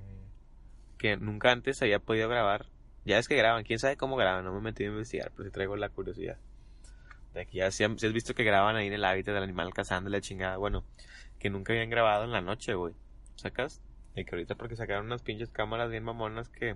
Que 0.98 1.18
nunca 1.18 1.52
antes 1.52 1.82
había 1.82 2.00
podido 2.00 2.30
grabar. 2.30 2.68
Ya 3.06 3.18
es 3.18 3.28
que 3.28 3.36
graban, 3.36 3.64
quién 3.64 3.80
sabe 3.80 3.98
cómo 3.98 4.16
graban, 4.16 4.46
no 4.46 4.52
me 4.54 4.60
he 4.60 4.62
metido 4.62 4.92
a 4.92 4.94
investigar, 4.94 5.32
pero 5.36 5.46
sí 5.50 5.52
traigo 5.52 5.76
la 5.76 5.90
curiosidad. 5.90 6.38
De 7.34 7.46
que 7.48 7.58
ya 7.58 7.72
si, 7.72 7.84
han- 7.84 7.94
has 7.96 8.14
visto 8.14 8.36
que 8.36 8.44
graban 8.44 8.76
ahí 8.76 8.88
en 8.88 8.94
el 8.94 9.06
hábitat 9.06 9.34
del 9.34 9.44
animal 9.44 9.74
cazando 9.74 10.10
la 10.10 10.22
chingada. 10.22 10.58
Bueno, 10.58 10.84
que 11.40 11.50
nunca 11.50 11.74
habían 11.74 11.90
grabado 11.90 12.26
en 12.26 12.32
la 12.32 12.42
noche, 12.42 12.76
güey. 12.76 12.94
¿Sacas? 13.36 13.82
Y 14.16 14.26
que 14.26 14.36
ahorita 14.36 14.56
porque 14.56 14.76
sacaron 14.76 15.08
unas 15.08 15.24
pinches 15.24 15.50
cámaras 15.50 15.90
bien 15.90 16.04
mamonas 16.04 16.50
que 16.50 16.76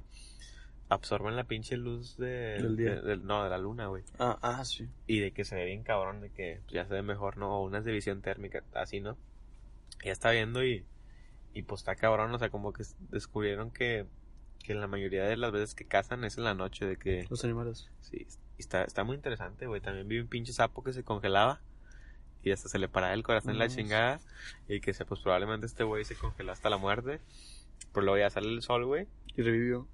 absorben 0.89 1.36
la 1.36 1.43
pinche 1.45 1.78
luz 1.78 2.17
de, 2.17 2.28
Del 2.62 2.78
día. 2.78 2.95
de- 2.95 3.02
del- 3.02 3.26
no, 3.26 3.43
de 3.43 3.50
la 3.50 3.58
luna, 3.58 3.88
güey. 3.88 4.04
Ah, 4.19 4.38
ah, 4.41 4.63
sí. 4.65 4.88
Y 5.08 5.19
de 5.19 5.32
que 5.32 5.43
se 5.45 5.56
ve 5.56 5.65
bien 5.65 5.84
cabrón, 5.84 6.21
de 6.21 6.30
que 6.30 6.60
pues, 6.63 6.74
ya 6.74 6.86
se 6.88 6.93
ve 6.93 7.02
mejor, 7.02 7.38
¿no? 7.38 7.58
O 7.60 7.65
unas 7.65 7.84
de 7.86 7.91
visión 7.91 8.21
térmica, 8.21 8.63
así, 8.74 9.00
¿no? 9.02 9.17
Ya 10.04 10.12
está 10.12 10.32
viendo 10.32 10.63
y, 10.63 10.86
y 11.54 11.63
pues 11.63 11.82
está 11.82 11.95
cabrón, 11.95 12.34
o 12.34 12.38
sea, 12.39 12.50
como 12.50 12.71
que 12.74 12.84
descubrieron 13.10 13.71
que, 13.71 14.06
que 14.63 14.76
la 14.76 14.88
mayoría 14.88 15.24
de 15.26 15.38
las 15.38 15.52
veces 15.52 15.74
que 15.74 15.86
cazan 15.86 16.24
es 16.24 16.38
en 16.38 16.43
la 16.43 16.54
noche, 16.54 16.86
de 16.86 16.98
que 16.98 17.26
Los 17.30 17.43
animales. 17.43 17.89
sí, 18.02 18.28
está, 18.60 18.84
está 18.84 19.04
muy 19.04 19.15
interesante, 19.15 19.65
güey. 19.65 19.82
También 19.82 20.08
vi 20.08 20.19
un 20.19 20.28
pinche 20.28 20.54
sapo 20.54 20.84
que 20.84 20.93
se 20.93 21.04
congelaba 21.04 21.62
y 22.43 22.52
hasta 22.52 22.69
se 22.69 22.78
le 22.78 22.88
paraba 22.89 23.13
el 23.15 23.24
corazón 23.24 23.54
en 23.54 23.58
la 23.60 23.69
chingada 23.69 24.19
y 24.67 24.80
que 24.82 24.93
se, 24.93 25.04
pues 25.06 25.19
probablemente 25.21 25.65
este 25.65 25.84
güey 25.84 26.06
se 26.06 26.15
congeló 26.15 26.52
hasta 26.52 26.69
la 26.69 26.78
muerte. 26.78 27.19
Pero 27.91 28.04
luego 28.06 28.19
ya 28.19 28.30
sale 28.30 28.50
el 28.50 28.62
sol, 28.62 28.86
güey. 28.86 29.08
Y 29.36 29.41
revivió. 29.41 29.88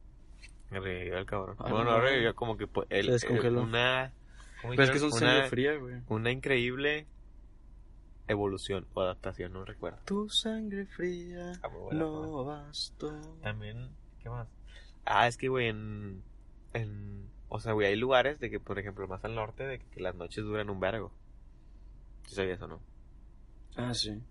Revivió 0.71 1.17
el 1.17 1.25
cabrón. 1.25 1.57
Ay, 1.59 1.71
bueno, 1.71 1.91
no. 1.91 1.97
no 1.97 2.01
revivió 2.01 2.33
como 2.35 2.57
que 2.57 2.65
pues, 2.67 2.87
él, 2.89 3.05
Se 3.07 3.11
descongeló. 3.11 3.59
eh, 3.59 3.63
una 3.63 4.13
¿cómo 4.61 4.71
Pero 4.73 4.83
es 4.83 4.91
que 4.91 4.99
son 4.99 5.11
sangre 5.11 5.39
una, 5.39 5.47
fría, 5.49 5.75
güey. 5.75 5.95
una 6.07 6.31
increíble 6.31 7.07
evolución 8.27 8.87
o 8.93 9.01
adaptación, 9.01 9.51
no 9.53 9.65
recuerdo. 9.65 9.99
Tu 10.05 10.29
sangre 10.29 10.85
fría 10.85 11.53
Ah, 11.61 11.67
buena 11.67 11.99
no 11.99 12.45
bastó. 12.45 13.11
También, 13.41 13.89
¿qué 14.21 14.29
más? 14.29 14.47
Ah, 15.05 15.27
es 15.27 15.35
que, 15.37 15.49
güey, 15.49 15.67
en, 15.67 16.23
en... 16.73 17.29
O 17.49 17.59
sea, 17.59 17.73
güey, 17.73 17.87
hay 17.87 17.95
lugares 17.97 18.39
de 18.39 18.49
que, 18.49 18.59
por 18.61 18.79
ejemplo, 18.79 19.07
más 19.07 19.25
al 19.25 19.35
norte, 19.35 19.65
de 19.65 19.79
que 19.79 19.99
las 19.99 20.15
noches 20.15 20.43
duran 20.45 20.69
un 20.69 20.79
vergo. 20.79 21.11
¿Sí 22.27 22.35
sabías 22.35 22.61
o 22.61 22.67
no? 22.67 22.79
Ah, 23.75 23.93
sí. 23.93 24.21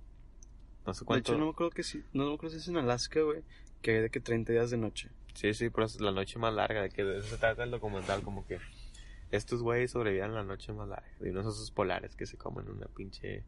No 0.87 0.95
sé 0.95 1.01
De 1.01 1.07
cuánto... 1.07 1.33
hecho, 1.33 1.39
no 1.39 1.47
me 1.47 1.51
acuerdo 1.51 1.73
que 1.73 1.83
sí. 1.83 2.03
No 2.15 2.29
me 2.29 2.35
acuerdo 2.35 2.55
si 2.55 2.63
es 2.63 2.69
en 2.69 2.79
Alaska, 2.79 3.21
güey. 3.21 3.43
Que 3.83 3.97
hay 3.97 4.03
de 4.03 4.11
que 4.11 4.21
30 4.21 4.53
días 4.53 4.71
de 4.71 4.79
noche. 4.79 5.11
Sí, 5.41 5.55
sí, 5.55 5.71
pero 5.71 5.87
es 5.87 6.01
la 6.01 6.13
noche 6.13 6.39
más 6.39 6.53
larga, 6.53 6.83
de 6.83 6.91
que 6.91 7.03
de 7.03 7.19
eso 7.19 7.29
se 7.29 7.37
trata 7.39 7.63
el 7.65 7.71
documental, 7.71 8.23
como 8.23 8.47
que 8.47 8.59
estos 9.31 9.63
güeyes 9.63 9.91
sobrevivían 9.93 10.35
la 10.35 10.43
noche 10.45 10.73
más 10.73 10.89
larga. 10.89 11.09
De 11.19 11.31
unos 11.31 11.47
osos 11.47 11.71
polares 11.71 12.15
que 12.17 12.27
se 12.27 12.37
comen 12.37 12.69
una 12.69 12.87
pinche... 12.89 13.45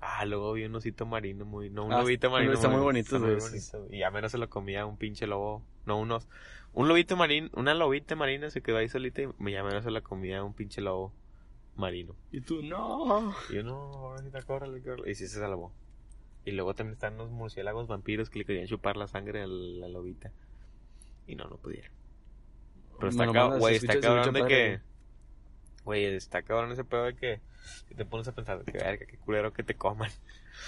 Ah, 0.00 0.24
luego 0.26 0.52
vi 0.54 0.64
un 0.64 0.74
osito 0.74 1.06
marino 1.06 1.44
muy... 1.44 1.70
No, 1.70 1.84
un 1.86 1.92
Ah, 1.92 2.00
lobito 2.00 2.30
marino. 2.30 2.52
está 2.52 2.68
muy 2.68 2.80
bonito, 2.80 3.16
está 3.16 3.18
muy 3.18 3.36
güey, 3.36 3.48
bonito. 3.48 3.86
Y 3.94 4.02
a 4.02 4.10
menos 4.10 4.32
se 4.32 4.38
lo 4.38 4.50
comía 4.50 4.84
un 4.86 4.96
pinche 4.96 5.26
lobo. 5.26 5.62
No, 5.86 5.98
unos... 5.98 6.26
Un 6.72 6.88
lobito 6.88 7.16
marino, 7.16 7.48
una 7.54 7.74
lobita 7.74 8.16
marina 8.16 8.50
se 8.50 8.60
quedó 8.60 8.78
ahí 8.78 8.88
solita 8.88 9.22
y 9.22 9.28
me- 9.38 9.52
ya 9.52 9.62
menos 9.62 9.84
se 9.84 9.90
la 9.92 10.00
comía 10.00 10.42
un 10.42 10.52
pinche 10.52 10.80
lobo 10.80 11.12
marino. 11.76 12.16
Y 12.32 12.40
tú, 12.40 12.62
no. 12.62 13.32
Y 13.50 13.54
yo, 13.54 13.62
no, 13.62 13.92
pobrecita, 13.92 14.42
córrele, 14.42 14.82
córrele. 14.82 15.10
Y 15.10 15.14
sí 15.14 15.28
se 15.28 15.38
salvó. 15.38 15.72
Y 16.44 16.50
luego 16.50 16.74
también 16.74 16.94
están 16.94 17.16
los 17.16 17.30
murciélagos 17.30 17.86
vampiros 17.86 18.28
que 18.28 18.40
le 18.40 18.44
querían 18.44 18.66
chupar 18.66 18.96
la 18.96 19.06
sangre 19.06 19.42
a 19.42 19.46
la 19.46 19.88
lobita. 19.88 20.32
Y 21.26 21.36
no, 21.36 21.44
no 21.44 21.56
pudieron. 21.56 21.92
Pero 22.98 23.08
está, 23.08 23.22
Me 23.22 23.26
lo 23.26 23.32
cab- 23.32 23.42
mandas, 23.42 23.60
güey, 23.60 23.76
está 23.76 24.00
cabrón 24.00 24.34
de 24.34 24.44
que... 24.46 24.80
Güey, 25.84 26.04
está 26.04 26.42
cabrón 26.42 26.72
ese 26.72 26.84
pedo 26.84 27.04
de 27.04 27.14
que... 27.14 27.40
Si 27.88 27.94
te 27.94 28.04
pones 28.04 28.28
a 28.28 28.32
pensar, 28.32 28.62
de 28.62 28.70
que 28.70 28.78
verga, 28.78 29.06
qué 29.06 29.16
culero 29.18 29.52
que 29.52 29.62
te 29.62 29.74
coman. 29.74 30.10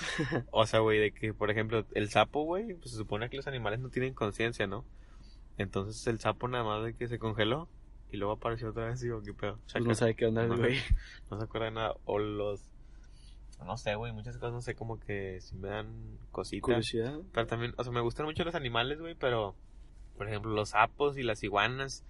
o 0.51 0.67
sea, 0.67 0.81
güey, 0.81 0.99
de 0.99 1.13
que, 1.13 1.35
por 1.35 1.51
ejemplo, 1.51 1.85
el 1.93 2.09
sapo, 2.09 2.45
güey, 2.45 2.75
pues 2.75 2.91
se 2.91 2.97
supone 2.97 3.29
que 3.29 3.37
los 3.37 3.47
animales 3.47 3.81
no 3.81 3.91
tienen 3.91 4.15
conciencia, 4.15 4.67
¿no? 4.67 4.85
Entonces 5.59 6.07
el 6.07 6.21
sapo 6.21 6.49
nada 6.49 6.65
más 6.65 6.85
de 6.85 6.95
que 6.95 7.09
se 7.09 7.19
congeló 7.19 7.69
y 8.11 8.17
luego 8.17 8.35
apareció 8.35 8.71
otra 8.71 8.87
vez 8.87 9.01
y 9.03 9.07
digo, 9.07 9.23
qué 9.23 9.35
pedo. 9.35 9.59
Pues 9.71 9.85
no 9.85 9.95
sabe 9.95 10.15
qué 10.15 10.27
onda, 10.27 10.47
güey. 10.47 10.79
no 11.31 11.39
se 11.39 11.45
acuerda 11.45 11.67
de 11.67 11.73
nada. 11.73 11.95
O 12.05 12.19
los... 12.19 12.71
No 13.65 13.77
sé, 13.79 13.95
güey, 13.95 14.13
muchas 14.13 14.37
cosas 14.37 14.53
no 14.53 14.61
sé, 14.61 14.75
como 14.75 15.01
que 15.01 15.41
si 15.41 15.57
me 15.57 15.69
dan 15.69 16.19
cositas. 16.31 16.63
Curiosidad. 16.63 17.19
Pero 17.33 17.47
también, 17.47 17.75
o 17.79 17.85
sea, 17.85 17.93
me 17.93 18.01
gustan 18.01 18.27
mucho 18.27 18.45
los 18.45 18.55
animales, 18.55 19.01
güey, 19.01 19.15
pero... 19.15 19.57
Por 20.17 20.29
ejemplo, 20.29 20.53
los 20.53 20.71
sapos 20.71 21.19
y 21.19 21.23
las 21.23 21.43
iguanas. 21.43 22.05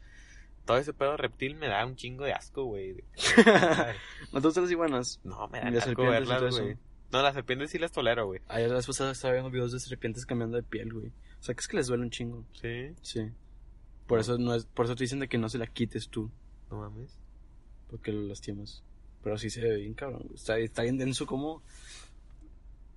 Todo 0.65 0.79
ese 0.79 0.93
pedo 0.93 1.17
reptil 1.17 1.55
me 1.55 1.69
da 1.69 1.85
un 1.87 1.95
chingo 1.97 2.25
de 2.25 2.33
asco, 2.33 2.65
güey. 2.65 2.97
¿No 4.33 4.41
te 4.41 4.47
gustan 4.49 4.65
las 4.65 4.71
iguanas? 4.73 5.21
No, 5.25 5.47
me 5.49 5.61
da 5.61 5.71
las 5.71 5.87
asco 5.87 6.03
verlas, 6.03 6.59
güey. 6.59 6.77
No, 7.13 7.23
las 7.23 7.35
serpientes 7.35 7.71
sí 7.71 7.79
las 7.79 7.93
tolero, 7.93 8.27
güey. 8.27 8.41
Ayer 8.49 8.69
la 8.69 8.77
vez 8.77 8.87
pasada 8.87 9.13
estaba 9.13 9.35
viendo 9.35 9.51
videos 9.51 9.71
de 9.73 9.79
serpientes 9.79 10.27
cambiando 10.27 10.57
de 10.57 10.65
piel, 10.65 10.93
güey. 10.93 11.07
O 11.09 11.43
sea, 11.43 11.55
que 11.55 11.61
es 11.61 11.69
que 11.69 11.77
les 11.77 11.87
duele 11.87 12.03
un 12.03 12.11
chingo. 12.11 12.45
Sí, 12.53 12.95
Sí. 13.03 13.31
Por 14.09 14.19
eso 14.21 14.39
no 14.39 14.55
es, 14.55 14.67
por 14.67 14.87
eso 14.87 14.95
te 14.95 15.05
dicen 15.05 15.19
de 15.21 15.29
que 15.29 15.37
no 15.39 15.49
se 15.49 15.59
la 15.59 15.67
quites 15.67 16.09
tú, 16.09 16.31
no 16.71 16.79
mames. 16.79 17.19
porque 17.89 18.13
lo 18.13 18.23
lastimas. 18.23 18.83
Pero 19.23 19.37
sí 19.39 19.51
se 19.51 19.61
ve 19.61 19.77
bien, 19.77 19.95
cabrón. 19.95 20.23
güey. 20.25 20.35
Está, 20.35 20.59
está 20.59 20.83
bien 20.83 20.99
denso 20.99 21.27
como... 21.27 21.63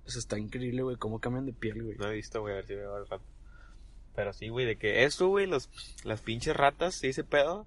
O 0.06 0.10
sea, 0.10 0.18
está 0.20 0.38
increíble, 0.38 0.82
güey, 0.82 0.96
cómo 0.96 1.20
cambian 1.20 1.46
de 1.46 1.52
piel, 1.52 1.82
güey. 1.82 1.96
No 1.98 2.08
he 2.08 2.14
visto, 2.14 2.40
güey, 2.40 2.52
a 2.52 2.56
ver 2.56 2.66
si 2.66 2.74
veo 2.74 2.94
al 2.96 3.06
rato. 3.08 3.24
Pero 4.20 4.34
sí, 4.34 4.50
güey, 4.50 4.66
de 4.66 4.76
que 4.76 5.04
eso, 5.04 5.28
güey, 5.28 5.46
los, 5.46 5.70
las 6.04 6.20
pinches 6.20 6.54
ratas 6.54 7.02
y 7.04 7.06
ese 7.08 7.24
pedo. 7.24 7.66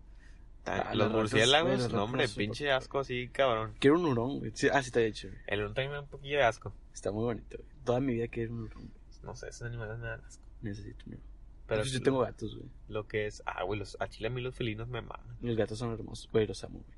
Ah, 0.67 0.93
los 0.93 1.11
murciélagos, 1.11 1.91
no, 1.91 2.03
hombre, 2.03 2.27
pinche 2.29 2.71
asco 2.71 2.99
así, 2.99 3.27
cabrón. 3.29 3.73
Quiero 3.79 3.97
un 3.99 4.05
hurón, 4.05 4.37
güey. 4.37 4.51
Sí, 4.53 4.67
ah, 4.71 4.83
sí 4.83 4.89
está 4.89 5.01
hecho, 5.01 5.29
güey. 5.29 5.39
El 5.47 5.61
uno 5.61 5.69
también 5.69 5.89
me 5.89 5.95
da 5.95 6.01
un 6.01 6.07
poquillo 6.09 6.37
de 6.37 6.43
asco. 6.43 6.71
Está 6.93 7.11
muy 7.11 7.23
bonito, 7.23 7.57
güey. 7.57 7.69
Toda 7.83 7.99
mi 8.01 8.13
vida 8.13 8.27
quiero 8.27 8.51
un 8.53 8.59
hurón, 8.65 8.83
güey. 8.83 9.01
No 9.23 9.35
sé, 9.35 9.47
esos 9.47 9.63
animales 9.63 9.97
me 9.97 10.05
dan 10.09 10.21
asco. 10.23 10.43
Necesito 10.61 11.03
un 11.07 11.13
hurón. 11.13 11.23
Pero 11.65 11.83
yo 11.85 12.01
tengo 12.03 12.19
gatos, 12.19 12.55
güey. 12.55 12.69
Lo 12.87 13.07
que 13.07 13.25
es, 13.25 13.41
ah, 13.47 13.63
güey, 13.63 13.79
los, 13.79 13.97
a 13.99 14.07
chile 14.07 14.27
a 14.27 14.29
mí 14.29 14.41
los 14.41 14.53
felinos 14.53 14.87
me 14.89 15.01
maman. 15.01 15.25
Los 15.41 15.57
gatos 15.57 15.79
son 15.79 15.91
hermosos, 15.91 16.29
güey, 16.31 16.45
los 16.45 16.63
amo, 16.63 16.77
güey. 16.85 16.97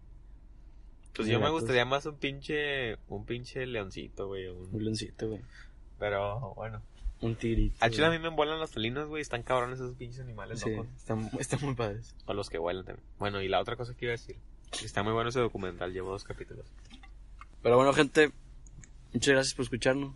Pues 1.15 1.29
yo 1.29 1.39
me 1.39 1.49
gustaría 1.49 1.85
más 1.85 2.05
un 2.05 2.17
pinche, 2.17 2.97
un 3.07 3.25
pinche 3.25 3.65
leoncito, 3.65 4.27
güey. 4.27 4.47
un- 4.49 4.75
Un 4.75 4.83
leoncito, 4.83 5.29
güey. 5.29 5.41
Pero, 5.97 6.53
bueno. 6.55 6.81
Un 7.21 7.36
tigrito. 7.36 7.75
A 7.80 7.89
chile 7.89 8.06
a 8.08 8.10
mí 8.10 8.19
me 8.19 8.30
vuelan 8.30 8.60
los 8.60 8.71
felinos, 8.71 9.08
güey. 9.08 9.21
Están 9.21 9.41
cabrones 9.43 9.80
esos 9.80 9.95
pinches 9.95 10.19
animales 10.19 10.60
Sí, 10.60 10.69
locos. 10.69 10.88
están, 10.97 11.30
están 11.39 11.60
muy 11.63 11.73
padres. 11.73 12.15
O 12.25 12.34
los 12.34 12.49
que 12.49 12.58
vuelan 12.58 12.86
también. 12.86 13.08
Bueno, 13.17 13.41
y 13.41 13.47
la 13.47 13.60
otra 13.62 13.75
cosa 13.75 13.95
que 13.95 14.06
iba 14.06 14.12
a 14.12 14.17
decir. 14.17 14.38
Está 14.84 15.04
muy 15.04 15.13
bueno 15.13 15.30
ese 15.30 15.39
documental, 15.39 15.93
llevo 15.93 16.12
dos 16.12 16.23
capítulos. 16.23 16.65
Pero 17.63 17.78
bueno, 17.78 17.93
gente, 17.93 18.32
muchas 19.13 19.34
gracias 19.34 19.54
por 19.56 19.63
escucharnos. 19.63 20.13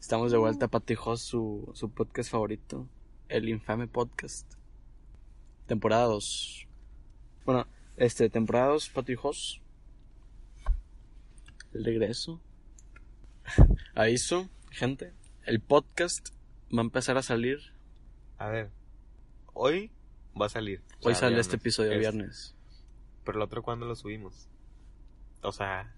Estamos 0.00 0.32
de 0.32 0.38
vuelta 0.38 0.68
para 0.68 0.84
Tijos, 0.84 1.20
su, 1.20 1.70
su 1.74 1.90
podcast 1.90 2.30
favorito, 2.30 2.86
el 3.28 3.48
infame 3.48 3.86
podcast. 3.86 4.50
Temporada 5.66 6.04
2. 6.04 6.66
Bueno, 7.44 7.66
este, 7.96 8.30
temporada 8.30 8.68
2, 8.68 8.88
Patijos. 8.90 9.60
El 11.74 11.84
regreso. 11.84 12.40
Aviso, 13.94 14.48
gente, 14.70 15.12
el 15.50 15.60
podcast 15.60 16.30
va 16.74 16.80
a 16.80 16.84
empezar 16.84 17.16
a 17.18 17.22
salir. 17.22 17.58
A 18.38 18.48
ver. 18.48 18.70
Hoy 19.52 19.90
va 20.40 20.46
a 20.46 20.48
salir. 20.48 20.82
O 21.02 21.08
Hoy 21.08 21.14
sale 21.14 21.38
este 21.40 21.56
episodio, 21.56 21.92
Es- 21.92 21.98
viernes. 21.98 22.54
Pero 23.24 23.38
el 23.38 23.42
otro, 23.42 23.62
¿cuándo 23.62 23.86
lo 23.86 23.94
subimos? 23.96 24.48
O 25.42 25.52
sea. 25.52 25.94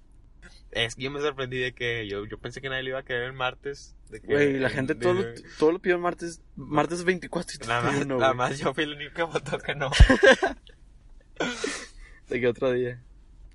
Es 0.73 0.97
que 0.97 1.03
yo 1.03 1.11
me 1.11 1.21
sorprendí 1.21 1.59
de 1.59 1.73
que 1.73 2.09
yo, 2.09 2.27
yo 2.27 2.39
pensé 2.39 2.61
que 2.61 2.69
nadie 2.69 2.83
lo 2.83 2.89
iba 2.91 2.99
a 2.99 3.05
querer 3.05 3.25
el 3.25 3.33
martes. 3.33 3.95
De 4.11 4.21
que, 4.21 4.27
Güey, 4.27 4.59
la 4.59 4.71
gente 4.71 4.95
de- 4.95 5.01
todo, 5.01 5.15
lo- 5.15 5.35
todo 5.59 5.73
lo 5.73 5.79
pidió 5.79 5.97
el 5.97 6.03
martes, 6.03 6.43
martes 6.57 7.05
24 7.05 7.57
y 7.63 7.67
Nada 7.69 7.83
más, 7.83 8.07
nada 8.07 8.35
más 8.35 8.59
yo 8.59 8.75
fui 8.75 8.85
el 8.85 8.95
único 8.95 9.15
que 9.15 9.23
votó 9.23 9.59
que 9.59 9.75
no. 9.75 9.91
De 12.29 12.41
que 12.41 12.49
otro 12.49 12.73
día. 12.73 13.03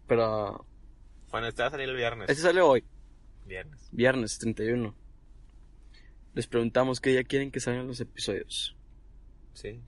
Pero 0.08 0.66
Bueno, 1.32 1.48
este 1.48 1.62
va 1.62 1.68
a 1.68 1.72
salir 1.72 1.90
el 1.90 1.96
viernes. 1.96 2.30
este 2.30 2.42
sale 2.44 2.62
hoy, 2.62 2.84
Viernes. 3.46 3.90
viernes 3.92 4.38
31. 4.40 4.96
Les 6.38 6.46
preguntamos 6.48 7.02
qué 7.02 7.10
día 7.10 7.24
quieren 7.24 7.50
que 7.50 7.60
salgan 7.60 7.88
los 7.88 8.00
episodios. 8.00 8.76
Sí. 9.54 9.82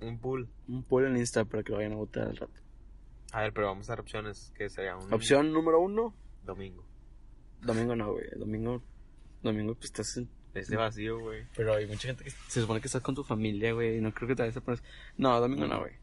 Un 0.00 0.18
pool. 0.20 0.48
Un 0.68 0.84
poll 0.84 1.06
en 1.06 1.16
Insta 1.16 1.44
para 1.44 1.64
que 1.64 1.72
lo 1.72 1.78
vayan 1.78 1.92
a 1.94 1.96
votar 1.96 2.28
al 2.28 2.36
rato. 2.36 2.60
A 3.32 3.40
ver, 3.42 3.52
pero 3.52 3.66
vamos 3.66 3.88
a 3.88 3.92
dar 3.92 4.00
opciones. 4.00 4.52
Que 4.56 4.68
sería 4.68 4.96
un 4.96 5.12
Opción 5.12 5.52
número 5.52 5.80
uno, 5.80 6.14
domingo. 6.44 6.86
domingo 7.60 7.96
no, 7.96 8.12
güey. 8.12 8.26
Domingo, 8.36 8.82
domingo 9.42 9.74
pues 9.74 9.86
estás 9.86 10.16
en... 10.16 10.28
Ese 10.54 10.76
vacío, 10.76 11.18
güey. 11.18 11.46
Pero 11.56 11.74
hay 11.74 11.86
mucha 11.86 12.08
gente 12.08 12.24
que 12.24 12.30
se 12.30 12.60
supone 12.60 12.80
que 12.80 12.86
estás 12.86 13.02
con 13.02 13.14
tu 13.16 13.24
familia, 13.24 13.72
güey. 13.72 13.96
Y 13.96 14.00
no 14.00 14.12
creo 14.14 14.28
que 14.28 14.36
te 14.36 14.42
vayas 14.42 14.56
a 14.58 14.60
poner... 14.60 14.80
No, 15.16 15.40
domingo 15.40 15.66
no, 15.66 15.74
No. 15.74 15.80
güey. 15.80 15.94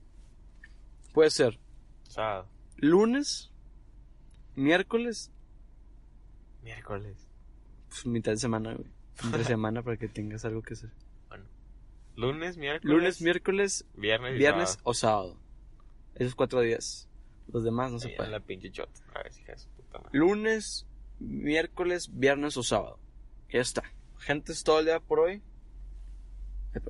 Puede 1.14 1.30
ser 1.30 1.58
Sábado. 2.04 2.50
lunes, 2.78 3.52
miércoles, 4.56 5.32
Miércoles. 6.64 7.28
pues 7.88 8.06
mitad 8.06 8.32
de 8.34 8.38
semana, 8.38 8.74
güey. 8.74 8.90
Entre 9.24 9.44
semana 9.46 9.82
para 9.84 9.98
que 9.98 10.08
tengas 10.08 10.46
algo 10.46 10.62
que 10.62 10.74
hacer. 10.74 10.90
Bueno. 11.28 11.46
Lunes, 12.16 12.58
miércoles. 12.58 12.96
Lunes, 12.96 13.22
miércoles, 13.22 13.86
Viernes 13.96 14.36
y 14.36 14.38
viernes 14.38 14.70
sábado. 14.70 14.82
o 14.86 14.94
sábado. 14.94 15.38
Esos 16.16 16.36
cuatro 16.36 16.62
días. 16.62 17.08
Los 17.52 17.64
demás 17.64 17.92
no 17.92 18.00
se 18.00 18.08
Ahí 18.08 18.12
en 18.14 18.18
puede. 18.18 18.30
la 18.32 18.40
pinche 18.40 18.70
shot. 18.70 18.90
A 19.16 19.24
ver, 19.24 19.32
de 19.34 19.58
su 19.58 19.70
puta 19.70 20.00
madre. 20.00 20.12
Lunes, 20.20 20.86
miércoles, 21.20 22.10
viernes 22.14 22.58
o 22.58 22.64
sábado. 22.64 23.00
Ya 23.52 23.62
está. 23.62 23.84
Gente, 24.20 24.52
es 24.52 24.64
todo 24.64 24.80
el 24.80 24.86
día 24.86 25.00
por 25.00 25.20
hoy. 25.20 25.42
Ay. 26.74 26.82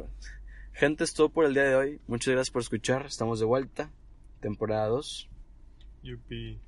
Gente, 0.73 1.03
es 1.03 1.13
todo 1.13 1.29
por 1.29 1.45
el 1.45 1.53
día 1.53 1.63
de 1.63 1.75
hoy. 1.75 2.01
Muchas 2.07 2.33
gracias 2.33 2.51
por 2.51 2.61
escuchar. 2.61 3.05
Estamos 3.05 3.39
de 3.39 3.45
vuelta. 3.45 3.91
Temporada 4.39 4.87
2. 4.87 5.29
Yupi. 6.03 6.59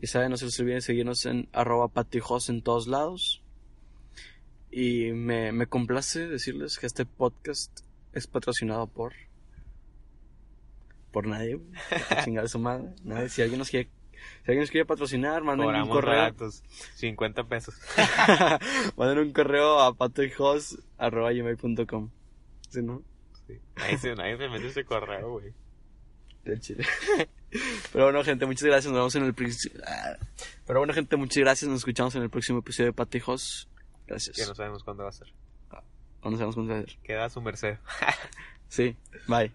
Y 0.00 0.06
saben, 0.06 0.30
no 0.30 0.36
se 0.36 0.44
les 0.46 0.58
olviden 0.60 0.82
seguirnos 0.82 1.26
en 1.26 1.48
arroba 1.52 1.88
patijos 1.88 2.48
en 2.48 2.62
todos 2.62 2.86
lados. 2.86 3.42
Y 4.70 5.12
me, 5.12 5.52
me 5.52 5.66
complace 5.66 6.26
decirles 6.28 6.78
que 6.78 6.86
este 6.86 7.04
podcast 7.04 7.80
es 8.12 8.26
patrocinado 8.26 8.86
por... 8.86 9.12
Por 11.10 11.26
nadie, 11.26 11.56
güey. 11.56 11.68
Chingar 12.24 12.44
a 12.44 12.48
su 12.48 12.58
madre. 12.60 12.90
Nadie. 13.02 13.28
Si 13.28 13.42
alguien 13.42 13.58
nos 13.58 13.68
quiere... 13.70 13.90
Si 14.44 14.50
alguien 14.50 14.60
nos 14.60 14.70
quiere 14.70 14.84
patrocinar, 14.84 15.42
manden 15.42 15.74
un 15.74 15.88
correo. 15.88 16.14
baratos. 16.14 16.62
50 16.96 17.48
pesos. 17.48 17.74
manden 18.96 19.18
un 19.18 19.32
correo 19.32 19.80
a 19.80 19.94
patijos.gmail.com 19.94 22.10
¿Sí, 22.68 22.82
no? 22.82 23.02
Sí. 23.46 23.54
Nadie 23.76 23.98
se, 23.98 24.14
nadie 24.14 24.36
se 24.36 24.48
mete 24.48 24.68
ese 24.68 24.84
correo, 24.84 25.32
güey. 25.32 25.52
Del 26.44 26.60
chile. 26.60 26.84
Pero 27.92 28.04
bueno, 28.04 28.22
gente, 28.22 28.46
muchas 28.46 28.62
gracias. 28.64 28.92
Nos 28.92 29.00
vemos 29.00 29.16
en 29.16 29.24
el 29.24 29.34
próximo... 29.34 29.74
Pero 30.64 30.78
bueno, 30.78 30.94
gente, 30.94 31.16
muchas 31.16 31.38
gracias. 31.38 31.68
Nos 31.68 31.80
escuchamos 31.80 32.14
en 32.14 32.22
el 32.22 32.30
próximo 32.30 32.60
episodio 32.60 32.90
de 32.90 32.92
Patijos. 32.92 33.68
Gracias. 34.10 34.36
Que 34.36 34.44
no 34.44 34.54
sabemos 34.54 34.84
cuándo 34.84 35.04
va 35.04 35.10
a 35.10 35.12
ser. 35.12 35.32
No 36.22 36.32
sabemos 36.32 36.54
cuándo 36.54 36.74
va 36.74 36.80
a 36.80 36.82
ser. 36.82 36.98
Queda 36.98 37.24
a 37.24 37.30
su 37.30 37.40
merced. 37.40 37.78
Sí, 38.68 38.96
bye. 39.26 39.52